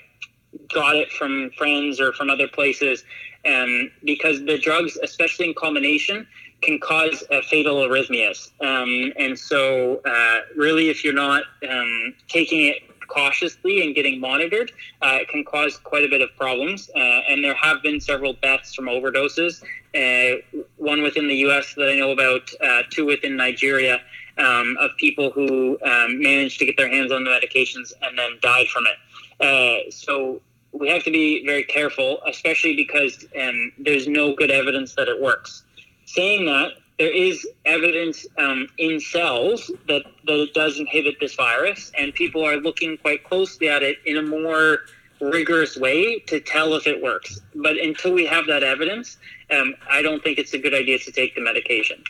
got 0.73 0.97
it 0.97 1.11
from 1.13 1.51
friends 1.57 2.01
or 2.01 2.13
from 2.13 2.31
other 2.31 2.49
places, 2.49 3.05
um, 3.45 3.91
because 4.05 4.45
the 4.45 4.59
drugs, 4.59 4.97
especially 5.03 5.49
in 5.49 5.55
combination, 5.55 6.27
can 6.63 6.79
cause 6.81 7.23
uh, 7.31 7.41
fatal 7.43 7.77
arrhythmias. 7.77 8.51
Um, 8.61 9.13
and 9.19 9.39
so, 9.39 10.01
uh, 10.05 10.41
really, 10.57 10.89
if 10.89 11.05
you're 11.05 11.13
not 11.15 11.45
um, 11.69 12.15
taking 12.29 12.67
it 12.67 12.83
cautiously 13.09 13.85
and 13.85 13.95
getting 13.95 14.21
monitored, 14.21 14.73
uh, 15.03 15.19
it 15.21 15.29
can 15.29 15.45
cause 15.45 15.77
quite 15.77 16.05
a 16.05 16.09
bit 16.09 16.21
of 16.21 16.31
problems. 16.37 16.91
Uh, 16.95 16.99
and 16.99 17.45
there 17.45 17.55
have 17.55 17.83
been 17.83 18.01
several 18.01 18.33
deaths 18.35 18.75
from 18.75 18.87
overdoses. 18.87 19.63
Uh, 19.95 20.41
one 20.77 21.03
within 21.03 21.29
the 21.29 21.37
U.S. 21.37 21.75
that 21.75 21.89
I 21.89 21.97
know 21.97 22.11
about, 22.11 22.51
uh, 22.63 22.83
two 22.91 23.07
within 23.07 23.37
Nigeria. 23.37 24.01
Um, 24.39 24.77
of 24.79 24.91
people 24.99 25.31
who 25.31 25.79
um, 25.83 26.21
managed 26.21 26.59
to 26.59 26.67
get 26.67 26.77
their 26.77 26.91
hands 26.91 27.11
on 27.11 27.25
the 27.25 27.31
medications 27.31 27.95
and 28.03 28.19
then 28.19 28.33
died 28.43 28.67
from 28.67 28.85
it. 28.85 28.97
So 29.91 30.41
we 30.73 30.89
have 30.89 31.05
to 31.05 31.11
be 31.11 31.45
very 31.45 31.65
careful, 31.65 32.21
especially 32.27 32.77
because 32.77 33.25
um, 33.41 33.73
there's 33.79 34.07
no 34.09 34.35
good 34.35 34.51
evidence 34.51 34.95
that 34.95 35.09
it 35.09 35.21
works. 35.21 35.65
Saying 36.05 36.47
that, 36.47 36.73
there 36.99 37.15
is 37.15 37.47
evidence 37.67 38.27
um, 38.39 38.69
in 38.79 39.01
cells 39.01 39.71
that, 39.87 40.03
that 40.27 40.41
it 40.41 40.55
does 40.55 40.79
inhibit 40.79 41.17
this 41.21 41.35
virus, 41.35 41.93
and 41.99 42.15
people 42.15 42.45
are 42.45 42.57
looking 42.57 42.97
quite 42.97 43.25
closely 43.25 43.69
at 43.69 43.83
it 43.83 43.99
in 44.07 44.17
a 44.17 44.23
more 44.23 44.81
rigorous 45.21 45.77
way 45.77 46.19
to 46.21 46.41
tell 46.41 46.75
if 46.75 46.87
it 46.87 47.03
works. 47.03 47.41
But 47.55 47.77
until 47.77 48.13
we 48.13 48.27
have 48.27 48.47
that 48.47 48.63
evidence, 48.63 49.19
um, 49.51 49.75
I 49.89 50.03
don't 50.03 50.23
think 50.23 50.39
it's 50.39 50.55
a 50.55 50.59
good 50.59 50.75
idea 50.75 50.99
to 51.01 51.13
take 51.13 51.35
the 51.35 51.41
medication. 51.43 52.03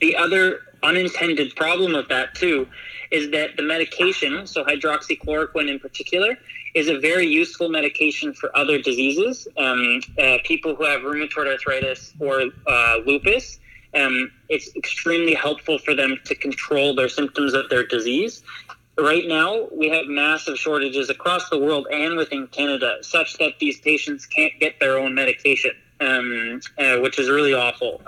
The 0.00 0.16
other 0.16 0.60
unintended 0.82 1.54
problem 1.56 1.94
of 1.94 2.08
that, 2.08 2.34
too, 2.34 2.68
is 3.10 3.30
that 3.30 3.56
the 3.56 3.62
medication, 3.62 4.46
so 4.46 4.64
hydroxychloroquine 4.64 5.68
in 5.68 5.78
particular, 5.78 6.36
is 6.74 6.88
a 6.88 6.98
very 6.98 7.26
useful 7.26 7.68
medication 7.68 8.34
for 8.34 8.54
other 8.56 8.80
diseases. 8.80 9.48
Um, 9.56 10.00
uh, 10.18 10.38
people 10.44 10.74
who 10.74 10.84
have 10.84 11.00
rheumatoid 11.00 11.50
arthritis 11.50 12.12
or 12.20 12.44
uh, 12.66 12.98
lupus, 13.06 13.58
um, 13.94 14.30
it's 14.48 14.74
extremely 14.76 15.34
helpful 15.34 15.78
for 15.78 15.94
them 15.94 16.18
to 16.24 16.34
control 16.34 16.94
their 16.94 17.08
symptoms 17.08 17.54
of 17.54 17.68
their 17.70 17.86
disease. 17.86 18.42
Right 18.98 19.26
now, 19.26 19.68
we 19.72 19.88
have 19.90 20.06
massive 20.06 20.58
shortages 20.58 21.08
across 21.08 21.48
the 21.48 21.58
world 21.58 21.86
and 21.90 22.16
within 22.16 22.48
Canada, 22.48 22.98
such 23.02 23.38
that 23.38 23.58
these 23.60 23.80
patients 23.80 24.26
can't 24.26 24.52
get 24.58 24.80
their 24.80 24.98
own 24.98 25.14
medication, 25.14 25.70
um, 26.00 26.60
uh, 26.78 26.96
which 26.98 27.18
is 27.18 27.30
really 27.30 27.54
awful 27.54 27.98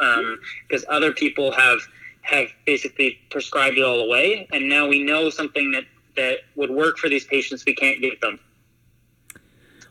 because 0.68 0.84
um, 0.84 0.94
other 0.94 1.12
people 1.12 1.52
have 1.52 1.78
have 2.22 2.48
basically 2.66 3.18
prescribed 3.30 3.78
it 3.78 3.82
all 3.82 4.00
away, 4.00 4.48
and 4.52 4.68
now 4.68 4.88
we 4.88 5.02
know 5.02 5.30
something 5.30 5.72
that 5.72 5.84
that 6.16 6.38
would 6.56 6.70
work 6.70 6.98
for 6.98 7.08
these 7.08 7.24
patients. 7.24 7.64
We 7.64 7.74
can't 7.74 8.00
give 8.00 8.20
them. 8.20 8.40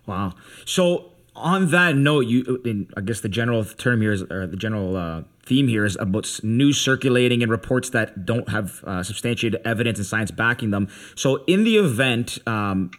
Wow. 0.05 0.33
So 0.65 1.11
on 1.35 1.71
that 1.71 1.95
note, 1.95 2.21
you, 2.21 2.89
I 2.97 3.01
guess 3.01 3.21
the 3.21 3.29
general 3.29 3.63
term 3.63 4.01
here 4.01 4.11
is, 4.11 4.23
or 4.23 4.45
the 4.47 4.57
general 4.57 4.97
uh, 4.97 5.23
theme 5.43 5.67
here 5.67 5.85
is 5.85 5.97
about 5.99 6.39
news 6.43 6.79
circulating 6.79 7.41
and 7.41 7.51
reports 7.51 7.89
that 7.91 8.25
don't 8.25 8.49
have 8.49 8.83
uh, 8.83 9.03
substantiated 9.03 9.61
evidence 9.65 9.97
and 9.97 10.05
science 10.05 10.31
backing 10.31 10.71
them. 10.71 10.89
So 11.15 11.43
in 11.45 11.63
the 11.63 11.77
event 11.77 12.37
um, 12.45 12.91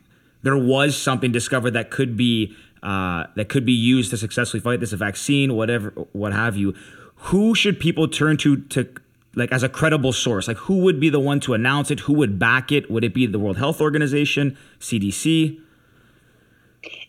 there 0.42 0.56
was 0.56 0.96
something 0.96 1.32
discovered 1.32 1.72
that 1.72 1.90
could 1.90 2.16
be 2.16 2.56
uh, 2.82 3.26
that 3.36 3.50
could 3.50 3.66
be 3.66 3.74
used 3.74 4.10
to 4.10 4.16
successfully 4.16 4.60
fight 4.60 4.80
this, 4.80 4.94
a 4.94 4.96
vaccine, 4.96 5.54
whatever, 5.54 5.90
what 6.12 6.32
have 6.32 6.56
you. 6.56 6.74
Who 7.14 7.54
should 7.54 7.78
people 7.78 8.08
turn 8.08 8.38
to 8.38 8.56
to 8.56 8.88
like 9.34 9.52
as 9.52 9.62
a 9.62 9.68
credible 9.68 10.12
source? 10.12 10.48
Like 10.48 10.58
who 10.58 10.78
would 10.78 11.00
be 11.00 11.08
the 11.08 11.20
one 11.20 11.40
to 11.40 11.54
announce 11.54 11.90
it? 11.90 12.00
Who 12.00 12.12
would 12.14 12.38
back 12.38 12.72
it? 12.72 12.90
Would 12.90 13.04
it 13.04 13.14
be 13.14 13.26
the 13.26 13.38
World 13.38 13.58
Health 13.58 13.80
Organization, 13.80 14.56
CDC? 14.78 15.60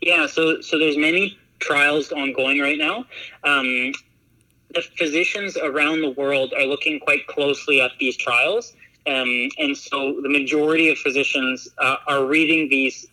Yeah, 0.02 0.28
so 0.28 0.62
so 0.62 0.78
there's 0.78 0.98
many 0.98 1.38
trials 1.60 2.12
ongoing 2.12 2.60
right 2.60 2.78
now. 2.78 3.06
Um, 3.44 3.94
the 4.74 4.82
physicians 4.98 5.58
around 5.58 6.02
the 6.02 6.12
world 6.12 6.54
are 6.58 6.66
looking 6.66 7.00
quite 7.00 7.28
closely 7.28 7.82
at 7.82 7.92
these 8.00 8.18
trials, 8.18 8.74
um, 9.08 9.50
and 9.58 9.78
so 9.78 10.20
the 10.22 10.30
majority 10.30 10.90
of 10.90 10.98
physicians 10.98 11.68
uh, 11.78 11.98
are 12.08 12.26
reading 12.26 12.70
these 12.70 13.08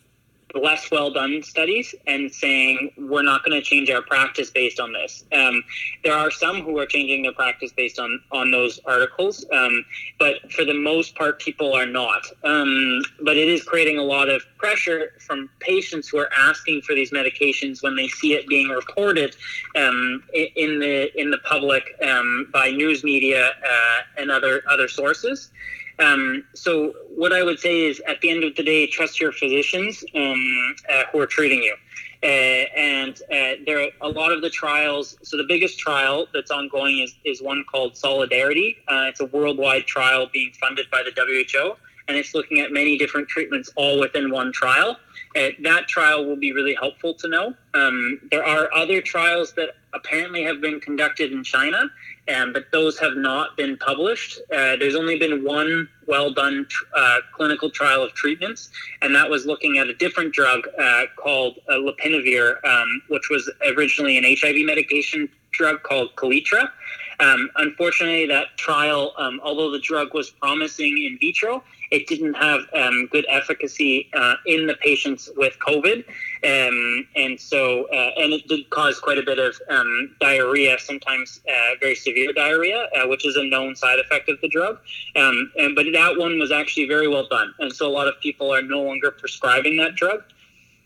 less 0.55 0.89
well 0.91 1.11
done 1.11 1.43
studies 1.43 1.93
and 2.07 2.31
saying 2.33 2.91
we're 2.97 3.23
not 3.23 3.43
going 3.43 3.59
to 3.59 3.61
change 3.61 3.89
our 3.89 4.01
practice 4.01 4.49
based 4.49 4.79
on 4.79 4.93
this. 4.93 5.23
Um, 5.31 5.63
there 6.03 6.13
are 6.13 6.31
some 6.31 6.61
who 6.61 6.77
are 6.79 6.85
changing 6.85 7.23
their 7.23 7.33
practice 7.33 7.71
based 7.71 7.99
on 7.99 8.21
on 8.31 8.51
those 8.51 8.79
articles, 8.85 9.45
um, 9.51 9.85
but 10.17 10.51
for 10.51 10.65
the 10.65 10.73
most 10.73 11.15
part, 11.15 11.39
people 11.39 11.73
are 11.73 11.85
not. 11.85 12.25
Um, 12.43 13.01
but 13.23 13.37
it 13.37 13.47
is 13.47 13.63
creating 13.63 13.97
a 13.97 14.03
lot 14.03 14.29
of 14.29 14.43
pressure 14.57 15.13
from 15.19 15.49
patients 15.59 16.09
who 16.09 16.17
are 16.17 16.29
asking 16.35 16.81
for 16.81 16.95
these 16.95 17.11
medications 17.11 17.83
when 17.83 17.95
they 17.95 18.07
see 18.07 18.33
it 18.33 18.47
being 18.47 18.69
reported 18.69 19.35
um, 19.75 20.23
in 20.33 20.79
the 20.79 21.19
in 21.19 21.31
the 21.31 21.39
public 21.39 21.83
um, 22.01 22.47
by 22.51 22.71
news 22.71 23.03
media 23.03 23.49
uh, 23.49 23.99
and 24.17 24.31
other 24.31 24.63
other 24.69 24.87
sources. 24.87 25.51
Um, 25.99 26.45
so 26.55 26.93
what 27.15 27.33
I 27.33 27.43
would 27.43 27.59
say 27.59 27.85
is, 27.87 28.01
at 28.07 28.21
the 28.21 28.29
end 28.29 28.43
of 28.43 28.55
the 28.55 28.63
day, 28.63 28.87
trust 28.87 29.19
your 29.19 29.31
physicians 29.31 30.03
um, 30.15 30.75
uh, 30.89 31.03
who 31.11 31.19
are 31.19 31.27
treating 31.27 31.61
you. 31.61 31.75
Uh, 32.21 32.25
and 32.25 33.21
uh, 33.31 33.61
there 33.65 33.81
are 33.81 33.89
a 34.01 34.09
lot 34.09 34.31
of 34.31 34.41
the 34.41 34.49
trials. 34.49 35.17
So 35.23 35.37
the 35.37 35.45
biggest 35.47 35.79
trial 35.79 36.27
that's 36.33 36.51
ongoing 36.51 36.99
is, 36.99 37.15
is 37.23 37.41
one 37.41 37.63
called 37.69 37.95
Solidarity. 37.95 38.77
Uh, 38.87 39.07
it's 39.07 39.21
a 39.21 39.25
worldwide 39.25 39.85
trial 39.87 40.29
being 40.31 40.51
funded 40.59 40.89
by 40.91 41.03
the 41.03 41.11
WHO, 41.15 41.75
and 42.07 42.17
it's 42.17 42.33
looking 42.33 42.59
at 42.59 42.71
many 42.71 42.97
different 42.97 43.29
treatments 43.29 43.71
all 43.75 43.99
within 43.99 44.31
one 44.31 44.51
trial. 44.51 44.97
Uh, 45.35 45.49
that 45.61 45.87
trial 45.87 46.25
will 46.25 46.35
be 46.35 46.51
really 46.53 46.73
helpful 46.73 47.13
to 47.13 47.27
know. 47.27 47.53
Um, 47.73 48.19
there 48.31 48.43
are 48.43 48.73
other 48.73 49.01
trials 49.01 49.53
that 49.53 49.75
apparently 49.93 50.43
have 50.43 50.59
been 50.59 50.79
conducted 50.79 51.31
in 51.31 51.43
China, 51.43 51.89
um, 52.33 52.51
but 52.53 52.71
those 52.71 52.97
have 52.99 53.15
not 53.15 53.55
been 53.55 53.77
published. 53.77 54.39
Uh, 54.51 54.75
there's 54.75 54.95
only 54.95 55.19
been 55.19 55.43
one 55.43 55.87
well 56.07 56.33
done 56.33 56.67
uh, 56.95 57.19
clinical 57.31 57.69
trial 57.69 58.01
of 58.01 58.13
treatments, 58.13 58.69
and 59.01 59.13
that 59.13 59.29
was 59.29 59.45
looking 59.45 59.77
at 59.77 59.87
a 59.87 59.93
different 59.93 60.33
drug 60.33 60.67
uh, 60.79 61.03
called 61.15 61.59
uh, 61.69 61.73
lopinavir, 61.73 62.63
um, 62.65 63.01
which 63.09 63.29
was 63.29 63.49
originally 63.77 64.17
an 64.17 64.23
HIV 64.23 64.65
medication 64.65 65.29
drug 65.51 65.83
called 65.83 66.15
Kaletra. 66.15 66.71
Um, 67.19 67.49
unfortunately, 67.55 68.25
that 68.27 68.57
trial, 68.57 69.13
um, 69.17 69.41
although 69.43 69.71
the 69.71 69.79
drug 69.79 70.13
was 70.13 70.29
promising 70.29 70.97
in 70.97 71.17
vitro, 71.19 71.63
it 71.91 72.07
didn't 72.07 72.35
have 72.35 72.61
um, 72.73 73.07
good 73.11 73.25
efficacy 73.29 74.09
uh, 74.13 74.35
in 74.45 74.67
the 74.67 74.75
patients 74.75 75.29
with 75.35 75.57
COVID, 75.59 76.05
um, 76.43 77.07
and 77.15 77.39
so 77.39 77.85
uh, 77.89 78.11
and 78.17 78.33
it 78.33 78.47
did 78.47 78.69
cause 78.69 78.99
quite 78.99 79.17
a 79.17 79.23
bit 79.23 79.39
of 79.39 79.55
um, 79.69 80.15
diarrhea, 80.19 80.77
sometimes 80.79 81.41
uh, 81.49 81.71
very 81.79 81.95
severe 81.95 82.31
diarrhea, 82.31 82.87
uh, 82.95 83.07
which 83.07 83.25
is 83.25 83.35
a 83.35 83.43
known 83.43 83.75
side 83.75 83.99
effect 83.99 84.29
of 84.29 84.39
the 84.41 84.47
drug. 84.47 84.77
Um, 85.15 85.51
and 85.57 85.75
but 85.75 85.87
that 85.93 86.17
one 86.17 86.37
was 86.39 86.51
actually 86.51 86.87
very 86.87 87.07
well 87.07 87.27
done, 87.27 87.53
and 87.59 87.73
so 87.73 87.87
a 87.87 87.91
lot 87.91 88.07
of 88.07 88.19
people 88.19 88.53
are 88.53 88.61
no 88.61 88.83
longer 88.83 89.11
prescribing 89.11 89.77
that 89.77 89.95
drug. 89.95 90.23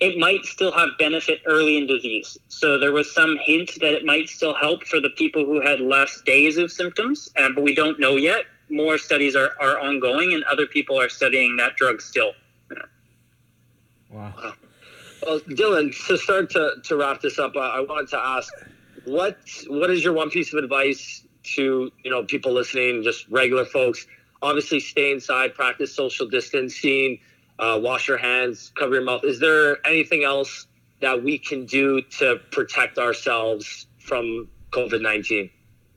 It 0.03 0.17
might 0.17 0.43
still 0.45 0.71
have 0.71 0.89
benefit 0.99 1.41
early 1.45 1.77
in 1.77 1.87
disease. 1.87 2.37
So 2.49 2.77
there 2.77 2.91
was 2.91 3.13
some 3.13 3.37
hint 3.43 3.71
that 3.79 3.93
it 3.93 4.05
might 4.05 4.27
still 4.27 4.53
help 4.53 4.83
for 4.83 4.99
the 4.99 5.09
people 5.11 5.45
who 5.45 5.61
had 5.61 5.79
less 5.79 6.21
days 6.21 6.57
of 6.57 6.71
symptoms, 6.71 7.31
uh, 7.37 7.49
but 7.55 7.63
we 7.63 7.73
don't 7.73 7.99
know 7.99 8.15
yet 8.15 8.45
more 8.69 8.97
studies 8.97 9.35
are, 9.35 9.51
are 9.59 9.79
ongoing 9.79 10.33
and 10.33 10.43
other 10.45 10.65
people 10.65 10.99
are 10.99 11.09
studying 11.09 11.57
that 11.57 11.75
drug 11.75 12.01
still. 12.01 12.33
Wow. 14.09 14.53
Well, 15.25 15.39
Dylan, 15.39 15.95
to 16.07 16.17
start 16.17 16.49
to, 16.51 16.75
to 16.83 16.97
wrap 16.97 17.21
this 17.21 17.39
up, 17.39 17.55
uh, 17.55 17.59
I 17.59 17.79
wanted 17.79 18.09
to 18.09 18.19
ask 18.19 18.53
what 19.05 19.37
what 19.67 19.89
is 19.89 20.03
your 20.03 20.13
one 20.13 20.29
piece 20.29 20.53
of 20.53 20.63
advice 20.63 21.25
to 21.55 21.91
you 22.03 22.11
know 22.11 22.23
people 22.23 22.51
listening, 22.51 23.03
just 23.03 23.27
regular 23.29 23.65
folks? 23.65 24.05
Obviously, 24.41 24.79
stay 24.79 25.11
inside, 25.11 25.55
practice 25.55 25.95
social 25.95 26.27
distancing, 26.27 27.19
uh, 27.63 27.77
wash 27.87 28.03
your 28.11 28.21
hands, 28.29 28.55
cover 28.79 28.93
your 28.97 29.07
mouth. 29.09 29.23
Is 29.33 29.39
there 29.45 29.65
anything 29.93 30.21
else 30.33 30.51
that 31.05 31.17
we 31.27 31.35
can 31.49 31.61
do 31.65 31.85
to 32.19 32.25
protect 32.57 32.95
ourselves 33.05 33.87
from 34.07 34.47
COVID 34.77 35.01
nineteen? 35.11 35.47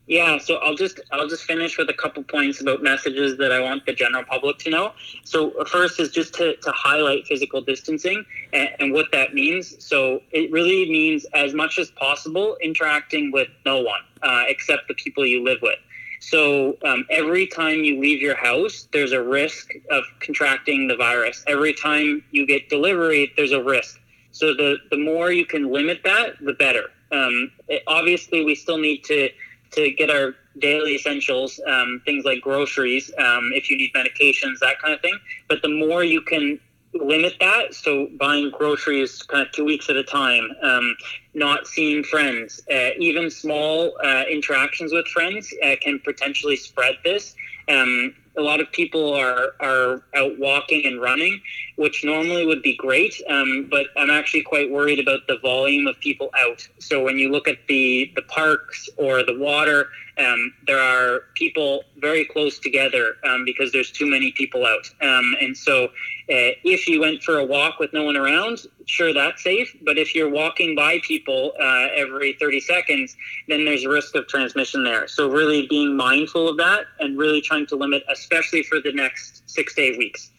Yeah, 0.08 0.38
so 0.38 0.52
I'll 0.64 0.78
just 0.84 0.96
I'll 1.14 1.30
just 1.34 1.44
finish 1.52 1.72
with 1.78 1.90
a 1.96 1.98
couple 2.02 2.22
points 2.22 2.60
about 2.64 2.78
messages 2.92 3.30
that 3.38 3.50
I 3.50 3.58
want 3.68 3.80
the 3.86 3.94
general 4.02 4.24
public 4.32 4.56
to 4.64 4.70
know. 4.70 4.86
So 5.24 5.38
first 5.64 5.98
is 5.98 6.10
just 6.18 6.32
to, 6.38 6.46
to 6.66 6.70
highlight 6.86 7.26
physical 7.26 7.60
distancing 7.60 8.24
and, 8.52 8.68
and 8.78 8.88
what 8.96 9.06
that 9.16 9.28
means. 9.40 9.64
So 9.84 9.98
it 10.30 10.46
really 10.58 10.82
means 10.98 11.26
as 11.44 11.50
much 11.62 11.74
as 11.82 11.90
possible 11.90 12.56
interacting 12.68 13.32
with 13.36 13.50
no 13.64 13.76
one 13.92 14.02
uh, 14.22 14.44
except 14.52 14.82
the 14.86 14.94
people 14.94 15.26
you 15.26 15.42
live 15.50 15.60
with. 15.60 15.80
So 16.20 16.76
um, 16.84 17.06
every 17.10 17.46
time 17.46 17.84
you 17.84 18.00
leave 18.00 18.20
your 18.20 18.36
house, 18.36 18.88
there's 18.92 19.12
a 19.12 19.22
risk 19.22 19.70
of 19.90 20.04
contracting 20.20 20.88
the 20.88 20.96
virus. 20.96 21.44
Every 21.46 21.72
time 21.72 22.24
you 22.30 22.46
get 22.46 22.68
delivery, 22.68 23.32
there's 23.36 23.52
a 23.52 23.62
risk. 23.62 24.00
So 24.32 24.54
the 24.54 24.76
the 24.90 24.98
more 24.98 25.32
you 25.32 25.46
can 25.46 25.70
limit 25.70 26.00
that, 26.04 26.36
the 26.40 26.52
better. 26.52 26.90
Um, 27.12 27.52
it, 27.68 27.82
obviously, 27.86 28.44
we 28.44 28.54
still 28.54 28.78
need 28.78 29.04
to 29.04 29.30
to 29.72 29.90
get 29.92 30.10
our 30.10 30.34
daily 30.58 30.94
essentials, 30.94 31.60
um, 31.66 32.00
things 32.04 32.24
like 32.24 32.40
groceries, 32.40 33.10
um, 33.18 33.50
if 33.54 33.70
you 33.70 33.76
need 33.76 33.92
medications, 33.94 34.58
that 34.60 34.80
kind 34.80 34.94
of 34.94 35.00
thing. 35.00 35.18
But 35.48 35.62
the 35.62 35.68
more 35.68 36.02
you 36.02 36.22
can 36.22 36.58
limit 37.02 37.34
that, 37.40 37.74
so 37.74 38.08
buying 38.18 38.50
groceries 38.50 39.22
kind 39.22 39.46
of 39.46 39.52
two 39.52 39.64
weeks 39.64 39.88
at 39.90 39.96
a 39.96 40.04
time, 40.04 40.50
um, 40.62 40.96
not 41.34 41.66
seeing 41.66 42.02
friends, 42.04 42.60
uh, 42.70 42.90
even 42.98 43.30
small 43.30 43.96
uh, 44.04 44.24
interactions 44.30 44.92
with 44.92 45.06
friends 45.08 45.52
uh, 45.64 45.76
can 45.80 45.98
potentially 46.04 46.56
spread 46.56 46.94
this. 47.04 47.34
Um, 47.68 48.14
a 48.36 48.42
lot 48.42 48.60
of 48.60 48.70
people 48.72 49.14
are, 49.14 49.54
are 49.60 50.02
out 50.14 50.38
walking 50.38 50.84
and 50.86 51.00
running, 51.00 51.40
which 51.76 52.04
normally 52.04 52.46
would 52.46 52.62
be 52.62 52.74
great. 52.76 53.14
Um, 53.28 53.68
but 53.70 53.86
I'm 53.96 54.10
actually 54.10 54.42
quite 54.42 54.70
worried 54.70 54.98
about 54.98 55.20
the 55.28 55.38
volume 55.38 55.86
of 55.86 55.98
people 56.00 56.30
out. 56.38 56.66
So 56.78 57.02
when 57.02 57.18
you 57.18 57.30
look 57.30 57.48
at 57.48 57.58
the, 57.68 58.12
the 58.16 58.22
parks 58.22 58.88
or 58.96 59.22
the 59.22 59.38
water, 59.38 59.88
um, 60.18 60.54
there 60.66 60.80
are 60.80 61.24
people 61.34 61.84
very 61.98 62.24
close 62.24 62.58
together 62.58 63.16
um, 63.24 63.44
because 63.44 63.70
there's 63.72 63.90
too 63.90 64.06
many 64.06 64.32
people 64.32 64.64
out. 64.64 64.88
Um, 65.02 65.34
and 65.40 65.54
so 65.54 65.84
uh, 65.84 66.56
if 66.64 66.88
you 66.88 67.00
went 67.00 67.22
for 67.22 67.38
a 67.38 67.44
walk 67.44 67.78
with 67.78 67.92
no 67.92 68.04
one 68.04 68.16
around, 68.16 68.60
sure, 68.86 69.12
that's 69.12 69.42
safe. 69.42 69.76
But 69.82 69.98
if 69.98 70.14
you're 70.14 70.30
walking 70.30 70.74
by 70.74 71.00
people 71.02 71.52
uh, 71.60 71.88
every 71.94 72.36
30 72.40 72.60
seconds, 72.60 73.16
then 73.48 73.66
there's 73.66 73.84
a 73.84 73.90
risk 73.90 74.14
of 74.14 74.26
transmission 74.26 74.82
there. 74.82 75.06
So 75.06 75.30
really 75.30 75.66
being 75.66 75.94
mindful 75.94 76.48
of 76.48 76.56
that 76.56 76.86
and 76.98 77.18
really 77.18 77.42
trying 77.42 77.66
to 77.66 77.76
limit, 77.76 78.02
especially 78.10 78.62
for 78.62 78.80
the 78.80 78.92
next 78.92 79.42
six 79.50 79.74
to 79.74 79.82
eight 79.82 79.98
weeks. 79.98 80.30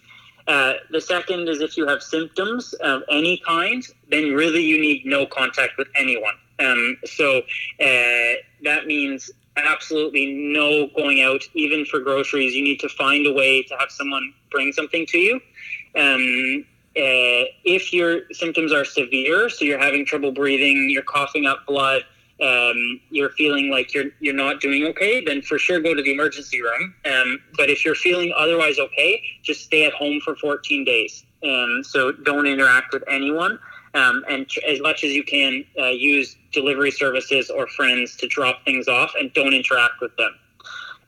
Uh, 0.47 0.73
the 0.91 1.01
second 1.01 1.49
is 1.49 1.59
if 1.59 1.75
you 1.75 1.85
have 1.85 2.01
symptoms 2.01 2.73
of 2.75 3.03
any 3.09 3.41
kind, 3.45 3.83
then 4.09 4.33
really 4.33 4.63
you 4.63 4.79
need 4.79 5.05
no 5.05 5.25
contact 5.25 5.77
with 5.77 5.87
anyone. 5.95 6.35
Um, 6.59 6.97
so 7.05 7.39
uh, 7.39 8.33
that 8.63 8.85
means 8.85 9.29
absolutely 9.57 10.31
no 10.31 10.87
going 10.95 11.21
out, 11.21 11.41
even 11.53 11.85
for 11.85 11.99
groceries. 11.99 12.55
You 12.55 12.63
need 12.63 12.79
to 12.79 12.89
find 12.89 13.25
a 13.27 13.33
way 13.33 13.63
to 13.63 13.75
have 13.77 13.91
someone 13.91 14.33
bring 14.51 14.71
something 14.71 15.05
to 15.07 15.17
you. 15.17 15.35
Um, 15.95 16.65
uh, 16.95 17.45
if 17.63 17.93
your 17.93 18.21
symptoms 18.31 18.71
are 18.71 18.85
severe, 18.85 19.49
so 19.49 19.65
you're 19.65 19.79
having 19.79 20.05
trouble 20.05 20.31
breathing, 20.31 20.89
you're 20.89 21.03
coughing 21.03 21.45
up 21.45 21.65
blood, 21.67 22.03
um, 22.41 23.01
you're 23.09 23.31
feeling 23.31 23.69
like 23.71 23.93
you're 23.93 24.11
you're 24.19 24.33
not 24.33 24.61
doing 24.61 24.85
okay, 24.85 25.23
then 25.23 25.41
for 25.41 25.57
sure 25.57 25.79
go 25.79 25.93
to 25.93 26.01
the 26.01 26.11
emergency 26.11 26.61
room. 26.61 26.93
Um, 27.05 27.39
but 27.55 27.69
if 27.69 27.83
you're 27.83 27.95
feeling 27.95 28.33
otherwise 28.35 28.77
okay, 28.79 29.21
just 29.43 29.63
stay 29.63 29.85
at 29.85 29.93
home 29.93 30.19
for 30.23 30.35
14 30.35 30.85
days. 30.85 31.25
Um, 31.43 31.83
so 31.83 32.11
don't 32.11 32.47
interact 32.47 32.93
with 32.93 33.03
anyone, 33.07 33.59
um, 33.93 34.23
and 34.29 34.47
tr- 34.47 34.59
as 34.67 34.79
much 34.81 35.03
as 35.03 35.11
you 35.13 35.23
can, 35.23 35.63
uh, 35.79 35.87
use 35.87 36.35
delivery 36.51 36.91
services 36.91 37.49
or 37.49 37.67
friends 37.67 38.15
to 38.17 38.27
drop 38.27 38.63
things 38.65 38.87
off, 38.87 39.13
and 39.19 39.33
don't 39.33 39.53
interact 39.53 40.01
with 40.01 40.15
them. 40.17 40.31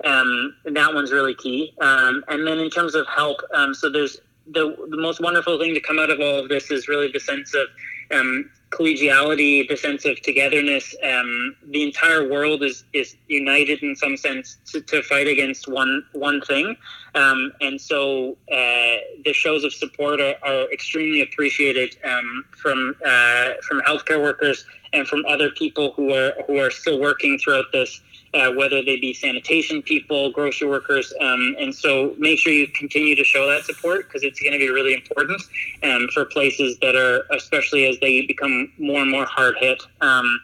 Um, 0.06 0.56
and 0.66 0.76
that 0.78 0.94
one's 0.94 1.12
really 1.12 1.36
key. 1.36 1.74
Um, 1.82 2.24
and 2.28 2.48
then 2.48 2.60
in 2.60 2.70
terms 2.70 2.96
of 2.96 3.06
help, 3.08 3.38
um, 3.54 3.74
so 3.74 3.90
there's 3.90 4.22
the, 4.48 4.76
the 4.90 4.98
most 4.98 5.20
wonderful 5.22 5.60
thing 5.60 5.74
to 5.74 5.80
come 5.80 6.00
out 6.00 6.10
of 6.10 6.20
all 6.20 6.40
of 6.40 6.50
this 6.50 6.72
is 6.72 6.88
really 6.88 7.12
the 7.12 7.20
sense 7.20 7.54
of 7.54 7.68
um, 8.12 8.50
collegiality, 8.72 9.68
the 9.68 9.76
sense 9.76 10.06
of 10.06 10.22
togetherness. 10.22 10.96
Um, 11.04 11.56
the 11.68 11.84
entire 11.84 12.30
world 12.30 12.64
is, 12.64 12.84
is 12.94 13.16
united 13.28 13.82
in 13.82 13.96
some 13.96 14.16
sense 14.16 14.58
to, 14.72 14.82
to 14.82 15.02
fight 15.02 15.28
against 15.28 15.68
one 15.68 16.04
one 16.14 16.42
thing, 16.42 16.76
um, 17.16 17.52
and 17.62 17.80
so 17.80 18.38
uh, 18.52 18.98
the 19.26 19.34
shows 19.34 19.64
of 19.64 19.74
support 19.74 20.22
are, 20.22 20.36
are 20.44 20.72
extremely 20.72 21.22
appreciated 21.22 21.98
um, 22.04 22.46
from 22.56 22.96
uh, 23.06 23.50
from 23.68 23.82
healthcare 23.82 24.22
workers 24.22 24.66
and 24.94 25.08
from 25.08 25.26
other 25.28 25.50
people 25.52 25.94
who 25.94 26.14
are 26.14 26.34
who 26.48 26.58
are 26.58 26.72
still 26.72 27.00
working 27.00 27.38
throughout 27.40 27.66
this 27.72 28.02
uh, 28.34 28.52
whether 28.54 28.84
they 28.84 28.98
be 28.98 29.14
sanitation 29.14 29.82
people, 29.82 30.32
grocery 30.32 30.68
workers. 30.68 31.14
Um, 31.20 31.56
and 31.60 31.74
so 31.74 32.16
make 32.18 32.40
sure 32.40 32.54
you 32.54 32.68
continue 32.68 33.16
to 33.16 33.24
show 33.24 33.48
that 33.48 33.64
support 33.64 34.08
because 34.08 34.24
it's 34.24 34.40
going 34.40 34.54
to 34.54 34.60
be 34.60 34.70
really 34.70 34.94
important 34.94 35.42
um, 35.84 36.08
for 36.14 36.26
places 36.26 36.78
that 36.80 36.96
are, 36.96 37.26
especially 37.36 37.88
as 37.88 38.00
they 38.00 38.26
become 38.26 38.72
more 38.78 39.02
and 39.02 39.12
more 39.12 39.26
hard 39.26 39.56
hit. 39.60 39.82
Um, 40.02 40.40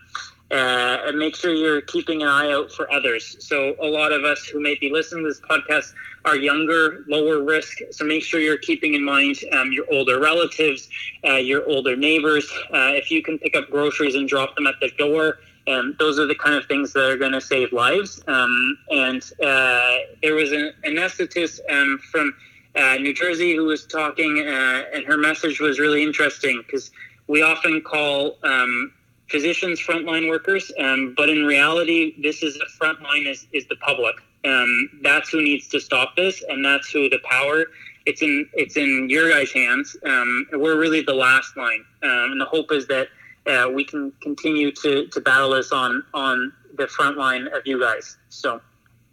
uh, 0.52 1.00
and 1.08 1.18
make 1.18 1.36
sure 1.36 1.54
you're 1.54 1.82
keeping 1.82 2.22
an 2.22 2.28
eye 2.28 2.52
out 2.52 2.72
for 2.72 2.92
others. 2.92 3.36
So 3.40 3.76
a 3.82 3.88
lot 3.88 4.12
of 4.12 4.24
us 4.24 4.46
who 4.46 4.62
may 4.62 4.76
be 4.76 4.92
listening 4.92 5.24
to 5.24 5.30
this 5.30 5.42
podcast 5.42 5.94
are 6.24 6.36
younger, 6.36 7.04
lower 7.08 7.44
risk. 7.44 7.80
So 7.92 8.06
make 8.06 8.24
sure 8.24 8.40
you're 8.40 8.58
keeping 8.58 8.94
in 8.94 9.04
mind 9.04 9.38
um, 9.54 9.72
your 9.72 9.86
older 9.92 10.20
relatives, 10.20 10.88
uh, 11.24 11.38
your 11.38 11.68
older 11.68 11.96
neighbors. 11.96 12.52
Uh, 12.72 12.94
if 12.94 13.10
you 13.10 13.24
can 13.24 13.40
pick 13.40 13.56
up 13.56 13.70
groceries 13.72 14.16
and 14.16 14.30
drop 14.30 14.56
them 14.56 14.68
at 14.68 14.76
the 14.80 14.90
door, 14.98 15.40
and 15.68 15.98
those 15.98 16.20
are 16.20 16.28
the 16.28 16.36
kind 16.36 16.56
of 16.56 16.66
things 16.66 16.94
that 16.94 17.10
are 17.10 17.18
going 17.18 17.32
to 17.32 17.42
save 17.42 17.74
lives. 17.74 18.22
Um, 18.28 18.78
and 18.92 19.24
uh, 19.44 19.96
there 20.22 20.36
was 20.36 20.52
an 20.52 20.74
anesthetist 20.84 21.60
um, 21.70 22.00
from 22.12 22.36
uh, 22.76 22.96
New 22.96 23.14
Jersey 23.14 23.56
who 23.56 23.66
was 23.66 23.86
talking, 23.86 24.40
uh, 24.40 24.84
and 24.94 25.06
her 25.06 25.18
message 25.18 25.60
was 25.60 25.80
really 25.80 26.04
interesting 26.04 26.62
because 26.66 26.92
we 27.28 27.42
often 27.42 27.82
call 27.82 28.38
um, 28.44 28.94
physicians, 29.30 29.80
frontline 29.80 30.30
workers, 30.30 30.72
um, 30.80 31.14
but 31.18 31.30
in 31.30 31.46
reality, 31.46 32.22
this 32.22 32.44
is 32.44 32.54
the 32.56 32.68
frontline 32.80 33.28
is, 33.28 33.48
is 33.52 33.66
the 33.68 33.76
public. 33.78 34.16
Um, 34.44 34.90
that's 35.02 35.30
who 35.30 35.42
needs 35.42 35.68
to 35.70 35.80
stop 35.80 36.16
this, 36.16 36.44
and 36.48 36.64
that's 36.64 36.90
who 36.92 37.10
the 37.10 37.20
power. 37.24 37.66
It's 38.06 38.22
in 38.22 38.48
it's 38.54 38.78
in 38.78 39.10
your 39.10 39.32
guys' 39.32 39.52
hands. 39.52 39.98
We're 40.04 40.78
really 40.78 41.02
the 41.02 41.16
last 41.16 41.58
line, 41.58 41.84
and 42.04 42.40
the 42.40 42.46
hope 42.46 42.72
is 42.72 42.86
that 42.86 43.08
uh, 43.48 43.70
we 43.74 43.84
can 43.84 44.12
continue 44.22 44.72
to, 44.72 45.08
to 45.08 45.22
battle 45.22 45.52
this 45.52 45.72
on 45.72 46.04
on 46.14 46.54
the 46.78 46.88
front 46.88 47.18
line 47.18 47.48
of 47.48 47.62
you 47.66 47.80
guys. 47.80 48.18
So, 48.30 48.62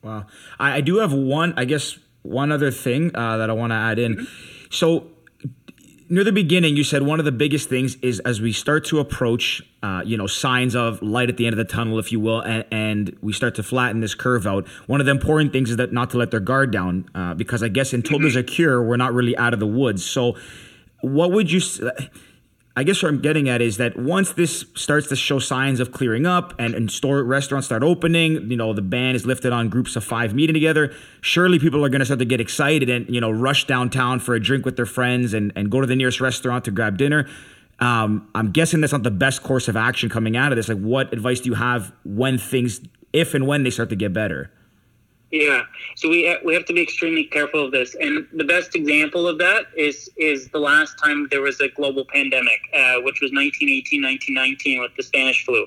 wow, 0.03 0.27
I, 0.59 0.77
I 0.77 0.81
do 0.81 0.97
have 0.97 1.13
one. 1.13 1.55
I 1.57 1.65
guess 1.65 1.99
one 2.23 2.53
other 2.53 2.71
thing 2.71 3.15
uh, 3.15 3.37
that 3.39 3.51
I 3.51 3.53
want 3.53 3.73
to 3.73 3.77
add 3.77 3.99
in. 3.99 4.17
Mm-hmm. 4.17 4.25
So 4.71 5.09
near 6.13 6.25
the 6.25 6.33
beginning, 6.33 6.77
you 6.77 6.85
said 6.85 7.03
one 7.03 7.19
of 7.19 7.25
the 7.25 7.33
biggest 7.33 7.69
things 7.69 7.97
is 7.97 8.21
as 8.21 8.41
we 8.41 8.53
start 8.53 8.85
to 8.85 9.01
approach, 9.01 9.63
uh, 9.83 10.03
you 10.05 10.17
know, 10.17 10.27
signs 10.27 10.75
of 10.75 11.01
light 11.03 11.31
at 11.31 11.39
the 11.39 11.47
end 11.47 11.55
of 11.55 11.59
the 11.59 11.65
tunnel, 11.65 11.99
if 11.99 12.13
you 12.13 12.21
will, 12.21 12.41
and, 12.41 12.65
and, 12.71 13.17
we 13.23 13.33
start 13.33 13.55
to 13.55 13.63
flatten 13.63 14.01
this 14.01 14.15
curve 14.15 14.47
out. 14.47 14.69
One 14.87 15.01
of 15.01 15.07
the 15.07 15.13
important 15.13 15.53
things 15.53 15.71
is 15.71 15.77
that 15.77 15.93
not 15.93 16.11
to 16.11 16.19
let 16.19 16.31
their 16.31 16.41
guard 16.41 16.71
down, 16.71 17.09
uh, 17.15 17.35
because 17.35 17.63
I 17.63 17.69
guess 17.69 17.93
until 17.93 18.19
there's 18.19 18.37
a 18.37 18.43
cure, 18.43 18.83
we're 18.83 18.97
not 18.97 19.15
really 19.15 19.37
out 19.37 19.55
of 19.55 19.61
the 19.61 19.67
woods. 19.67 20.05
So, 20.05 20.37
what 21.01 21.33
would 21.33 21.51
you? 21.51 21.61
I 22.75 22.85
guess 22.85 23.03
what 23.03 23.11
I'm 23.11 23.21
getting 23.21 23.51
at 23.51 23.61
is 23.61 23.77
that 23.77 23.99
once 23.99 24.33
this 24.33 24.65
starts 24.75 25.09
to 25.09 25.17
show 25.17 25.39
signs 25.39 25.79
of 25.79 25.93
clearing 25.93 26.25
up 26.25 26.55
and, 26.59 26.75
and 26.75 26.91
store 26.91 27.23
restaurants 27.23 27.67
start 27.67 27.83
opening, 27.83 28.51
you 28.51 28.57
know, 28.57 28.73
the 28.73 28.81
ban 28.81 29.15
is 29.15 29.27
lifted 29.27 29.53
on 29.53 29.69
groups 29.69 29.95
of 29.95 30.05
five 30.05 30.35
meeting 30.35 30.55
together, 30.55 30.95
surely 31.21 31.59
people 31.59 31.85
are 31.85 31.91
going 31.91 31.99
to 31.99 32.07
start 32.07 32.21
to 32.21 32.25
get 32.25 32.41
excited 32.41 32.89
and, 32.89 33.15
you 33.15 33.21
know, 33.21 33.31
rush 33.31 33.67
downtown 33.67 34.21
for 34.21 34.35
a 34.35 34.41
drink 34.41 34.65
with 34.65 34.77
their 34.77 34.87
friends 34.87 35.35
and, 35.35 35.53
and 35.55 35.71
go 35.71 35.83
to 35.83 35.87
the 35.87 35.97
nearest 35.97 36.19
restaurant 36.19 36.65
to 36.65 36.71
grab 36.71 36.97
dinner. 36.97 37.29
Um, 37.79 38.31
I'm 38.35 38.53
guessing 38.53 38.81
that's 38.81 38.93
not 38.93 39.03
the 39.03 39.11
best 39.11 39.43
course 39.43 39.69
of 39.69 39.77
action 39.77 40.09
coming 40.09 40.35
out 40.35 40.51
of 40.51 40.57
this. 40.57 40.69
Like, 40.69 40.79
what 40.79 41.13
advice 41.13 41.41
do 41.41 41.51
you 41.51 41.55
have 41.57 41.93
when 42.05 42.39
things, 42.39 42.81
if 43.13 43.35
and 43.35 43.47
when 43.47 43.65
they 43.65 43.71
start 43.71 43.91
to 43.91 43.97
get 43.97 44.15
better? 44.15 44.51
Yeah, 45.33 45.63
so 45.97 46.11
we 46.11 46.27
ha- 46.27 46.41
we 46.45 46.53
have 46.53 46.67
to 46.67 46.75
be 46.75 46.83
extremely 46.83 47.25
careful 47.25 47.65
of 47.65 47.73
this, 47.73 47.95
and 47.95 48.29
the 48.35 48.45
best 48.45 48.77
example 48.77 49.27
of 49.27 49.39
that 49.39 49.65
is 49.75 50.11
is 50.19 50.49
the 50.51 50.59
last 50.59 50.99
time 50.99 51.27
there 51.31 51.41
was 51.41 51.59
a 51.61 51.69
global 51.71 52.05
pandemic, 52.05 52.61
uh, 52.75 52.97
which 53.01 53.23
was 53.23 53.33
1918, 53.33 54.03
1919 54.03 54.83
with 54.83 54.95
the 54.95 55.03
Spanish 55.03 55.47
flu. 55.47 55.67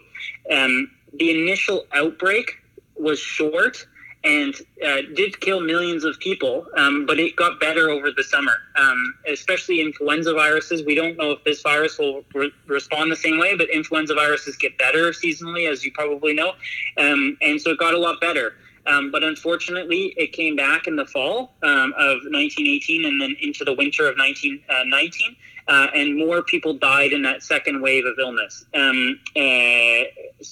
Um, 0.51 0.91
the 1.13 1.31
initial 1.31 1.87
outbreak 1.93 2.61
was 2.95 3.19
short 3.19 3.87
and 4.23 4.53
uh, 4.85 5.01
did 5.15 5.39
kill 5.39 5.61
millions 5.61 6.03
of 6.03 6.19
people, 6.19 6.67
um, 6.77 7.07
but 7.07 7.19
it 7.19 7.35
got 7.35 7.59
better 7.59 7.89
over 7.89 8.11
the 8.11 8.23
summer. 8.23 8.57
Um, 8.75 9.15
especially 9.27 9.81
influenza 9.81 10.33
viruses, 10.33 10.83
we 10.83 10.93
don't 10.93 11.17
know 11.17 11.31
if 11.31 11.43
this 11.43 11.63
virus 11.63 11.97
will 11.97 12.23
re- 12.35 12.51
respond 12.67 13.11
the 13.11 13.15
same 13.15 13.39
way, 13.39 13.55
but 13.55 13.69
influenza 13.71 14.13
viruses 14.13 14.57
get 14.57 14.77
better 14.77 15.11
seasonally, 15.11 15.67
as 15.71 15.83
you 15.83 15.91
probably 15.91 16.33
know, 16.33 16.53
um, 16.97 17.35
and 17.41 17.59
so 17.59 17.71
it 17.71 17.79
got 17.79 17.95
a 17.95 17.99
lot 17.99 18.21
better. 18.21 18.53
Um, 18.87 19.11
but 19.11 19.23
unfortunately, 19.23 20.13
it 20.17 20.31
came 20.31 20.55
back 20.55 20.87
in 20.87 20.95
the 20.95 21.05
fall 21.05 21.53
um, 21.63 21.93
of 21.97 22.21
1918 22.25 23.05
and 23.05 23.21
then 23.21 23.35
into 23.41 23.63
the 23.63 23.73
winter 23.73 24.07
of 24.07 24.17
1919. 24.17 25.35
Uh, 25.67 25.87
and 25.95 26.15
more 26.15 26.43
people 26.43 26.73
died 26.73 27.11
in 27.11 27.23
that 27.23 27.41
second 27.41 27.81
wave 27.81 28.05
of 28.05 28.13
illness. 28.19 28.65
Um, 28.75 29.19
uh, 29.35 30.03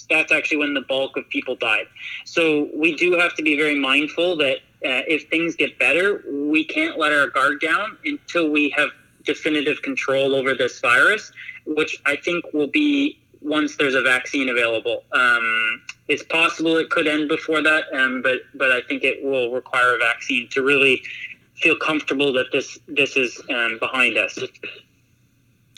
that's 0.09 0.31
actually 0.31 0.57
when 0.57 0.73
the 0.73 0.81
bulk 0.81 1.17
of 1.17 1.29
people 1.29 1.55
died. 1.55 1.85
So 2.25 2.69
we 2.75 2.95
do 2.95 3.13
have 3.13 3.35
to 3.35 3.43
be 3.43 3.55
very 3.55 3.79
mindful 3.79 4.37
that 4.37 4.57
uh, 4.83 5.05
if 5.07 5.29
things 5.29 5.55
get 5.55 5.77
better, 5.77 6.23
we 6.27 6.63
can't 6.63 6.97
let 6.97 7.13
our 7.13 7.27
guard 7.27 7.61
down 7.61 7.97
until 8.03 8.49
we 8.49 8.71
have 8.71 8.89
definitive 9.23 9.81
control 9.81 10.35
over 10.35 10.55
this 10.55 10.79
virus, 10.79 11.31
which 11.65 12.01
I 12.05 12.15
think 12.15 12.45
will 12.51 12.67
be 12.67 13.19
once 13.41 13.75
there's 13.75 13.95
a 13.95 14.01
vaccine 14.01 14.49
available. 14.49 15.03
Um, 15.11 15.81
it's 16.07 16.23
possible 16.23 16.77
it 16.77 16.89
could 16.89 17.07
end 17.07 17.29
before 17.29 17.61
that, 17.61 17.85
um, 17.93 18.21
but 18.21 18.39
but 18.55 18.71
I 18.71 18.81
think 18.81 19.03
it 19.03 19.23
will 19.23 19.51
require 19.51 19.95
a 19.95 19.99
vaccine 19.99 20.49
to 20.49 20.61
really 20.61 21.01
feel 21.55 21.77
comfortable 21.77 22.33
that 22.33 22.51
this 22.51 22.79
this 22.87 23.15
is 23.15 23.41
um, 23.49 23.77
behind 23.79 24.17
us. 24.17 24.37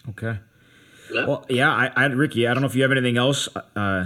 Okay. 0.09 0.39
Yeah. 1.11 1.25
Well, 1.25 1.45
yeah, 1.49 1.71
I, 1.71 1.91
I, 1.95 2.05
Ricky, 2.05 2.47
I 2.47 2.53
don't 2.53 2.61
know 2.61 2.67
if 2.67 2.75
you 2.75 2.81
have 2.81 2.91
anything 2.91 3.17
else. 3.17 3.47
Uh, 3.75 4.05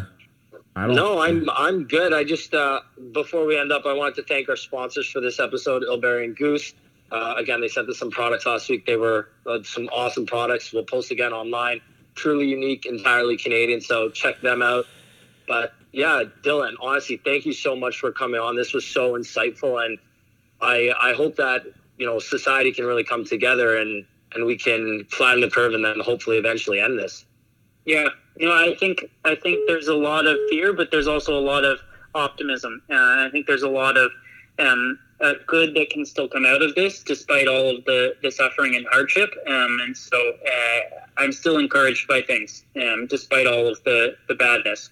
I 0.76 0.88
don't. 0.88 0.95
No, 0.95 1.20
I'm 1.22 1.49
I'm 1.51 1.86
good. 1.86 2.13
I 2.13 2.24
just 2.24 2.53
uh, 2.53 2.82
before 3.13 3.45
we 3.45 3.57
end 3.57 3.72
up, 3.72 3.86
I 3.86 3.93
wanted 3.93 4.15
to 4.15 4.24
thank 4.24 4.49
our 4.49 4.57
sponsors 4.57 5.09
for 5.09 5.22
this 5.22 5.39
episode, 5.39 5.84
Illbury 5.84 6.26
and 6.26 6.36
Goose. 6.36 6.74
Uh, 7.11 7.36
again, 7.38 7.59
they 7.59 7.67
sent 7.67 7.89
us 7.89 7.97
some 7.97 8.11
products 8.11 8.45
last 8.45 8.70
week. 8.70 8.86
They 8.86 8.97
were 8.97 9.30
uh, 9.47 9.63
some 9.63 9.88
awesome 9.88 10.26
products. 10.26 10.72
We'll 10.74 10.84
post 10.84 11.11
again 11.11 11.34
online. 11.34 11.82
Truly 12.15 12.47
unique, 12.47 12.86
entirely 12.86 13.38
Canadian. 13.38 13.82
So 13.82 14.09
check 14.09 14.41
them 14.41 14.61
out. 14.61 14.86
But 15.47 15.74
yeah, 15.92 16.24
Dylan, 16.44 16.74
honestly, 16.82 17.22
thank 17.24 17.46
you 17.46 17.54
so 17.54 17.76
much 17.76 18.00
for 18.00 18.12
coming 18.12 18.40
on. 18.40 18.56
This 18.56 18.74
was 18.74 18.86
so 18.86 19.14
insightful, 19.14 19.84
and 19.84 19.98
I 20.62 20.94
I 21.00 21.14
hope 21.14 21.36
that 21.38 21.64
you 21.98 22.06
know 22.06 22.20
society 22.20 22.72
can 22.72 22.86
really 22.86 23.04
come 23.04 23.26
together 23.26 23.78
and 23.78 24.06
and 24.34 24.46
we 24.46 24.58
can 24.58 25.06
flatten 25.10 25.42
the 25.42 25.50
curve 25.50 25.74
and 25.74 25.84
then 25.84 26.00
hopefully 26.00 26.38
eventually 26.38 26.80
end 26.80 27.00
this. 27.00 27.26
Yeah, 27.86 28.10
you 28.38 28.48
know, 28.48 28.56
I 28.56 28.76
think 28.76 29.06
I 29.26 29.36
think 29.36 29.68
there's 29.68 29.88
a 29.88 29.96
lot 29.96 30.28
of 30.28 30.38
fear, 30.50 30.74
but 30.74 30.92
there's 30.92 31.08
also 31.08 31.38
a 31.38 31.42
lot 31.42 31.66
of 31.66 31.80
optimism. 32.14 32.82
Uh, 32.90 32.96
I 32.96 33.30
think 33.32 33.48
there's 33.48 33.64
a 33.64 33.70
lot 33.70 33.98
of 33.98 34.12
um, 34.60 35.00
uh, 35.22 35.34
good 35.48 35.74
that 35.76 35.90
can 35.90 36.06
still 36.06 36.28
come 36.28 36.46
out 36.46 36.62
of 36.62 36.76
this, 36.76 37.04
despite 37.04 37.48
all 37.48 37.76
of 37.78 37.86
the, 37.86 38.16
the 38.22 38.32
suffering 38.32 38.76
and 38.76 38.86
hardship. 38.92 39.30
Um, 39.48 39.80
and 39.82 39.96
so 39.96 40.18
uh, 40.18 40.80
I'm 41.18 41.32
still 41.32 41.58
encouraged 41.58 42.08
by 42.08 42.22
things, 42.22 42.64
um, 42.76 43.08
despite 43.08 43.48
all 43.48 43.68
of 43.68 43.84
the, 43.84 44.16
the 44.28 44.36
badness. 44.36 44.90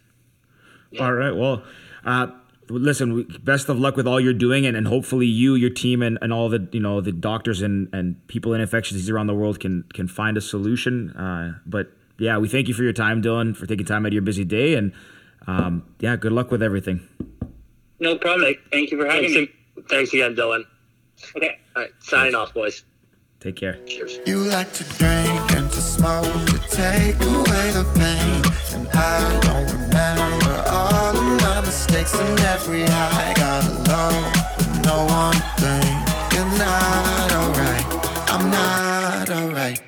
All 0.99 1.13
right. 1.13 1.35
Well, 1.35 1.63
uh, 2.05 2.27
listen, 2.69 3.23
best 3.43 3.69
of 3.69 3.79
luck 3.79 3.95
with 3.95 4.07
all 4.07 4.19
you're 4.19 4.33
doing, 4.33 4.65
and, 4.65 4.75
and 4.77 4.87
hopefully 4.87 5.25
you, 5.25 5.55
your 5.55 5.69
team, 5.69 6.01
and, 6.01 6.17
and 6.21 6.31
all 6.33 6.49
the 6.49 6.67
you 6.71 6.79
know 6.79 7.01
the 7.01 7.11
doctors 7.11 7.61
and, 7.61 7.89
and 7.93 8.25
people 8.27 8.53
in 8.53 8.61
infectious 8.61 8.93
disease 8.93 9.09
around 9.09 9.27
the 9.27 9.35
world 9.35 9.59
can 9.59 9.83
can 9.93 10.07
find 10.07 10.37
a 10.37 10.41
solution. 10.41 11.11
Uh, 11.11 11.59
but 11.65 11.91
yeah, 12.17 12.37
we 12.37 12.47
thank 12.47 12.67
you 12.67 12.73
for 12.73 12.83
your 12.83 12.93
time, 12.93 13.21
Dylan, 13.21 13.55
for 13.55 13.65
taking 13.65 13.85
time 13.85 14.05
out 14.05 14.07
of 14.07 14.13
your 14.13 14.21
busy 14.21 14.45
day, 14.45 14.75
and 14.75 14.93
um, 15.45 15.83
yeah, 15.99 16.15
good 16.15 16.31
luck 16.31 16.51
with 16.51 16.63
everything. 16.63 17.01
No 17.99 18.17
problem. 18.17 18.53
Thank 18.71 18.91
you 18.91 18.99
for 18.99 19.07
having 19.07 19.33
Thanks, 19.33 19.51
me. 19.75 19.83
Thanks 19.89 20.13
again, 20.13 20.35
Dylan. 20.35 20.63
Okay. 21.35 21.59
All 21.75 21.83
right. 21.83 21.91
Signing 21.99 22.35
off, 22.35 22.53
boys. 22.53 22.83
Take 23.39 23.55
care. 23.55 23.77
Cheers. 23.85 24.19
You 24.25 24.39
like 24.39 24.71
to 24.73 24.83
drink 24.83 25.51
and 25.51 25.71
to 25.71 25.81
smoke 25.81 26.23
to 26.47 26.56
take 26.77 27.19
away 27.21 27.71
the 27.73 27.85
pain. 27.97 28.41
And 28.75 28.87
I 28.93 29.39
don't 29.41 29.67
remember 29.73 30.53
all 30.69 31.17
of 31.17 31.41
my 31.41 31.61
mistakes 31.61 32.13
and 32.13 32.39
every 32.41 32.83
high. 32.85 33.31
I 33.31 33.33
got 33.33 33.63
alone 33.65 34.47
no 34.85 34.97
one 35.05 35.41
thing. 35.57 35.93
You're 36.33 36.53
not 36.65 37.29
alright. 37.39 37.85
I'm 38.31 38.51
not 38.51 39.29
alright. 39.31 39.86